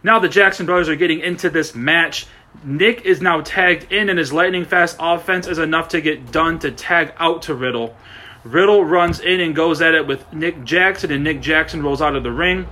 Now 0.03 0.19
the 0.19 0.29
Jackson 0.29 0.65
brothers 0.65 0.87
are 0.87 0.95
getting 0.95 1.19
into 1.19 1.49
this 1.49 1.75
match. 1.75 2.27
Nick 2.63 3.01
is 3.01 3.21
now 3.21 3.41
tagged 3.41 3.91
in, 3.91 4.09
and 4.09 4.17
his 4.17 4.31
lightning 4.31 4.63
fast 4.63 4.95
offense 4.99 5.47
is 5.47 5.57
enough 5.57 5.89
to 5.89 5.99
get 5.99 6.31
Dunne 6.31 6.59
to 6.59 6.71
tag 6.71 7.13
out 7.17 7.41
to 7.43 7.53
Riddle. 7.53 7.95
Riddle 8.43 8.83
runs 8.83 9.19
in 9.19 9.39
and 9.39 9.55
goes 9.55 9.81
at 9.81 9.95
it 9.95 10.05
with 10.05 10.31
Nick 10.33 10.63
Jackson, 10.63 11.11
and 11.11 11.23
Nick 11.23 11.41
Jackson 11.41 11.81
rolls 11.81 12.01
out 12.01 12.15
of 12.15 12.23
the 12.23 12.31
ring. 12.31 12.67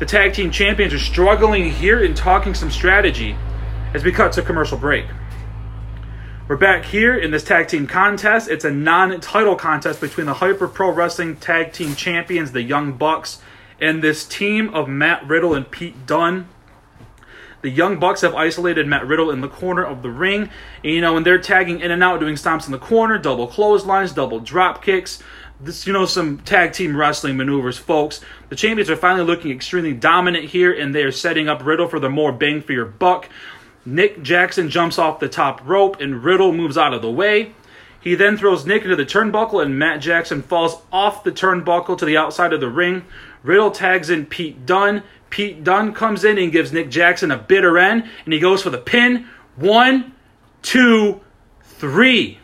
The 0.00 0.06
tag 0.06 0.34
team 0.34 0.50
champions 0.50 0.92
are 0.92 0.98
struggling 0.98 1.70
here 1.70 2.02
and 2.04 2.16
talking 2.16 2.54
some 2.54 2.72
strategy 2.72 3.36
as 3.94 4.02
we 4.02 4.10
cut 4.10 4.32
to 4.32 4.42
commercial 4.42 4.78
break. 4.78 5.06
We're 6.48 6.56
back 6.56 6.84
here 6.84 7.16
in 7.16 7.30
this 7.30 7.44
tag 7.44 7.68
team 7.68 7.86
contest. 7.86 8.50
It's 8.50 8.64
a 8.64 8.70
non 8.70 9.20
title 9.20 9.54
contest 9.54 10.00
between 10.00 10.26
the 10.26 10.34
Hyper 10.34 10.66
Pro 10.66 10.90
Wrestling 10.90 11.36
Tag 11.36 11.72
Team 11.72 11.94
Champions, 11.94 12.50
the 12.50 12.62
Young 12.62 12.94
Bucks, 12.94 13.40
and 13.80 14.02
this 14.02 14.24
team 14.24 14.74
of 14.74 14.88
Matt 14.88 15.26
Riddle 15.26 15.54
and 15.54 15.70
Pete 15.70 16.04
Dunne. 16.04 16.48
The 17.62 17.70
Young 17.70 17.98
Bucks 17.98 18.20
have 18.20 18.34
isolated 18.34 18.86
Matt 18.86 19.06
Riddle 19.06 19.30
in 19.30 19.40
the 19.40 19.48
corner 19.48 19.84
of 19.84 20.02
the 20.02 20.10
ring. 20.10 20.50
And, 20.84 20.92
you 20.92 21.00
know, 21.00 21.16
and 21.16 21.24
they're 21.24 21.38
tagging 21.38 21.80
in 21.80 21.90
and 21.90 22.02
out, 22.02 22.20
doing 22.20 22.34
stomps 22.34 22.66
in 22.66 22.72
the 22.72 22.78
corner, 22.78 23.18
double 23.18 23.46
clotheslines, 23.46 24.12
double 24.12 24.40
drop 24.40 24.82
kicks. 24.84 25.22
This, 25.60 25.86
you 25.86 25.92
know, 25.92 26.04
some 26.04 26.38
tag 26.38 26.72
team 26.72 26.96
wrestling 26.96 27.36
maneuvers, 27.36 27.78
folks. 27.78 28.20
The 28.48 28.56
champions 28.56 28.90
are 28.90 28.96
finally 28.96 29.24
looking 29.24 29.52
extremely 29.52 29.92
dominant 29.92 30.46
here, 30.46 30.72
and 30.72 30.92
they 30.92 31.04
are 31.04 31.12
setting 31.12 31.48
up 31.48 31.64
Riddle 31.64 31.88
for 31.88 32.00
the 32.00 32.10
more 32.10 32.32
bang 32.32 32.62
for 32.62 32.72
your 32.72 32.84
buck. 32.84 33.28
Nick 33.86 34.22
Jackson 34.22 34.68
jumps 34.68 34.98
off 34.98 35.20
the 35.20 35.28
top 35.28 35.60
rope, 35.64 36.00
and 36.00 36.24
Riddle 36.24 36.52
moves 36.52 36.76
out 36.76 36.94
of 36.94 37.02
the 37.02 37.10
way. 37.10 37.54
He 38.00 38.16
then 38.16 38.36
throws 38.36 38.66
Nick 38.66 38.82
into 38.82 38.96
the 38.96 39.06
turnbuckle, 39.06 39.62
and 39.62 39.78
Matt 39.78 40.00
Jackson 40.00 40.42
falls 40.42 40.82
off 40.92 41.22
the 41.22 41.30
turnbuckle 41.30 41.96
to 41.98 42.04
the 42.04 42.16
outside 42.16 42.52
of 42.52 42.58
the 42.58 42.68
ring. 42.68 43.04
Riddle 43.44 43.70
tags 43.70 44.10
in 44.10 44.26
Pete 44.26 44.66
Dunne. 44.66 45.04
Pete 45.32 45.64
Dunne 45.64 45.94
comes 45.94 46.24
in 46.24 46.36
and 46.36 46.52
gives 46.52 46.74
Nick 46.74 46.90
Jackson 46.90 47.30
a 47.30 47.38
bitter 47.38 47.78
end, 47.78 48.04
and 48.26 48.34
he 48.34 48.38
goes 48.38 48.62
for 48.62 48.68
the 48.68 48.76
pin. 48.76 49.26
One, 49.56 50.12
two, 50.60 51.22
three. 51.62 52.38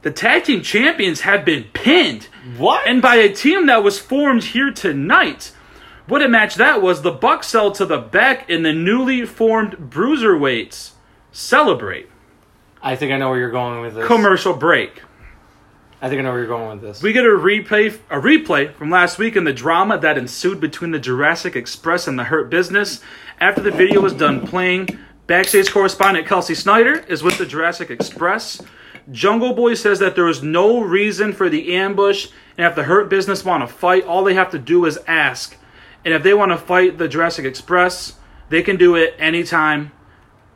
The 0.00 0.10
tag 0.10 0.44
team 0.44 0.62
champions 0.62 1.20
have 1.20 1.44
been 1.44 1.64
pinned. 1.74 2.24
What? 2.56 2.88
And 2.88 3.02
by 3.02 3.16
a 3.16 3.30
team 3.30 3.66
that 3.66 3.84
was 3.84 3.98
formed 3.98 4.42
here 4.42 4.72
tonight. 4.72 5.52
What 6.06 6.22
a 6.22 6.28
match 6.28 6.54
that 6.54 6.80
was. 6.80 7.02
The 7.02 7.10
Bucks 7.10 7.48
sell 7.48 7.72
to 7.72 7.84
the 7.84 7.98
back, 7.98 8.48
and 8.48 8.64
the 8.64 8.72
newly 8.72 9.26
formed 9.26 9.72
Bruiserweights 9.76 10.92
celebrate. 11.30 12.08
I 12.80 12.96
think 12.96 13.12
I 13.12 13.18
know 13.18 13.28
where 13.28 13.38
you're 13.38 13.50
going 13.50 13.82
with 13.82 13.96
this. 13.96 14.06
Commercial 14.06 14.54
break. 14.54 15.02
I 16.00 16.08
think 16.08 16.20
I 16.20 16.22
know 16.22 16.30
where 16.30 16.38
you're 16.38 16.48
going 16.48 16.70
with 16.70 16.80
this. 16.80 17.02
We 17.02 17.12
get 17.12 17.24
a 17.24 17.28
replay, 17.28 17.98
a 18.08 18.20
replay 18.20 18.72
from 18.72 18.88
last 18.88 19.18
week 19.18 19.34
and 19.34 19.44
the 19.44 19.52
drama 19.52 19.98
that 19.98 20.16
ensued 20.16 20.60
between 20.60 20.92
the 20.92 21.00
Jurassic 21.00 21.56
Express 21.56 22.06
and 22.06 22.16
the 22.16 22.24
Hurt 22.24 22.50
Business. 22.50 23.00
After 23.40 23.62
the 23.62 23.72
video 23.72 24.00
was 24.00 24.12
done 24.12 24.46
playing, 24.46 24.96
backstage 25.26 25.72
correspondent 25.72 26.28
Kelsey 26.28 26.54
Snyder 26.54 27.00
is 27.08 27.24
with 27.24 27.36
the 27.38 27.46
Jurassic 27.46 27.90
Express. 27.90 28.62
Jungle 29.10 29.54
Boy 29.54 29.74
says 29.74 29.98
that 29.98 30.14
there 30.14 30.26
was 30.26 30.40
no 30.40 30.82
reason 30.82 31.32
for 31.32 31.48
the 31.48 31.74
ambush, 31.74 32.28
and 32.56 32.66
if 32.66 32.76
the 32.76 32.84
Hurt 32.84 33.08
Business 33.08 33.44
want 33.44 33.68
to 33.68 33.74
fight, 33.74 34.04
all 34.04 34.22
they 34.22 34.34
have 34.34 34.50
to 34.50 34.58
do 34.58 34.84
is 34.84 35.00
ask. 35.08 35.56
And 36.04 36.14
if 36.14 36.22
they 36.22 36.34
want 36.34 36.52
to 36.52 36.58
fight 36.58 36.98
the 36.98 37.08
Jurassic 37.08 37.44
Express, 37.44 38.14
they 38.50 38.62
can 38.62 38.76
do 38.76 38.94
it 38.94 39.16
anytime, 39.18 39.90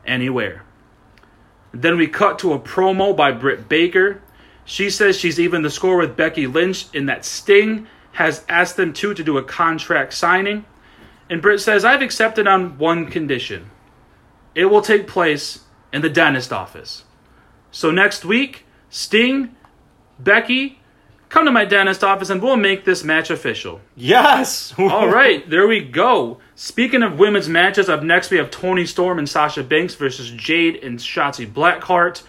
anywhere. 0.06 0.62
Then 1.72 1.96
we 1.96 2.06
cut 2.06 2.38
to 2.40 2.52
a 2.52 2.60
promo 2.60 3.16
by 3.16 3.32
Britt 3.32 3.68
Baker. 3.68 4.22
She 4.64 4.90
says 4.90 5.16
she's 5.16 5.40
even 5.40 5.62
the 5.62 5.70
score 5.70 5.96
with 5.96 6.16
Becky 6.16 6.46
Lynch 6.46 6.86
in 6.94 7.06
that 7.06 7.24
Sting 7.24 7.86
has 8.12 8.44
asked 8.48 8.76
them 8.76 8.92
two 8.92 9.14
to 9.14 9.24
do 9.24 9.38
a 9.38 9.42
contract 9.42 10.12
signing. 10.14 10.64
And 11.30 11.40
Britt 11.40 11.60
says, 11.60 11.84
I've 11.84 12.02
accepted 12.02 12.46
on 12.46 12.78
one 12.78 13.06
condition. 13.06 13.70
It 14.54 14.66
will 14.66 14.82
take 14.82 15.06
place 15.06 15.60
in 15.92 16.02
the 16.02 16.10
dentist 16.10 16.52
office. 16.52 17.04
So 17.70 17.90
next 17.90 18.24
week, 18.24 18.66
Sting, 18.90 19.56
Becky, 20.18 20.78
come 21.30 21.46
to 21.46 21.50
my 21.50 21.64
dentist 21.64 22.04
office 22.04 22.28
and 22.28 22.42
we'll 22.42 22.56
make 22.56 22.84
this 22.84 23.02
match 23.02 23.30
official. 23.30 23.80
yes. 23.96 24.74
All 24.78 25.08
right, 25.08 25.48
there 25.48 25.66
we 25.66 25.80
go. 25.80 26.38
Speaking 26.54 27.02
of 27.02 27.18
women's 27.18 27.48
matches, 27.48 27.88
up 27.88 28.02
next 28.02 28.30
we 28.30 28.36
have 28.36 28.50
Toni 28.50 28.84
Storm 28.84 29.18
and 29.18 29.28
Sasha 29.28 29.62
Banks 29.64 29.94
versus 29.94 30.30
Jade 30.30 30.76
and 30.76 30.98
Shotzi 30.98 31.50
Blackheart. 31.50 32.22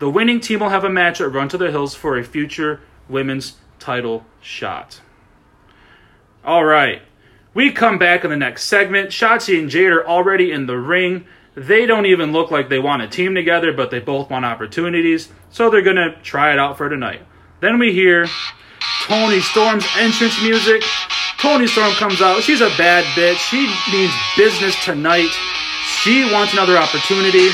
The 0.00 0.10
winning 0.10 0.40
team 0.40 0.60
will 0.60 0.70
have 0.70 0.82
a 0.82 0.88
match 0.88 1.20
at 1.20 1.30
Run 1.30 1.50
to 1.50 1.58
the 1.58 1.70
Hills 1.70 1.94
for 1.94 2.18
a 2.18 2.24
future 2.24 2.80
women's 3.06 3.56
title 3.78 4.24
shot. 4.40 5.02
All 6.42 6.64
right, 6.64 7.02
we 7.52 7.70
come 7.70 7.98
back 7.98 8.24
in 8.24 8.30
the 8.30 8.36
next 8.36 8.64
segment. 8.64 9.10
Shotzi 9.10 9.58
and 9.58 9.68
Jade 9.68 9.92
are 9.92 10.06
already 10.06 10.52
in 10.52 10.64
the 10.66 10.78
ring. 10.78 11.26
They 11.54 11.84
don't 11.84 12.06
even 12.06 12.32
look 12.32 12.50
like 12.50 12.70
they 12.70 12.78
want 12.78 13.02
a 13.02 13.08
team 13.08 13.34
together, 13.34 13.74
but 13.74 13.90
they 13.90 13.98
both 13.98 14.30
want 14.30 14.46
opportunities, 14.46 15.28
so 15.50 15.68
they're 15.68 15.82
gonna 15.82 16.16
try 16.22 16.50
it 16.50 16.58
out 16.58 16.78
for 16.78 16.88
tonight. 16.88 17.20
Then 17.60 17.78
we 17.78 17.92
hear 17.92 18.26
Toni 19.04 19.40
Storm's 19.40 19.84
entrance 19.98 20.40
music. 20.42 20.82
Toni 21.38 21.66
Storm 21.66 21.92
comes 21.92 22.22
out. 22.22 22.42
She's 22.42 22.62
a 22.62 22.70
bad 22.78 23.04
bitch. 23.16 23.36
She 23.36 23.68
means 23.92 24.14
business 24.34 24.82
tonight. 24.82 25.28
She 26.00 26.24
wants 26.32 26.54
another 26.54 26.78
opportunity. 26.78 27.50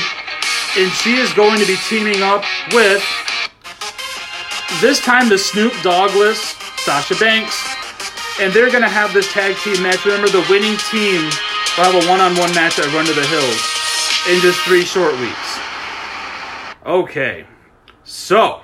And 0.75 0.91
she 0.91 1.15
is 1.15 1.31
going 1.33 1.59
to 1.59 1.65
be 1.65 1.77
teaming 1.87 2.21
up 2.21 2.43
with, 2.73 3.03
this 4.81 4.99
time, 4.99 5.29
the 5.29 5.37
Snoop 5.37 5.73
Dogless 5.81 6.55
Sasha 6.79 7.15
Banks. 7.15 7.63
And 8.39 8.53
they're 8.53 8.69
going 8.69 8.83
to 8.83 8.89
have 8.89 9.13
this 9.13 9.31
tag 9.31 9.55
team 9.57 9.81
match. 9.81 10.05
Remember, 10.05 10.27
the 10.27 10.45
winning 10.49 10.77
team 10.91 11.23
will 11.77 11.85
have 11.85 11.95
a 11.95 12.07
one 12.07 12.19
on 12.19 12.35
one 12.35 12.53
match 12.53 12.77
at 12.79 12.85
Run 12.93 13.05
to 13.05 13.13
the 13.13 13.25
Hills 13.25 13.77
in 14.29 14.41
just 14.41 14.59
three 14.61 14.83
short 14.83 15.17
weeks. 15.19 15.59
Okay. 16.85 17.45
So, 18.03 18.61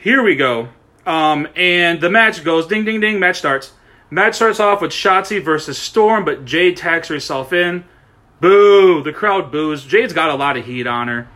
here 0.00 0.22
we 0.22 0.36
go. 0.36 0.68
Um, 1.04 1.48
and 1.56 2.00
the 2.00 2.10
match 2.10 2.44
goes 2.44 2.66
ding, 2.66 2.84
ding, 2.84 3.00
ding. 3.00 3.18
Match 3.18 3.38
starts. 3.38 3.72
Match 4.10 4.36
starts 4.36 4.60
off 4.60 4.80
with 4.80 4.92
Shotzi 4.92 5.42
versus 5.42 5.76
Storm, 5.78 6.24
but 6.24 6.44
Jade 6.44 6.76
tags 6.76 7.08
herself 7.08 7.52
in. 7.52 7.84
Boo! 8.40 9.02
The 9.02 9.12
crowd 9.12 9.52
boos. 9.52 9.84
Jade's 9.84 10.12
got 10.12 10.30
a 10.30 10.34
lot 10.34 10.56
of 10.56 10.64
heat 10.64 10.86
on 10.86 11.08
her. 11.08 11.28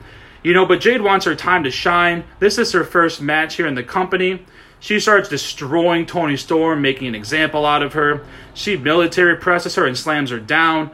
You 0.42 0.52
know, 0.52 0.66
but 0.66 0.80
Jade 0.80 1.02
wants 1.02 1.26
her 1.26 1.34
time 1.34 1.64
to 1.64 1.70
shine. 1.70 2.24
This 2.38 2.58
is 2.58 2.72
her 2.72 2.84
first 2.84 3.20
match 3.20 3.56
here 3.56 3.66
in 3.66 3.74
the 3.74 3.82
company. 3.82 4.44
She 4.78 5.00
starts 5.00 5.30
destroying 5.30 6.04
Toni 6.04 6.36
Storm, 6.36 6.82
making 6.82 7.08
an 7.08 7.14
example 7.14 7.64
out 7.64 7.82
of 7.82 7.94
her. 7.94 8.24
She 8.52 8.76
military 8.76 9.36
presses 9.36 9.74
her 9.76 9.86
and 9.86 9.96
slams 9.96 10.30
her 10.30 10.40
down. 10.40 10.90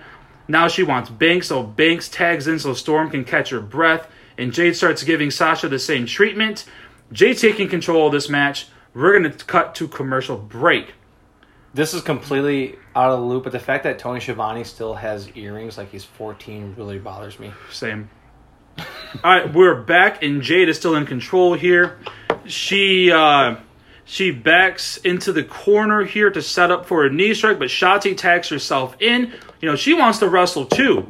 Now 0.47 0.69
she 0.69 0.85
wants 0.85 1.11
Banks, 1.11 1.49
so 1.49 1.63
Banks 1.65 2.09
tags 2.09 2.47
in 2.47 2.61
so 2.61 2.75
Storm 2.75 3.11
can 3.11 3.25
catch 3.25 3.51
her 3.51 3.61
breath. 3.61 4.09
And 4.39 4.53
Jade 4.53 4.77
starts 4.77 5.03
giving 5.03 5.31
Sasha 5.31 5.69
the 5.69 5.79
same 5.79 6.07
treatment. 6.07 6.65
Jade 7.13 7.39
taking 7.39 7.69
control 7.69 8.07
of 8.07 8.13
this 8.13 8.29
match. 8.29 8.69
We're 8.95 9.19
going 9.19 9.33
to 9.33 9.45
cut 9.45 9.75
to 9.77 9.89
commercial 9.89 10.37
break. 10.37 10.95
This 11.75 11.95
is 11.95 12.03
completely 12.03 12.77
out 13.01 13.13
of 13.13 13.21
the 13.21 13.27
loop, 13.27 13.45
but 13.45 13.53
the 13.53 13.59
fact 13.59 13.85
that 13.85 13.99
Tony 13.99 14.21
Schiavone 14.21 14.63
still 14.65 14.95
has 14.95 15.35
earrings 15.35 15.79
like 15.79 15.91
he's 15.91 16.05
14 16.05 16.75
really 16.77 16.99
bothers 16.99 17.39
me. 17.39 17.53
Same. 17.71 18.11
All 18.79 18.87
right, 19.25 19.53
we're 19.53 19.81
back, 19.83 20.23
and 20.23 20.43
Jade 20.43 20.69
is 20.69 20.77
still 20.77 20.95
in 20.95 21.07
control 21.07 21.55
here. 21.55 21.99
She 22.45 23.11
uh, 23.11 23.57
she 24.05 24.31
backs 24.31 24.99
into 24.99 25.33
the 25.33 25.43
corner 25.43 26.05
here 26.05 26.31
to 26.31 26.43
set 26.43 26.71
up 26.71 26.87
for 26.87 27.05
a 27.05 27.13
knee 27.13 27.35
strike, 27.35 27.59
but 27.59 27.69
Shotzi 27.69 28.17
tags 28.17 28.49
herself 28.49 28.97
in. 29.01 29.33
You 29.61 29.69
know 29.69 29.77
she 29.77 29.95
wants 29.95 30.19
to 30.19 30.29
wrestle 30.29 30.67
too, 30.67 31.07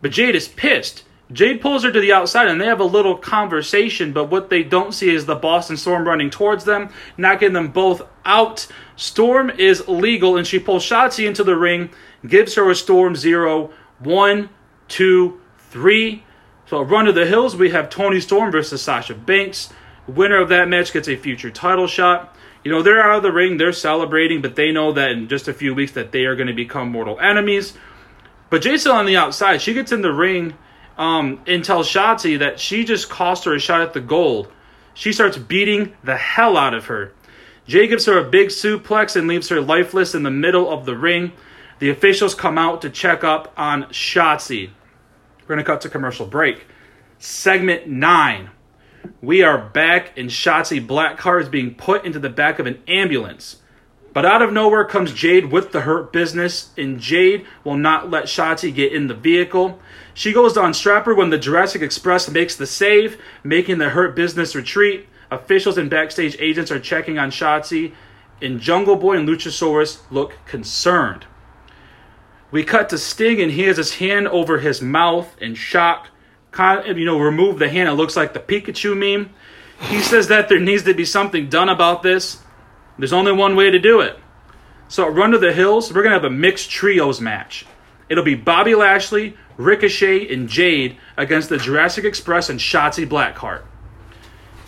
but 0.00 0.10
Jade 0.10 0.34
is 0.34 0.48
pissed. 0.48 1.04
Jade 1.30 1.60
pulls 1.60 1.84
her 1.84 1.92
to 1.92 2.00
the 2.00 2.12
outside, 2.12 2.48
and 2.48 2.60
they 2.60 2.66
have 2.66 2.80
a 2.80 2.84
little 2.84 3.16
conversation. 3.16 4.12
But 4.12 4.30
what 4.30 4.48
they 4.48 4.62
don't 4.62 4.92
see 4.92 5.14
is 5.14 5.26
the 5.26 5.34
Boston 5.34 5.76
Storm 5.76 6.06
running 6.06 6.30
towards 6.30 6.64
them, 6.64 6.88
knocking 7.16 7.52
them 7.52 7.68
both 7.68 8.02
out. 8.24 8.66
Storm 8.96 9.50
is 9.50 9.86
legal, 9.88 10.36
and 10.36 10.46
she 10.46 10.58
pulls 10.58 10.84
Shotzi 10.84 11.26
into 11.26 11.44
the 11.44 11.56
ring, 11.56 11.90
gives 12.26 12.54
her 12.54 12.70
a 12.70 12.74
Storm 12.74 13.14
zero. 13.14 13.70
One, 13.98 14.48
two, 14.88 15.40
three. 15.70 16.24
So, 16.66 16.82
Run 16.82 17.06
to 17.06 17.12
the 17.12 17.26
Hills, 17.26 17.56
we 17.56 17.70
have 17.70 17.90
Toni 17.90 18.20
Storm 18.20 18.50
versus 18.50 18.82
Sasha 18.82 19.14
Banks. 19.14 19.70
Winner 20.06 20.40
of 20.40 20.48
that 20.48 20.68
match 20.68 20.92
gets 20.92 21.08
a 21.08 21.16
future 21.16 21.50
title 21.50 21.86
shot. 21.86 22.34
You 22.64 22.70
know, 22.70 22.82
they're 22.82 23.02
out 23.02 23.18
of 23.18 23.22
the 23.22 23.32
ring, 23.32 23.56
they're 23.56 23.72
celebrating, 23.72 24.42
but 24.42 24.56
they 24.56 24.72
know 24.72 24.92
that 24.92 25.12
in 25.12 25.28
just 25.28 25.48
a 25.48 25.54
few 25.54 25.74
weeks 25.74 25.92
that 25.92 26.12
they 26.12 26.24
are 26.24 26.36
going 26.36 26.48
to 26.48 26.54
become 26.54 26.90
mortal 26.90 27.18
enemies. 27.20 27.74
But 28.50 28.62
still 28.62 28.92
on 28.92 29.06
the 29.06 29.16
outside. 29.16 29.60
She 29.60 29.74
gets 29.74 29.92
in 29.92 30.00
the 30.00 30.12
ring 30.12 30.54
um, 30.98 31.40
and 31.46 31.64
tells 31.64 31.88
Shotzi 31.88 32.40
that 32.40 32.60
she 32.60 32.84
just 32.84 33.08
cost 33.08 33.44
her 33.44 33.54
a 33.54 33.60
shot 33.60 33.80
at 33.80 33.94
the 33.94 34.00
gold. 34.00 34.48
She 34.92 35.12
starts 35.12 35.38
beating 35.38 35.94
the 36.02 36.16
hell 36.16 36.56
out 36.56 36.74
of 36.74 36.86
her. 36.86 37.12
Jay 37.66 37.86
gives 37.86 38.06
her 38.06 38.18
a 38.18 38.28
big 38.28 38.48
suplex 38.48 39.14
and 39.14 39.28
leaves 39.28 39.48
her 39.48 39.60
lifeless 39.60 40.14
in 40.14 40.24
the 40.24 40.30
middle 40.30 40.68
of 40.68 40.86
the 40.86 40.96
ring. 40.96 41.32
The 41.78 41.90
officials 41.90 42.34
come 42.34 42.58
out 42.58 42.82
to 42.82 42.90
check 42.90 43.22
up 43.22 43.52
on 43.56 43.84
Shotzi. 43.84 44.70
We're 45.40 45.46
going 45.46 45.58
to 45.58 45.64
cut 45.64 45.82
to 45.82 45.88
commercial 45.88 46.26
break. 46.26 46.66
Segment 47.18 47.86
9. 47.86 48.50
We 49.22 49.42
are 49.42 49.58
back, 49.58 50.18
and 50.18 50.30
Shotzi 50.30 50.84
Blackheart 50.84 51.42
is 51.42 51.48
being 51.48 51.74
put 51.74 52.04
into 52.04 52.18
the 52.18 52.28
back 52.28 52.58
of 52.58 52.66
an 52.66 52.82
ambulance. 52.88 53.58
But 54.12 54.24
out 54.24 54.42
of 54.42 54.52
nowhere 54.52 54.84
comes 54.84 55.12
Jade 55.12 55.52
with 55.52 55.70
the 55.70 55.82
hurt 55.82 56.12
business, 56.12 56.70
and 56.76 56.98
Jade 56.98 57.46
will 57.62 57.76
not 57.76 58.10
let 58.10 58.24
Shotzi 58.24 58.74
get 58.74 58.92
in 58.92 59.06
the 59.06 59.14
vehicle. 59.14 59.78
She 60.18 60.32
goes 60.32 60.54
to 60.54 60.64
unstrap 60.64 61.04
her 61.04 61.14
when 61.14 61.30
the 61.30 61.38
Jurassic 61.38 61.80
Express 61.80 62.28
makes 62.28 62.56
the 62.56 62.66
save, 62.66 63.20
making 63.44 63.78
the 63.78 63.90
hurt 63.90 64.16
business 64.16 64.56
retreat. 64.56 65.06
Officials 65.30 65.78
and 65.78 65.88
backstage 65.88 66.36
agents 66.40 66.72
are 66.72 66.80
checking 66.80 67.20
on 67.20 67.30
Shotzi, 67.30 67.92
and 68.42 68.58
Jungle 68.58 68.96
Boy 68.96 69.16
and 69.16 69.28
Luchasaurus 69.28 70.00
look 70.10 70.34
concerned. 70.44 71.26
We 72.50 72.64
cut 72.64 72.88
to 72.88 72.98
Sting, 72.98 73.40
and 73.40 73.52
he 73.52 73.62
has 73.62 73.76
his 73.76 73.94
hand 73.94 74.26
over 74.26 74.58
his 74.58 74.82
mouth 74.82 75.40
in 75.40 75.54
shock. 75.54 76.08
Kind 76.50 76.90
of, 76.90 76.98
you 76.98 77.04
know, 77.04 77.20
remove 77.20 77.60
the 77.60 77.68
hand. 77.68 77.88
It 77.88 77.92
looks 77.92 78.16
like 78.16 78.32
the 78.32 78.40
Pikachu 78.40 78.96
meme. 78.96 79.32
He 79.82 80.00
says 80.00 80.26
that 80.26 80.48
there 80.48 80.58
needs 80.58 80.82
to 80.82 80.94
be 80.94 81.04
something 81.04 81.48
done 81.48 81.68
about 81.68 82.02
this. 82.02 82.42
There's 82.98 83.12
only 83.12 83.30
one 83.30 83.54
way 83.54 83.70
to 83.70 83.78
do 83.78 84.00
it. 84.00 84.18
So 84.88 85.06
at 85.06 85.14
Run 85.14 85.30
to 85.30 85.38
the 85.38 85.52
Hills, 85.52 85.92
we're 85.92 86.02
going 86.02 86.10
to 86.10 86.20
have 86.20 86.24
a 86.24 86.36
mixed 86.36 86.70
trios 86.70 87.20
match. 87.20 87.66
It'll 88.08 88.24
be 88.24 88.34
Bobby 88.34 88.74
Lashley, 88.74 89.36
Ricochet, 89.56 90.32
and 90.32 90.48
Jade 90.48 90.96
against 91.16 91.48
the 91.48 91.58
Jurassic 91.58 92.04
Express 92.04 92.48
and 92.48 92.60
Shotzi 92.60 93.06
Blackheart. 93.06 93.62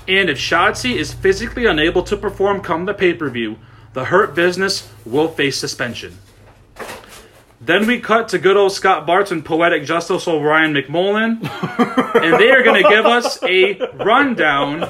And 0.09 0.29
if 0.29 0.39
Shotzi 0.39 0.97
is 0.97 1.13
physically 1.13 1.67
unable 1.67 2.03
to 2.05 2.17
perform 2.17 2.61
come 2.61 2.85
the 2.85 2.95
pay 2.95 3.15
per 3.15 3.31
view, 3.31 3.59
the 3.93 4.07
Hurt 4.07 4.35
Business 4.35 4.91
will 5.05 5.29
face 5.29 5.57
suspension. 5.57 6.19
Then 7.61 7.87
we 7.87 8.01
cut 8.01 8.29
to 8.31 8.39
good 8.39 8.57
old 8.57 8.73
Scott 8.73 9.07
Bartz 9.07 9.31
and 9.31 9.45
Poetic 9.45 9.85
Justice 9.85 10.27
O'Brien 10.27 10.73
McMullen, 10.73 11.43
and 12.23 12.41
they 12.41 12.51
are 12.51 12.63
going 12.63 12.83
to 12.83 12.89
give 12.89 13.05
us 13.05 13.43
a 13.43 13.79
rundown 14.03 14.89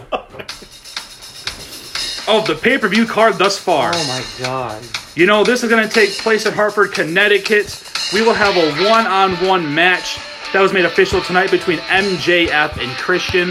of 2.38 2.46
the 2.46 2.54
pay 2.54 2.78
per 2.78 2.88
view 2.88 3.06
card 3.06 3.38
thus 3.38 3.58
far. 3.58 3.92
Oh 3.94 4.06
my 4.06 4.44
god. 4.44 4.82
You 5.14 5.26
know, 5.26 5.44
this 5.44 5.62
is 5.62 5.70
going 5.70 5.86
to 5.86 5.92
take 5.92 6.10
place 6.18 6.46
in 6.46 6.52
Hartford, 6.52 6.92
Connecticut. 6.92 7.82
We 8.14 8.22
will 8.22 8.34
have 8.34 8.56
a 8.56 8.88
one 8.88 9.06
on 9.06 9.32
one 9.46 9.74
match 9.74 10.18
that 10.52 10.60
was 10.60 10.72
made 10.72 10.84
official 10.84 11.20
tonight 11.20 11.50
between 11.50 11.78
MJF 11.78 12.82
and 12.82 12.96
Christian. 12.98 13.50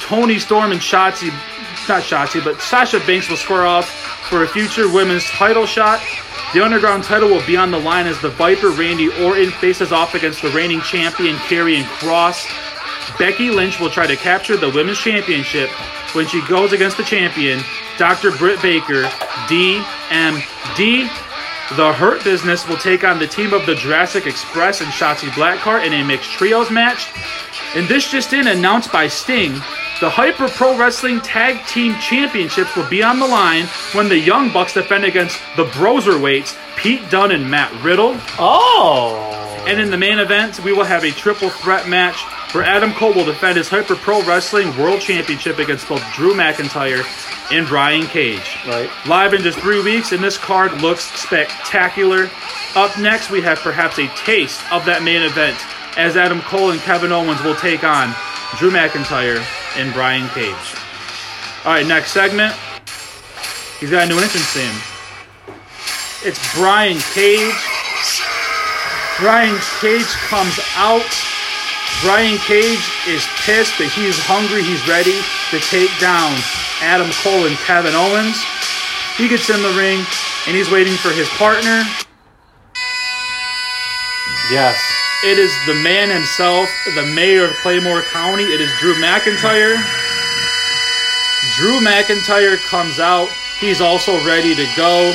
Toni 0.00 0.38
Storm 0.38 0.72
and 0.72 0.80
Shotzi, 0.80 1.28
not 1.88 2.02
Shotzi, 2.02 2.44
but 2.44 2.60
Sasha 2.60 3.00
Banks 3.00 3.28
will 3.28 3.36
square 3.36 3.66
off 3.66 3.88
for 4.28 4.42
a 4.42 4.48
future 4.48 4.92
women's 4.92 5.24
title 5.24 5.66
shot. 5.66 6.00
The 6.52 6.62
Underground 6.62 7.04
title 7.04 7.28
will 7.28 7.46
be 7.46 7.56
on 7.56 7.70
the 7.70 7.78
line 7.78 8.06
as 8.06 8.20
the 8.20 8.28
Viper 8.30 8.70
Randy 8.70 9.08
Orton 9.22 9.50
faces 9.50 9.92
off 9.92 10.14
against 10.14 10.42
the 10.42 10.50
reigning 10.50 10.80
champion 10.80 11.36
Karrion 11.36 11.84
Kross. 11.84 12.46
Becky 13.18 13.50
Lynch 13.50 13.80
will 13.80 13.90
try 13.90 14.06
to 14.06 14.16
capture 14.16 14.56
the 14.56 14.70
women's 14.70 14.98
championship 14.98 15.70
when 16.14 16.26
she 16.26 16.44
goes 16.46 16.72
against 16.72 16.96
the 16.96 17.02
champion, 17.02 17.60
Dr. 17.98 18.30
Britt 18.32 18.60
Baker, 18.62 19.04
DMD. 19.48 21.08
The 21.76 21.92
Hurt 21.92 22.22
Business 22.22 22.68
will 22.68 22.76
take 22.76 23.02
on 23.02 23.18
the 23.18 23.26
team 23.26 23.54
of 23.54 23.64
the 23.64 23.74
Jurassic 23.74 24.26
Express 24.26 24.82
and 24.82 24.90
Shotzi 24.90 25.28
Blackheart 25.30 25.86
in 25.86 25.94
a 25.94 26.04
mixed 26.04 26.30
trios 26.30 26.70
match. 26.70 27.08
And 27.74 27.88
this 27.88 28.10
just 28.10 28.34
in, 28.34 28.46
announced 28.46 28.92
by 28.92 29.08
Sting, 29.08 29.52
the 30.00 30.10
Hyper 30.10 30.48
Pro 30.48 30.76
Wrestling 30.76 31.20
Tag 31.20 31.64
Team 31.66 31.94
Championships 32.00 32.76
will 32.76 32.88
be 32.90 33.02
on 33.02 33.18
the 33.18 33.26
line 33.26 33.66
when 33.92 34.08
the 34.08 34.18
Young 34.18 34.52
Bucks 34.52 34.74
defend 34.74 35.04
against 35.04 35.40
the 35.56 35.64
Broserweights, 35.64 36.58
Pete 36.76 37.08
Dunne 37.08 37.30
and 37.30 37.50
Matt 37.50 37.72
Riddle. 37.82 38.18
Oh. 38.38 39.16
And 39.66 39.80
in 39.80 39.90
the 39.90 39.96
main 39.96 40.18
event, 40.18 40.62
we 40.64 40.72
will 40.72 40.84
have 40.84 41.04
a 41.04 41.10
triple 41.12 41.48
threat 41.48 41.88
match 41.88 42.22
where 42.52 42.64
Adam 42.64 42.92
Cole 42.92 43.14
will 43.14 43.24
defend 43.24 43.56
his 43.56 43.68
Hyper 43.68 43.96
Pro 43.96 44.22
Wrestling 44.22 44.76
World 44.76 45.00
Championship 45.00 45.58
against 45.58 45.88
both 45.88 46.02
Drew 46.12 46.34
McIntyre 46.34 47.02
and 47.50 47.66
Brian 47.66 48.06
Cage. 48.06 48.58
Right. 48.66 48.90
Live 49.06 49.34
in 49.34 49.42
just 49.42 49.58
three 49.58 49.82
weeks, 49.82 50.12
and 50.12 50.22
this 50.22 50.36
card 50.36 50.72
looks 50.82 51.04
spectacular. 51.18 52.30
Up 52.76 52.98
next, 52.98 53.30
we 53.30 53.40
have 53.40 53.58
perhaps 53.58 53.98
a 53.98 54.06
taste 54.24 54.60
of 54.72 54.84
that 54.84 55.02
main 55.02 55.22
event 55.22 55.56
as 55.96 56.16
Adam 56.16 56.40
Cole 56.42 56.70
and 56.70 56.80
Kevin 56.80 57.12
Owens 57.12 57.42
will 57.42 57.56
take 57.56 57.84
on 57.84 58.14
Drew 58.58 58.70
McIntyre 58.70 59.42
and 59.76 59.92
Brian 59.92 60.28
Cage. 60.30 60.74
All 61.64 61.72
right, 61.72 61.86
next 61.86 62.12
segment. 62.12 62.54
He's 63.80 63.90
got 63.90 64.04
a 64.04 64.08
new 64.08 64.18
entrance 64.18 64.46
theme. 64.52 64.76
It's 66.24 66.38
Brian 66.54 66.98
Cage. 67.12 67.54
Brian 69.18 69.58
Cage 69.80 70.06
comes 70.28 70.58
out. 70.76 71.02
Brian 72.02 72.36
Cage 72.38 72.82
is 73.06 73.22
pissed, 73.46 73.78
but 73.78 73.86
he's 73.86 74.18
hungry. 74.18 74.66
He's 74.66 74.82
ready 74.90 75.22
to 75.54 75.58
take 75.70 75.88
down 76.02 76.34
Adam 76.82 77.06
Cole 77.22 77.46
and 77.46 77.54
Kevin 77.62 77.94
Owens. 77.94 78.34
He 79.14 79.30
gets 79.30 79.46
in 79.48 79.62
the 79.62 79.70
ring 79.78 80.02
and 80.50 80.56
he's 80.56 80.66
waiting 80.66 80.98
for 80.98 81.14
his 81.14 81.30
partner. 81.38 81.86
Yes. 84.50 84.74
It 85.22 85.38
is 85.38 85.54
the 85.70 85.78
man 85.78 86.10
himself, 86.10 86.66
the 86.98 87.06
mayor 87.14 87.46
of 87.46 87.54
Claymore 87.62 88.02
County. 88.10 88.50
It 88.50 88.60
is 88.60 88.70
Drew 88.82 88.94
McIntyre. 88.98 89.78
Drew 91.54 91.78
McIntyre 91.78 92.58
comes 92.66 92.98
out. 92.98 93.30
He's 93.60 93.80
also 93.80 94.18
ready 94.26 94.56
to 94.56 94.66
go. 94.74 95.14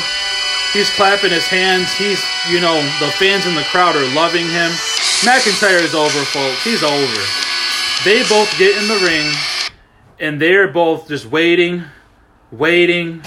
He's 0.72 0.90
clapping 0.92 1.32
his 1.32 1.48
hands. 1.48 1.92
He's, 1.92 2.24
you 2.50 2.62
know, 2.62 2.80
the 3.04 3.12
fans 3.20 3.46
in 3.46 3.56
the 3.56 3.68
crowd 3.68 3.98
are 3.98 4.08
loving 4.16 4.48
him. 4.48 4.72
McIntyre 5.26 5.82
is 5.82 5.96
over, 5.96 6.24
folks. 6.26 6.64
He's 6.64 6.84
over. 6.84 7.22
They 8.06 8.22
both 8.30 8.56
get 8.60 8.78
in 8.78 8.88
the 8.88 9.00
ring, 9.04 9.34
and 10.20 10.40
they're 10.40 10.68
both 10.68 11.08
just 11.08 11.26
waiting, 11.26 11.84
waiting, 12.52 13.24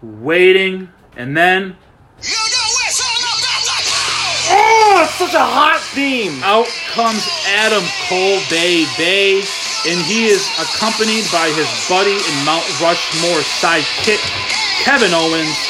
waiting, 0.00 0.88
and 1.16 1.36
then 1.36 1.76
You 2.22 2.38
know 2.38 2.68
it's 2.86 3.02
all 3.02 3.18
about 3.18 3.62
the 3.66 3.78
power! 3.90 4.54
Oh, 4.54 5.02
it's 5.02 5.14
such 5.18 5.34
a 5.34 5.44
hot 5.44 5.80
theme. 5.92 6.40
out 6.44 6.68
comes 6.94 7.26
Adam 7.48 7.82
Cole 8.06 8.38
Bay 8.48 8.86
Bay, 8.96 9.42
and 9.84 10.00
he 10.06 10.26
is 10.26 10.46
accompanied 10.62 11.26
by 11.32 11.50
his 11.58 11.66
buddy 11.90 12.14
and 12.14 12.46
Mount 12.46 12.64
Rushmore 12.80 13.42
sidekick, 13.58 14.22
Kevin 14.84 15.12
Owens. 15.12 15.67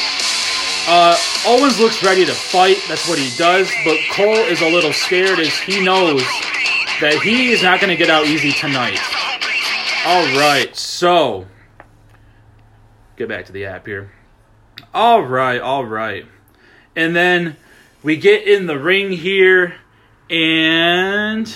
Uh, 0.91 1.15
Owens 1.45 1.79
looks 1.79 2.01
ready 2.01 2.25
to 2.25 2.33
fight. 2.33 2.77
That's 2.87 3.07
what 3.07 3.19
he 3.19 3.29
does. 3.37 3.69
But 3.85 3.99
Cole 4.11 4.33
is 4.33 4.61
a 4.61 4.67
little 4.67 4.91
scared 4.91 5.37
as 5.37 5.55
he 5.55 5.83
knows 5.85 6.23
that 6.99 7.19
he 7.23 7.51
is 7.51 7.61
not 7.61 7.79
going 7.79 7.91
to 7.91 7.95
get 7.95 8.09
out 8.09 8.25
easy 8.25 8.51
tonight. 8.51 8.99
All 10.07 10.23
right, 10.35 10.75
so 10.75 11.45
get 13.17 13.29
back 13.29 13.45
to 13.45 13.51
the 13.51 13.65
app 13.65 13.85
here. 13.85 14.11
All 14.91 15.21
right, 15.21 15.61
all 15.61 15.85
right. 15.85 16.25
And 16.95 17.15
then 17.15 17.57
we 18.01 18.17
get 18.17 18.47
in 18.47 18.65
the 18.65 18.79
ring 18.79 19.11
here, 19.11 19.75
and 20.27 21.55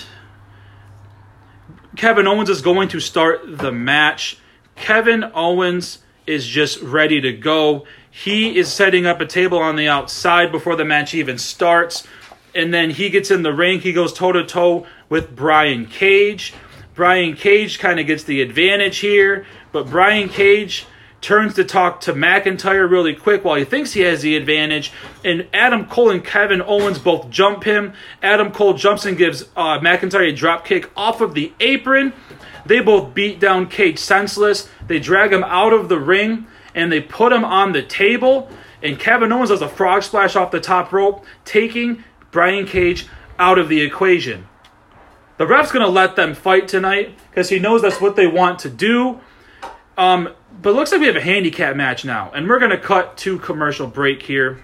Kevin 1.96 2.28
Owens 2.28 2.50
is 2.50 2.62
going 2.62 2.86
to 2.90 3.00
start 3.00 3.58
the 3.58 3.72
match. 3.72 4.38
Kevin 4.76 5.24
Owens 5.34 5.98
is 6.24 6.46
just 6.46 6.80
ready 6.82 7.20
to 7.20 7.32
go. 7.32 7.84
He 8.16 8.56
is 8.56 8.72
setting 8.72 9.06
up 9.06 9.20
a 9.20 9.26
table 9.26 9.58
on 9.58 9.74
the 9.74 9.88
outside 9.88 10.52
before 10.52 10.76
the 10.76 10.84
match 10.84 11.14
even 11.14 11.36
starts. 11.36 12.06
And 12.54 12.72
then 12.72 12.90
he 12.90 13.10
gets 13.10 13.32
in 13.32 13.42
the 13.42 13.52
ring. 13.52 13.80
He 13.80 13.92
goes 13.92 14.12
toe 14.12 14.30
to 14.30 14.46
toe 14.46 14.86
with 15.08 15.34
Brian 15.34 15.86
Cage. 15.86 16.54
Brian 16.94 17.34
Cage 17.34 17.80
kind 17.80 17.98
of 17.98 18.06
gets 18.06 18.22
the 18.22 18.40
advantage 18.40 18.98
here, 18.98 19.44
but 19.72 19.90
Brian 19.90 20.28
Cage 20.28 20.86
turns 21.20 21.54
to 21.54 21.64
talk 21.64 22.02
to 22.02 22.12
McIntyre 22.12 22.88
really 22.88 23.16
quick 23.16 23.44
while 23.44 23.56
he 23.56 23.64
thinks 23.64 23.94
he 23.94 24.02
has 24.02 24.22
the 24.22 24.36
advantage. 24.36 24.92
And 25.24 25.48
Adam 25.52 25.86
Cole 25.86 26.10
and 26.10 26.24
Kevin 26.24 26.62
Owens 26.62 27.00
both 27.00 27.28
jump 27.30 27.64
him. 27.64 27.94
Adam 28.22 28.52
Cole 28.52 28.74
jumps 28.74 29.04
and 29.06 29.18
gives 29.18 29.42
uh, 29.56 29.80
McIntyre 29.80 30.30
a 30.30 30.32
drop 30.32 30.64
kick 30.64 30.88
off 30.96 31.20
of 31.20 31.34
the 31.34 31.52
apron. 31.58 32.12
They 32.64 32.78
both 32.78 33.12
beat 33.12 33.40
down 33.40 33.68
Cage 33.68 33.98
senseless. 33.98 34.68
They 34.86 35.00
drag 35.00 35.32
him 35.32 35.42
out 35.42 35.72
of 35.72 35.88
the 35.88 35.98
ring 35.98 36.46
and 36.74 36.90
they 36.90 37.00
put 37.00 37.32
him 37.32 37.44
on 37.44 37.72
the 37.72 37.82
table. 37.82 38.50
And 38.82 38.98
Kevin 38.98 39.32
Owens 39.32 39.48
does 39.48 39.62
a 39.62 39.68
frog 39.68 40.02
splash 40.02 40.36
off 40.36 40.50
the 40.50 40.60
top 40.60 40.92
rope, 40.92 41.24
taking 41.44 42.04
Brian 42.30 42.66
Cage 42.66 43.06
out 43.38 43.58
of 43.58 43.68
the 43.68 43.80
equation. 43.80 44.48
The 45.36 45.46
ref's 45.46 45.72
going 45.72 45.84
to 45.84 45.90
let 45.90 46.16
them 46.16 46.34
fight 46.34 46.68
tonight 46.68 47.16
because 47.30 47.48
he 47.48 47.58
knows 47.58 47.82
that's 47.82 48.00
what 48.00 48.14
they 48.14 48.26
want 48.26 48.60
to 48.60 48.70
do. 48.70 49.20
Um, 49.96 50.30
but 50.60 50.70
it 50.70 50.72
looks 50.74 50.92
like 50.92 51.00
we 51.00 51.06
have 51.06 51.16
a 51.16 51.20
handicap 51.20 51.76
match 51.76 52.04
now, 52.04 52.30
and 52.34 52.48
we're 52.48 52.58
going 52.58 52.70
to 52.70 52.78
cut 52.78 53.16
to 53.18 53.38
commercial 53.38 53.86
break 53.86 54.22
here. 54.22 54.62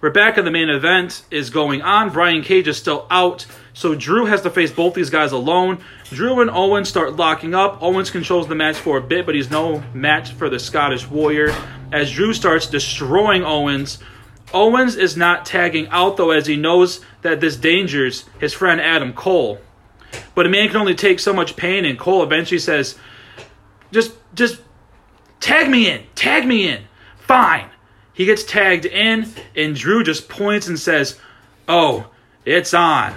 Rebecca, 0.00 0.42
the 0.42 0.50
main 0.50 0.68
event, 0.68 1.22
is 1.30 1.50
going 1.50 1.82
on. 1.82 2.10
Brian 2.10 2.42
Cage 2.42 2.68
is 2.68 2.76
still 2.76 3.06
out, 3.10 3.46
so 3.76 3.94
Drew 3.94 4.24
has 4.24 4.40
to 4.40 4.48
face 4.48 4.72
both 4.72 4.94
these 4.94 5.10
guys 5.10 5.32
alone. 5.32 5.84
Drew 6.04 6.40
and 6.40 6.48
Owens 6.48 6.88
start 6.88 7.16
locking 7.16 7.54
up. 7.54 7.82
Owens 7.82 8.10
controls 8.10 8.48
the 8.48 8.54
match 8.54 8.78
for 8.78 8.96
a 8.96 9.02
bit, 9.02 9.26
but 9.26 9.34
he's 9.34 9.50
no 9.50 9.82
match 9.92 10.32
for 10.32 10.48
the 10.48 10.58
Scottish 10.58 11.06
Warrior. 11.06 11.54
As 11.92 12.10
Drew 12.10 12.32
starts 12.32 12.68
destroying 12.68 13.44
Owens, 13.44 13.98
Owens 14.54 14.96
is 14.96 15.14
not 15.14 15.44
tagging 15.44 15.88
out 15.88 16.16
though, 16.16 16.30
as 16.30 16.46
he 16.46 16.56
knows 16.56 17.02
that 17.20 17.42
this 17.42 17.56
dangers 17.56 18.24
his 18.40 18.54
friend 18.54 18.80
Adam 18.80 19.12
Cole. 19.12 19.60
But 20.34 20.46
a 20.46 20.48
man 20.48 20.68
can 20.68 20.78
only 20.78 20.94
take 20.94 21.20
so 21.20 21.34
much 21.34 21.54
pain, 21.54 21.84
and 21.84 21.98
Cole 21.98 22.22
eventually 22.22 22.60
says, 22.60 22.96
"Just, 23.92 24.14
just 24.34 24.62
tag 25.38 25.68
me 25.68 25.90
in, 25.90 26.04
tag 26.14 26.46
me 26.46 26.66
in." 26.66 26.84
Fine. 27.18 27.68
He 28.14 28.24
gets 28.24 28.42
tagged 28.42 28.86
in, 28.86 29.34
and 29.54 29.76
Drew 29.76 30.02
just 30.02 30.30
points 30.30 30.66
and 30.66 30.78
says, 30.78 31.18
"Oh, 31.68 32.06
it's 32.46 32.72
on." 32.72 33.12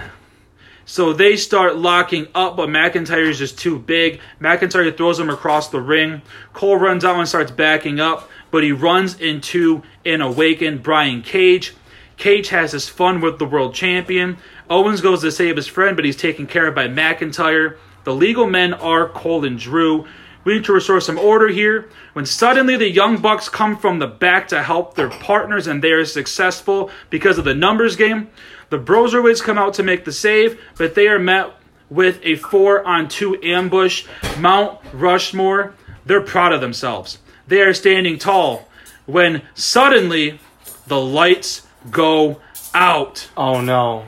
So 0.90 1.12
they 1.12 1.36
start 1.36 1.76
locking 1.76 2.26
up, 2.34 2.56
but 2.56 2.68
McIntyre 2.68 3.28
is 3.28 3.38
just 3.38 3.56
too 3.56 3.78
big. 3.78 4.18
McIntyre 4.40 4.94
throws 4.96 5.20
him 5.20 5.30
across 5.30 5.68
the 5.68 5.80
ring. 5.80 6.20
Cole 6.52 6.78
runs 6.78 7.04
out 7.04 7.16
and 7.16 7.28
starts 7.28 7.52
backing 7.52 8.00
up, 8.00 8.28
but 8.50 8.64
he 8.64 8.72
runs 8.72 9.14
into 9.20 9.84
an 10.04 10.20
awakened 10.20 10.82
Brian 10.82 11.22
Cage. 11.22 11.76
Cage 12.16 12.48
has 12.48 12.72
his 12.72 12.88
fun 12.88 13.20
with 13.20 13.38
the 13.38 13.44
world 13.44 13.72
champion. 13.72 14.38
Owens 14.68 15.00
goes 15.00 15.20
to 15.20 15.30
save 15.30 15.54
his 15.54 15.68
friend, 15.68 15.94
but 15.94 16.04
he's 16.04 16.16
taken 16.16 16.48
care 16.48 16.66
of 16.66 16.74
by 16.74 16.88
McIntyre. 16.88 17.76
The 18.02 18.12
legal 18.12 18.48
men 18.48 18.74
are 18.74 19.08
Cole 19.10 19.44
and 19.44 19.60
Drew. 19.60 20.08
We 20.42 20.54
need 20.54 20.64
to 20.64 20.72
restore 20.72 21.00
some 21.00 21.18
order 21.18 21.48
here. 21.48 21.88
When 22.14 22.26
suddenly 22.26 22.76
the 22.76 22.90
Young 22.90 23.18
Bucks 23.18 23.48
come 23.48 23.76
from 23.76 24.00
the 24.00 24.08
back 24.08 24.48
to 24.48 24.62
help 24.62 24.94
their 24.94 25.10
partners 25.10 25.68
and 25.68 25.84
they 25.84 25.92
are 25.92 26.04
successful 26.04 26.90
because 27.10 27.38
of 27.38 27.44
the 27.44 27.54
numbers 27.54 27.94
game. 27.94 28.30
The 28.70 28.78
Broserweights 28.78 29.42
come 29.42 29.58
out 29.58 29.74
to 29.74 29.82
make 29.82 30.04
the 30.04 30.12
save, 30.12 30.60
but 30.78 30.94
they 30.94 31.08
are 31.08 31.18
met 31.18 31.50
with 31.88 32.20
a 32.22 32.36
four 32.36 32.86
on 32.86 33.08
two 33.08 33.36
ambush. 33.42 34.06
Mount 34.38 34.78
Rushmore, 34.92 35.74
they're 36.06 36.20
proud 36.20 36.52
of 36.52 36.60
themselves. 36.60 37.18
They 37.48 37.60
are 37.62 37.74
standing 37.74 38.16
tall 38.18 38.68
when 39.06 39.42
suddenly 39.54 40.38
the 40.86 41.00
lights 41.00 41.66
go 41.90 42.40
out. 42.72 43.28
Oh 43.36 43.60
no. 43.60 44.04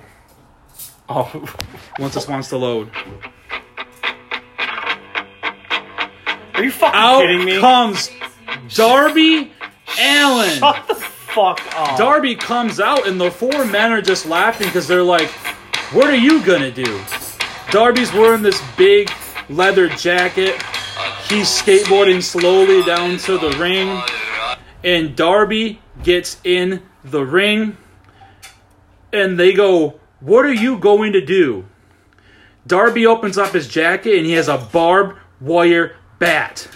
Oh. 1.08 1.44
Once 1.98 2.14
this 2.14 2.28
wants 2.28 2.48
to 2.50 2.56
load. 2.56 2.90
Are 6.54 6.64
you 6.64 6.70
fucking 6.70 6.98
Out 7.00 7.20
kidding 7.22 7.44
me? 7.44 7.58
comes 7.58 8.10
Darby 8.74 9.52
Allin. 10.00 10.62
Darby 11.96 12.34
comes 12.34 12.80
out, 12.80 13.06
and 13.06 13.20
the 13.20 13.30
four 13.30 13.64
men 13.64 13.92
are 13.92 14.02
just 14.02 14.26
laughing 14.26 14.66
because 14.66 14.86
they're 14.86 15.02
like, 15.02 15.28
What 15.92 16.08
are 16.08 16.16
you 16.16 16.44
gonna 16.44 16.70
do? 16.70 17.00
Darby's 17.70 18.12
wearing 18.12 18.42
this 18.42 18.60
big 18.76 19.10
leather 19.48 19.88
jacket. 19.88 20.62
He's 21.28 21.48
skateboarding 21.48 22.22
slowly 22.22 22.82
down 22.82 23.16
to 23.18 23.38
the 23.38 23.50
ring, 23.58 24.02
and 24.84 25.16
Darby 25.16 25.80
gets 26.02 26.38
in 26.44 26.82
the 27.04 27.24
ring, 27.24 27.76
and 29.12 29.38
they 29.38 29.52
go, 29.52 30.00
What 30.20 30.44
are 30.44 30.52
you 30.52 30.78
going 30.78 31.12
to 31.14 31.24
do? 31.24 31.66
Darby 32.66 33.06
opens 33.06 33.38
up 33.38 33.52
his 33.52 33.66
jacket, 33.66 34.16
and 34.16 34.26
he 34.26 34.32
has 34.32 34.48
a 34.48 34.58
barbed 34.58 35.18
wire 35.40 35.96
bat. 36.18 36.68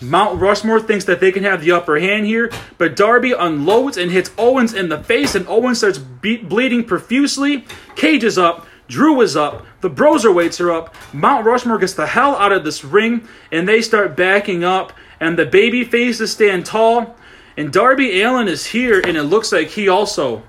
Mount 0.00 0.40
Rushmore 0.40 0.80
thinks 0.80 1.04
that 1.04 1.20
they 1.20 1.32
can 1.32 1.44
have 1.44 1.60
the 1.60 1.72
upper 1.72 1.98
hand 1.98 2.26
here, 2.26 2.50
but 2.78 2.96
Darby 2.96 3.32
unloads 3.32 3.96
and 3.96 4.10
hits 4.10 4.30
Owens 4.36 4.74
in 4.74 4.88
the 4.88 5.02
face, 5.02 5.34
and 5.34 5.46
Owens 5.48 5.78
starts 5.78 5.98
be- 5.98 6.38
bleeding 6.38 6.84
profusely. 6.84 7.64
Cage 7.96 8.24
is 8.24 8.36
up, 8.36 8.66
Drew 8.88 9.20
is 9.20 9.36
up, 9.36 9.64
the 9.80 9.90
Broserweights 9.90 10.60
are 10.60 10.72
up. 10.72 10.94
Mount 11.12 11.46
Rushmore 11.46 11.78
gets 11.78 11.94
the 11.94 12.06
hell 12.06 12.36
out 12.36 12.52
of 12.52 12.64
this 12.64 12.84
ring, 12.84 13.26
and 13.50 13.68
they 13.68 13.80
start 13.80 14.16
backing 14.16 14.64
up, 14.64 14.92
and 15.20 15.38
the 15.38 15.46
baby 15.46 15.84
faces 15.84 16.32
stand 16.32 16.66
tall. 16.66 17.16
And 17.56 17.72
Darby 17.72 18.20
Allin 18.20 18.48
is 18.48 18.66
here, 18.66 19.00
and 19.00 19.16
it 19.16 19.22
looks 19.22 19.52
like 19.52 19.68
he 19.68 19.88
also 19.88 20.42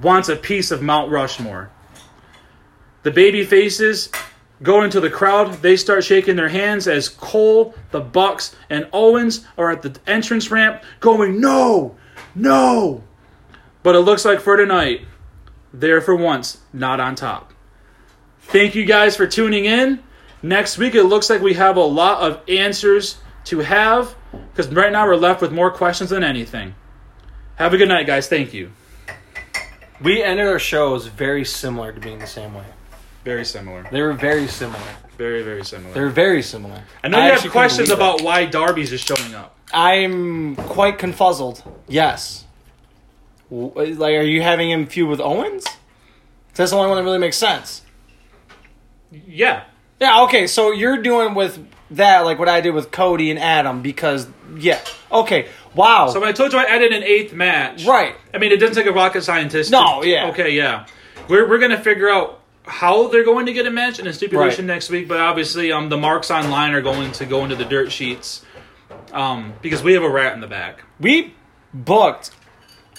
wants 0.00 0.28
a 0.28 0.36
piece 0.36 0.70
of 0.70 0.82
Mount 0.82 1.10
Rushmore. 1.10 1.70
The 3.04 3.10
baby 3.10 3.44
faces 3.44 4.10
go 4.62 4.82
into 4.82 5.00
the 5.00 5.10
crowd. 5.10 5.54
They 5.54 5.76
start 5.76 6.04
shaking 6.04 6.36
their 6.36 6.48
hands 6.48 6.86
as 6.86 7.08
Cole, 7.08 7.74
the 7.90 8.00
Bucks, 8.00 8.54
and 8.70 8.88
Owens 8.92 9.46
are 9.58 9.70
at 9.70 9.82
the 9.82 9.98
entrance 10.06 10.50
ramp 10.50 10.82
going, 11.00 11.40
No, 11.40 11.96
no. 12.34 13.02
But 13.82 13.96
it 13.96 14.00
looks 14.00 14.24
like 14.24 14.40
for 14.40 14.56
tonight, 14.56 15.02
they're 15.72 16.00
for 16.00 16.14
once 16.14 16.60
not 16.72 17.00
on 17.00 17.14
top. 17.14 17.52
Thank 18.40 18.74
you 18.74 18.84
guys 18.84 19.16
for 19.16 19.26
tuning 19.26 19.64
in. 19.64 20.02
Next 20.42 20.76
week, 20.76 20.94
it 20.94 21.04
looks 21.04 21.30
like 21.30 21.40
we 21.40 21.54
have 21.54 21.76
a 21.76 21.80
lot 21.80 22.22
of 22.22 22.40
answers 22.48 23.18
to 23.44 23.60
have 23.60 24.14
because 24.50 24.68
right 24.72 24.92
now 24.92 25.06
we're 25.06 25.16
left 25.16 25.40
with 25.40 25.52
more 25.52 25.70
questions 25.70 26.10
than 26.10 26.22
anything. 26.22 26.74
Have 27.56 27.74
a 27.74 27.78
good 27.78 27.88
night, 27.88 28.06
guys. 28.06 28.28
Thank 28.28 28.52
you. 28.52 28.72
We 30.00 30.22
ended 30.22 30.46
our 30.46 30.58
shows 30.58 31.06
very 31.06 31.44
similar 31.44 31.92
to 31.92 32.00
being 32.00 32.18
the 32.18 32.26
same 32.26 32.54
way. 32.54 32.64
Very 33.24 33.44
similar. 33.44 33.86
They 33.90 34.02
were 34.02 34.12
very 34.12 34.46
similar. 34.48 34.82
Very, 35.16 35.42
very 35.42 35.64
similar. 35.64 35.94
They 35.94 36.00
were 36.00 36.08
very 36.10 36.42
similar. 36.42 36.82
I 37.04 37.08
know 37.08 37.24
you 37.24 37.32
have 37.32 37.50
questions 37.50 37.90
about 37.90 38.22
why 38.22 38.46
Darby's 38.46 38.90
just 38.90 39.06
showing 39.06 39.34
up. 39.34 39.56
I'm 39.72 40.56
quite 40.56 40.98
confuzzled. 40.98 41.62
Yes. 41.88 42.44
Like, 43.50 44.14
are 44.14 44.22
you 44.22 44.42
having 44.42 44.70
him 44.70 44.86
feud 44.86 45.08
with 45.08 45.20
Owens? 45.20 45.64
That's 46.54 46.70
the 46.70 46.76
only 46.76 46.88
one 46.88 46.98
that 46.98 47.04
really 47.04 47.18
makes 47.18 47.36
sense. 47.36 47.82
Yeah. 49.10 49.64
Yeah. 50.00 50.22
Okay. 50.22 50.46
So 50.46 50.72
you're 50.72 51.00
doing 51.00 51.34
with 51.34 51.64
that 51.92 52.20
like 52.24 52.38
what 52.38 52.48
I 52.48 52.60
did 52.60 52.70
with 52.74 52.90
Cody 52.90 53.30
and 53.30 53.38
Adam 53.38 53.82
because 53.82 54.26
yeah. 54.56 54.80
Okay. 55.10 55.48
Wow. 55.74 56.08
So 56.08 56.20
when 56.20 56.28
I 56.28 56.32
told 56.32 56.52
you 56.52 56.58
I 56.58 56.64
added 56.64 56.92
an 56.92 57.02
eighth 57.02 57.32
match, 57.32 57.84
right. 57.86 58.14
I 58.34 58.38
mean, 58.38 58.52
it 58.52 58.58
doesn't 58.58 58.74
take 58.74 58.86
a 58.86 58.92
rocket 58.92 59.22
scientist. 59.22 59.70
No, 59.70 60.02
to- 60.02 60.08
yeah. 60.08 60.28
Okay, 60.28 60.50
yeah. 60.50 60.86
We're 61.28 61.48
we're 61.48 61.58
gonna 61.58 61.80
figure 61.80 62.10
out 62.10 62.41
how 62.64 63.08
they're 63.08 63.24
going 63.24 63.46
to 63.46 63.52
get 63.52 63.66
a 63.66 63.70
match 63.70 63.98
and 63.98 64.06
a 64.08 64.12
stipulation 64.12 64.66
Right. 64.66 64.74
next 64.74 64.90
week, 64.90 65.08
but 65.08 65.18
obviously, 65.18 65.72
um, 65.72 65.88
the 65.88 65.96
marks 65.96 66.30
online 66.30 66.72
are 66.72 66.80
going 66.80 67.12
to 67.12 67.24
go 67.26 67.42
into 67.44 67.56
the 67.56 67.64
dirt 67.64 67.90
sheets, 67.90 68.44
um, 69.12 69.54
because 69.62 69.82
we 69.82 69.94
have 69.94 70.02
a 70.02 70.08
rat 70.08 70.32
in 70.34 70.40
the 70.40 70.46
back. 70.46 70.82
we 71.00 71.34
booked 71.74 72.30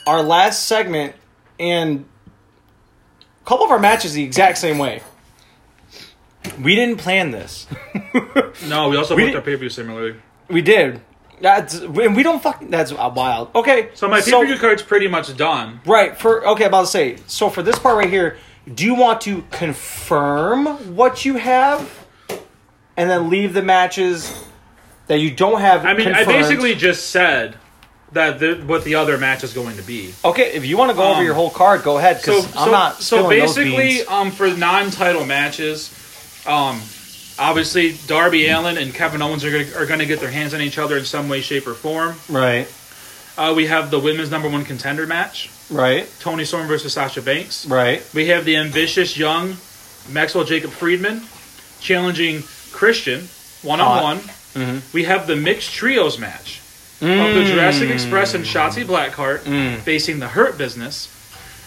our 0.07 0.22
last 0.24 0.66
segment 0.66 1.16
and 1.59 2.05
a 3.41 3.45
couple 3.47 3.66
of 3.66 3.72
our 3.72 3.80
matches 3.80 4.14
the 4.14 4.24
exact 4.24 4.57
same 4.57 4.78
way. 4.78 5.01
We 6.61 6.76
didn't 6.76 6.97
plan 6.97 7.32
this. 7.32 7.68
No, 8.68 8.89
we 8.89 8.97
also 8.97 9.16
We 9.16 9.24
booked 9.24 9.32
did- 9.32 9.36
our 9.38 9.41
pay 9.41 9.51
per 9.53 9.57
view 9.57 9.70
similarly. 9.70 10.16
we 10.47 10.61
did. 10.61 11.01
That's 11.41 11.76
and 11.76 12.16
we 12.16 12.22
don't 12.24 12.41
fucking. 12.41 12.70
That's 12.70 12.93
wild. 12.93 13.49
Okay. 13.55 13.89
So 13.95 14.07
my 14.07 14.22
pay 14.22 14.32
per 14.32 14.45
view 14.45 14.57
card's 14.57 14.82
pretty 14.84 15.07
much 15.07 15.36
done. 15.36 15.82
Right 15.86 16.18
for 16.18 16.47
okay, 16.49 16.66
about 16.66 16.82
to 16.82 16.88
say. 16.88 17.18
So 17.28 17.49
for 17.49 17.64
this 17.64 17.78
part 17.80 17.97
right 17.97 18.09
here, 18.09 18.38
do 18.72 18.86
you 18.86 18.95
want 18.95 19.22
to 19.22 19.43
confirm 19.51 20.95
what 20.95 21.26
you 21.26 21.36
have, 21.36 21.89
and 22.95 23.09
then 23.09 23.30
leave 23.30 23.53
the 23.53 23.61
matches 23.64 24.43
that 25.07 25.20
you 25.20 25.32
don't 25.32 25.59
have? 25.61 25.86
I 25.86 25.93
mean, 25.93 26.09
I 26.09 26.24
basically 26.26 26.76
just 26.76 27.09
said 27.09 27.57
that 28.14 28.39
the, 28.39 28.55
what 28.66 28.84
the 28.84 28.95
other 28.95 29.18
match 29.18 29.43
is 29.43 29.53
going 29.53 29.76
to 29.78 29.82
be. 29.84 30.14
okay. 30.24 30.53
If 30.53 30.66
you 30.66 30.78
want 30.78 30.91
to 30.91 30.95
go 30.97 31.03
over 31.09 31.20
Um, 31.20 31.26
your 31.26 31.34
whole 31.34 31.49
card, 31.49 31.82
go 31.84 31.97
ahead. 31.97 32.22
so 32.22 32.36
Because 32.41 32.55
I'm 32.55 32.66
so, 32.66 32.72
not. 32.72 33.01
so 33.01 33.30
basically 33.30 34.05
um 34.05 34.30
for 34.32 34.47
non-title 34.55 35.26
matches 35.26 35.89
um 36.45 36.80
obviously 37.39 37.95
darby 38.05 38.47
allin 38.49 38.78
and 38.78 38.93
kevin 38.93 39.22
owens 39.24 39.43
are 39.43 39.49
gonna, 39.51 39.78
are 39.82 39.88
gonna 39.88 40.05
get 40.05 40.20
their 40.20 40.30
hands 40.30 40.53
on 40.53 40.61
each 40.61 40.78
other 40.78 40.95
in 40.97 41.05
some 41.05 41.28
way 41.30 41.41
shape 41.41 41.66
or 41.66 41.74
form 41.74 42.16
right, 42.30 42.68
uh, 43.38 43.51
we 43.55 43.66
have 43.66 43.89
the 43.89 43.97
women's 43.99 44.30
number 44.30 44.47
one 44.47 44.64
contender 44.64 45.07
match 45.07 45.49
right, 45.70 46.07
toni 46.20 46.45
storm 46.45 46.68
versus 46.68 46.93
sasha 46.93 47.22
banks 47.22 47.66
right. 47.68 48.03
we 48.14 48.28
have 48.28 48.45
the 48.45 48.55
ambitious 48.55 49.18
young 49.18 49.55
maxwell 50.09 50.43
jacob 50.43 50.72
friedman 50.72 51.22
challenging 51.80 52.41
christian 52.72 53.22
one-on-one 53.61 54.20
Mm-hmm. 54.53 54.80
we 54.95 55.05
have 55.05 55.26
the 55.26 55.36
mixed 55.36 55.72
trios 55.74 56.20
match 56.20 56.59
of 57.01 57.07
the 57.07 57.43
Jurassic 57.43 57.89
Express 57.89 58.36
and 58.36 58.45
Shotzi 58.45 58.86
Blackheart 58.86 59.39
Mm. 59.39 59.78
facing 59.80 60.20
the 60.20 60.28
Hurt 60.28 60.59
Business. 60.59 61.09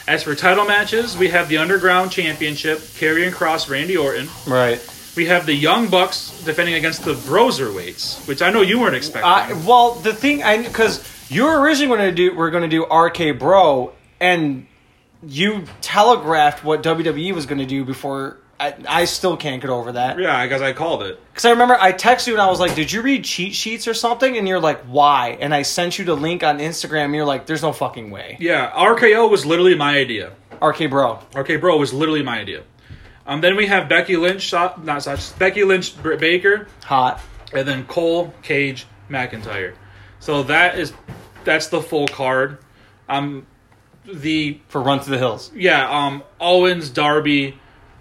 As 0.07 0.23
for 0.23 0.37
title 0.37 0.65
matches, 0.65 1.19
we 1.19 1.29
have 1.31 1.49
the 1.49 1.59
Underground 1.59 2.13
Championship, 2.13 2.79
Karrion 2.79 3.33
Kross, 3.33 3.69
Randy 3.69 3.97
Orton. 3.97 4.29
Right. 4.47 4.81
We 5.17 5.27
have 5.27 5.47
the 5.47 5.53
Young 5.53 5.89
Bucks 5.89 6.31
defending 6.45 6.77
against 6.77 7.05
the 7.05 7.15
Broserweights, 7.15 8.27
which 8.29 8.41
I 8.41 8.51
know 8.51 8.63
you 8.63 8.79
weren't 8.79 8.95
expecting. 8.95 9.29
I, 9.29 9.53
well, 9.67 9.95
the 9.97 10.15
thing, 10.15 10.43
I 10.45 10.63
because 10.63 11.01
you 11.29 11.45
were 11.45 11.61
originally 11.61 11.97
going 11.97 12.09
to 12.11 12.15
do, 12.15 12.37
we're 12.37 12.51
going 12.51 12.69
to 12.69 12.69
do 12.69 12.85
RK 12.85 13.39
Bro, 13.39 13.93
and 14.21 14.67
you 15.27 15.65
telegraphed 15.81 16.65
what 16.65 16.83
WWE 16.83 17.35
was 17.35 17.47
going 17.47 17.59
to 17.59 17.67
do 17.67 17.85
before. 17.85 18.39
I, 18.59 18.75
I 18.89 19.05
still 19.05 19.37
can't 19.37 19.61
get 19.61 19.69
over 19.69 19.93
that. 19.93 20.19
yeah, 20.19 20.43
because 20.45 20.63
I 20.63 20.73
called 20.73 21.03
it. 21.03 21.21
Because 21.31 21.45
I 21.45 21.51
remember 21.51 21.77
I 21.79 21.93
texted 21.93 22.29
you 22.29 22.33
and 22.35 22.41
I 22.43 22.49
was 22.49 22.59
like, 22.59 22.75
"Did 22.75 22.91
you 22.91 23.03
read 23.03 23.23
cheat 23.23 23.55
sheets 23.55 23.87
or 23.87 23.93
something?" 23.93 24.39
And 24.39 24.49
you're 24.49 24.61
like, 24.61 24.83
"Why?" 24.85 25.37
And 25.41 25.55
I 25.55 25.61
sent 25.61 25.99
you 25.99 26.07
the 26.07 26.15
link 26.15 26.43
on 26.43 26.59
Instagram. 26.59 27.07
And 27.07 27.15
you're 27.15 27.27
like, 27.27 27.45
"There's 27.45 27.61
no 27.61 27.73
fucking 27.73 28.11
way." 28.11 28.39
Yeah, 28.41 28.71
RKO 28.71 29.31
was 29.31 29.45
literally 29.45 29.75
my 29.75 29.99
idea. 29.99 30.33
RK 30.63 30.89
Bro. 30.89 31.19
RK 31.35 31.61
Bro 31.61 31.77
was 31.77 31.93
literally 31.93 32.23
my 32.23 32.39
idea. 32.39 32.63
Um, 33.27 33.43
then 33.43 33.57
we 33.57 33.67
have 33.67 33.91
Becky 33.91 34.17
Lynch, 34.17 34.51
not 34.53 35.03
such, 35.03 35.39
Becky 35.39 35.65
Lynch, 35.65 36.01
Britt 36.01 36.21
Baker, 36.21 36.69
Hot. 36.85 37.21
and 37.53 37.67
then 37.69 37.85
Cole, 37.85 38.33
Cage, 38.43 38.87
McIntyre. 39.11 39.75
So 40.21 40.43
that 40.45 40.79
is 40.79 40.93
that's 41.45 41.69
the 41.69 41.81
full 41.81 42.07
card. 42.09 42.59
Um, 43.09 43.47
the 44.05 44.61
For 44.69 44.81
Run 44.81 45.01
to 45.01 45.11
the 45.11 45.19
Hills. 45.19 45.51
yeah, 45.55 45.89
um, 45.89 46.23
Owens 46.41 46.91
Darby 46.91 47.59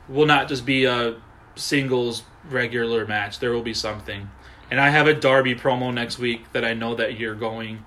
will 0.08 0.26
not 0.26 0.48
just 0.48 0.66
be 0.66 0.86
a 0.86 1.16
singles 1.56 2.24
regular 2.50 3.06
match. 3.08 3.40
There 3.40 3.52
will 3.52 3.62
be 3.64 3.74
something, 3.74 4.30
and 4.72 4.80
I 4.80 4.90
have 4.90 5.08
a 5.08 5.14
Darby 5.14 5.56
promo 5.56 5.94
next 5.94 6.20
week 6.20 6.52
that 6.54 6.64
I 6.66 6.74
know 6.74 6.96
that 6.96 7.20
you're 7.20 7.36
going 7.36 7.86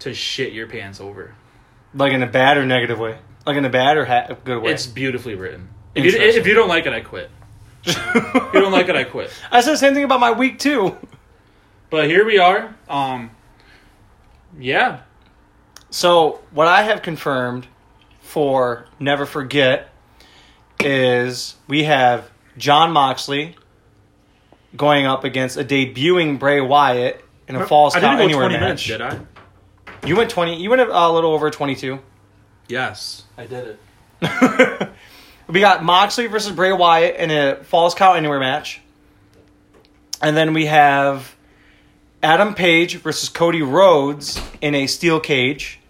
to 0.00 0.12
shit 0.14 0.52
your 0.52 0.66
pants 0.66 1.00
over. 1.00 1.34
Like 1.94 2.12
in 2.12 2.22
a 2.22 2.26
bad 2.26 2.56
or 2.56 2.64
negative 2.66 2.98
way? 2.98 3.18
Like 3.46 3.56
in 3.56 3.64
a 3.64 3.70
bad 3.70 3.96
or 3.98 4.04
ha- 4.06 4.28
good 4.44 4.62
way? 4.62 4.72
It's 4.72 4.86
beautifully 4.86 5.34
written. 5.34 5.68
If 5.94 6.04
you, 6.04 6.10
Interesting. 6.12 6.40
if 6.40 6.46
you 6.46 6.54
don't 6.54 6.68
like 6.68 6.86
it, 6.86 6.92
I 6.94 7.00
quit. 7.00 7.30
if 7.84 8.54
you 8.54 8.60
don't 8.60 8.72
like 8.72 8.88
it, 8.88 8.96
I 8.96 9.04
quit. 9.04 9.30
I 9.50 9.60
said 9.60 9.72
the 9.72 9.76
same 9.78 9.92
thing 9.94 10.04
about 10.04 10.20
my 10.20 10.30
week 10.30 10.58
too. 10.58 10.96
But 11.90 12.06
here 12.06 12.24
we 12.24 12.38
are. 12.38 12.74
Um, 12.88 13.30
yeah, 14.58 15.00
So 15.90 16.40
what 16.50 16.68
I 16.68 16.82
have 16.82 17.02
confirmed 17.02 17.66
for 18.20 18.86
Never 18.98 19.26
Forget 19.26 19.88
is 20.80 21.56
we 21.68 21.84
have 21.84 22.30
Jon 22.58 22.92
Moxley 22.92 23.56
going 24.76 25.06
up 25.06 25.24
against 25.24 25.56
a 25.56 25.64
debuting 25.64 26.38
Bray 26.38 26.60
Wyatt 26.60 27.24
in 27.48 27.56
a 27.56 27.66
Falls 27.66 27.94
I 27.94 28.00
Count 28.00 28.18
didn't 28.18 28.32
go 28.32 28.40
Anywhere 28.44 28.48
20 28.48 28.54
match. 28.54 28.88
minutes, 28.88 29.20
did 29.20 29.26
I? 30.02 30.06
You 30.06 30.16
went 30.16 30.30
twenty. 30.30 30.60
You 30.60 30.68
went 30.70 30.82
a, 30.82 30.88
a 30.90 31.12
little 31.12 31.32
over 31.32 31.48
twenty-two. 31.50 32.00
Yes, 32.68 33.24
I 33.38 33.46
did 33.46 33.78
it. 34.20 34.88
we 35.48 35.60
got 35.60 35.84
Moxley 35.84 36.26
versus 36.26 36.50
Bray 36.52 36.72
Wyatt 36.72 37.16
in 37.16 37.30
a 37.30 37.62
Falls 37.62 37.94
Count 37.94 38.16
Anywhere 38.16 38.40
match, 38.40 38.80
and 40.20 40.36
then 40.36 40.54
we 40.54 40.66
have 40.66 41.36
Adam 42.22 42.54
Page 42.54 42.96
versus 42.98 43.28
Cody 43.28 43.62
Rhodes 43.62 44.40
in 44.60 44.74
a 44.74 44.86
steel 44.86 45.18
cage, 45.20 45.80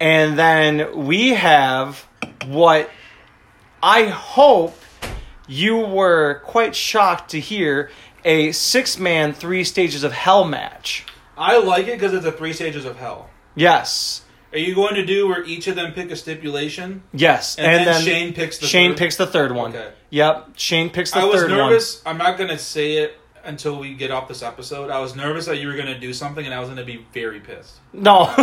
and 0.00 0.38
then 0.38 1.06
we 1.06 1.30
have 1.30 2.06
what 2.46 2.90
I 3.82 4.06
hope 4.06 4.76
you 5.46 5.76
were 5.78 6.40
quite 6.44 6.74
shocked 6.74 7.30
to 7.32 7.40
hear 7.40 7.90
a 8.24 8.52
six-man, 8.52 9.32
three 9.32 9.64
stages 9.64 10.04
of 10.04 10.12
hell 10.12 10.44
match. 10.44 11.06
I 11.38 11.58
like 11.58 11.86
it 11.86 11.92
because 11.98 12.12
it's 12.12 12.26
a 12.26 12.32
three 12.32 12.52
stages 12.52 12.84
of 12.84 12.98
hell. 12.98 13.30
Yes. 13.54 14.22
Are 14.52 14.58
you 14.58 14.74
going 14.74 14.96
to 14.96 15.06
do 15.06 15.28
where 15.28 15.44
each 15.44 15.68
of 15.68 15.76
them 15.76 15.92
pick 15.92 16.10
a 16.10 16.16
stipulation? 16.16 17.04
Yes, 17.12 17.56
And 17.56 17.86
then 17.86 18.02
Shane 18.02 18.34
picks 18.34 18.58
the 18.58 18.66
Shane 18.66 18.90
third? 18.90 18.98
picks 18.98 19.16
the 19.16 19.26
third 19.26 19.52
one. 19.52 19.70
Okay. 19.70 19.92
Yep, 20.10 20.50
Shane 20.56 20.90
picks 20.90 21.12
the 21.12 21.20
I 21.20 21.24
was 21.24 21.42
third 21.42 21.50
nervous. 21.50 22.02
I'm 22.04 22.18
not 22.18 22.36
going 22.36 22.50
to 22.50 22.58
say 22.58 22.94
it 22.94 23.16
until 23.44 23.78
we 23.78 23.94
get 23.94 24.10
off 24.10 24.28
this 24.28 24.42
episode. 24.42 24.90
I 24.90 25.00
was 25.00 25.16
nervous 25.16 25.46
that 25.46 25.58
you 25.58 25.68
were 25.68 25.74
going 25.74 25.86
to 25.86 25.98
do 25.98 26.12
something, 26.12 26.44
and 26.44 26.54
I 26.54 26.60
was 26.60 26.68
going 26.68 26.78
to 26.78 26.84
be 26.84 27.04
very 27.12 27.40
pissed. 27.40 27.74
No, 27.92 28.34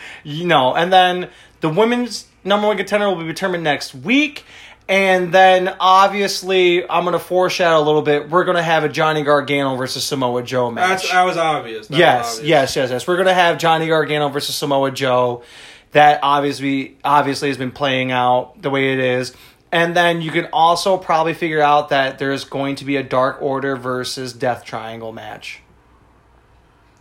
you 0.24 0.46
know, 0.46 0.74
and 0.74 0.92
then 0.92 1.30
the 1.60 1.68
women's 1.68 2.26
number 2.44 2.66
one 2.66 2.76
contender 2.76 3.08
will 3.08 3.16
be 3.16 3.26
determined 3.26 3.64
next 3.64 3.94
week, 3.94 4.44
and 4.88 5.32
then 5.32 5.74
obviously 5.80 6.88
I'm 6.88 7.04
going 7.04 7.12
to 7.12 7.18
foreshadow 7.18 7.78
a 7.78 7.84
little 7.84 8.02
bit. 8.02 8.28
We're 8.28 8.44
going 8.44 8.56
to 8.56 8.62
have 8.62 8.84
a 8.84 8.88
Johnny 8.88 9.22
Gargano 9.22 9.76
versus 9.76 10.04
Samoa 10.04 10.42
Joe 10.42 10.70
match. 10.70 11.02
That's 11.02 11.12
that 11.12 11.24
was 11.24 11.36
obvious. 11.36 11.86
That 11.86 11.92
was 11.92 11.98
yes, 11.98 12.34
obvious. 12.36 12.48
yes, 12.48 12.76
yes, 12.76 12.90
yes. 12.90 13.08
We're 13.08 13.16
going 13.16 13.28
to 13.28 13.34
have 13.34 13.58
Johnny 13.58 13.86
Gargano 13.86 14.28
versus 14.28 14.54
Samoa 14.54 14.90
Joe. 14.90 15.42
That 15.92 16.20
obviously 16.22 16.96
obviously 17.04 17.48
has 17.48 17.58
been 17.58 17.70
playing 17.70 18.12
out 18.12 18.60
the 18.60 18.70
way 18.70 18.92
it 18.92 18.98
is. 18.98 19.34
And 19.72 19.96
then 19.96 20.20
you 20.20 20.30
can 20.30 20.48
also 20.52 20.98
probably 20.98 21.32
figure 21.32 21.62
out 21.62 21.88
that 21.88 22.18
there's 22.18 22.44
going 22.44 22.76
to 22.76 22.84
be 22.84 22.96
a 22.96 23.02
Dark 23.02 23.40
Order 23.40 23.74
versus 23.74 24.34
Death 24.34 24.64
Triangle 24.64 25.12
match. 25.12 25.62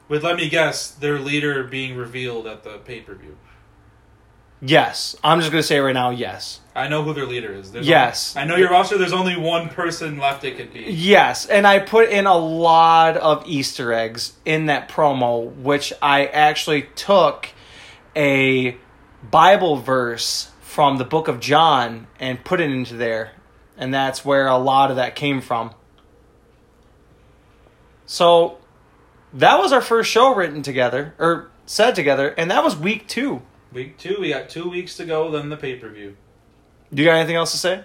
With 0.08 0.24
let 0.24 0.38
me 0.38 0.48
guess, 0.50 0.90
their 0.90 1.20
leader 1.20 1.64
being 1.66 1.98
revealed 1.98 2.48
at 2.48 2.64
the 2.64 2.78
pay 2.78 3.02
per 3.02 3.14
view. 3.14 3.38
Yes, 4.64 5.16
I'm 5.24 5.40
just 5.40 5.52
going 5.52 5.62
to 5.62 5.68
say 5.68 5.80
right 5.80 5.94
now, 5.94 6.12
yes. 6.12 6.60
I 6.76 6.88
know 6.88 7.02
who 7.04 7.14
their 7.14 7.26
leader 7.26 7.52
is. 7.52 7.72
There's 7.72 7.88
Yes. 7.88 8.36
only- 8.38 8.44
I 8.44 8.48
know 8.48 8.58
your 8.58 8.70
roster. 8.70 8.96
There's 8.98 9.12
only 9.12 9.36
one 9.36 9.70
person 9.70 10.20
left. 10.20 10.44
It 10.44 10.56
could 10.56 10.72
be. 10.72 10.82
Yes, 10.82 11.48
and 11.48 11.66
I 11.66 11.80
put 11.80 12.10
in 12.10 12.28
a 12.28 12.38
lot 12.38 13.18
of 13.18 13.44
Easter 13.48 13.92
eggs 13.92 14.34
in 14.46 14.68
that 14.68 14.88
promo, 14.88 15.52
which 15.56 15.92
I 16.00 16.28
actually 16.28 16.84
took 16.96 17.50
a 18.16 18.78
Bible 19.30 19.78
verse 19.78 20.51
from 20.72 20.96
the 20.96 21.04
book 21.04 21.28
of 21.28 21.42
John 21.42 22.08
and 22.18 22.42
put 22.46 22.62
it 22.62 22.72
into 22.72 22.96
there. 22.96 23.34
And 23.78 23.94
that's 23.94 24.24
where 24.24 24.48
a 24.48 24.58
lot 24.58 24.90
of 24.90 24.96
that 24.96 25.18
came 25.18 25.42
from. 25.42 25.74
So 28.06 28.58
that 29.34 29.60
was 29.60 29.74
our 29.74 29.82
first 29.82 30.10
show 30.10 30.34
written 30.34 30.62
together, 30.62 31.14
or 31.20 31.52
said 31.66 31.94
together, 31.94 32.30
and 32.38 32.50
that 32.52 32.64
was 32.64 32.78
week 32.78 33.10
two. 33.10 33.42
Week 33.74 33.98
two, 33.98 34.18
we 34.22 34.30
got 34.30 34.50
two 34.50 34.70
weeks 34.70 34.96
to 34.96 35.06
go. 35.06 35.30
Then 35.30 35.50
the 35.50 35.58
pay 35.58 35.76
per 35.76 35.90
view. 35.90 36.16
Do 36.94 37.02
you 37.02 37.10
got 37.10 37.16
anything 37.16 37.36
else 37.36 37.52
to 37.52 37.58
say? 37.58 37.84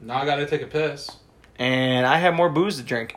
Now 0.00 0.22
I 0.22 0.26
got 0.26 0.36
to 0.36 0.46
take 0.46 0.62
a 0.62 0.66
piss. 0.66 1.10
And 1.56 2.06
I 2.06 2.18
have 2.18 2.34
more 2.34 2.50
booze 2.50 2.76
to 2.76 2.84
drink. 2.84 3.16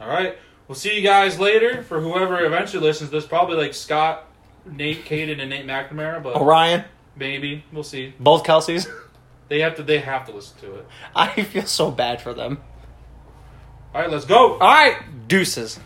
All 0.00 0.08
right. 0.08 0.38
We'll 0.68 0.76
see 0.76 0.96
you 0.96 1.02
guys 1.02 1.38
later. 1.38 1.82
For 1.82 2.00
whoever 2.00 2.42
eventually 2.44 2.82
listens 2.82 3.10
to 3.10 3.16
this, 3.16 3.26
probably 3.26 3.56
like 3.56 3.74
Scott, 3.74 4.26
Nate 4.64 5.04
Caden, 5.04 5.40
and 5.40 5.50
Nate 5.50 5.66
McNamara, 5.66 6.22
but 6.22 6.36
Orion, 6.36 6.84
maybe 7.16 7.64
we'll 7.72 7.82
see. 7.82 8.14
both 8.18 8.44
Kelseys. 8.44 8.86
They 9.48 9.60
have 9.60 9.76
to. 9.76 9.84
They 9.84 9.98
have 9.98 10.26
to 10.26 10.32
listen 10.32 10.58
to 10.62 10.74
it. 10.74 10.86
I 11.14 11.28
feel 11.44 11.66
so 11.66 11.92
bad 11.92 12.20
for 12.20 12.34
them. 12.34 12.60
All 13.94 14.00
right, 14.00 14.10
let's 14.10 14.24
go. 14.24 14.54
All 14.54 14.58
right, 14.58 14.96
deuces. 15.28 15.78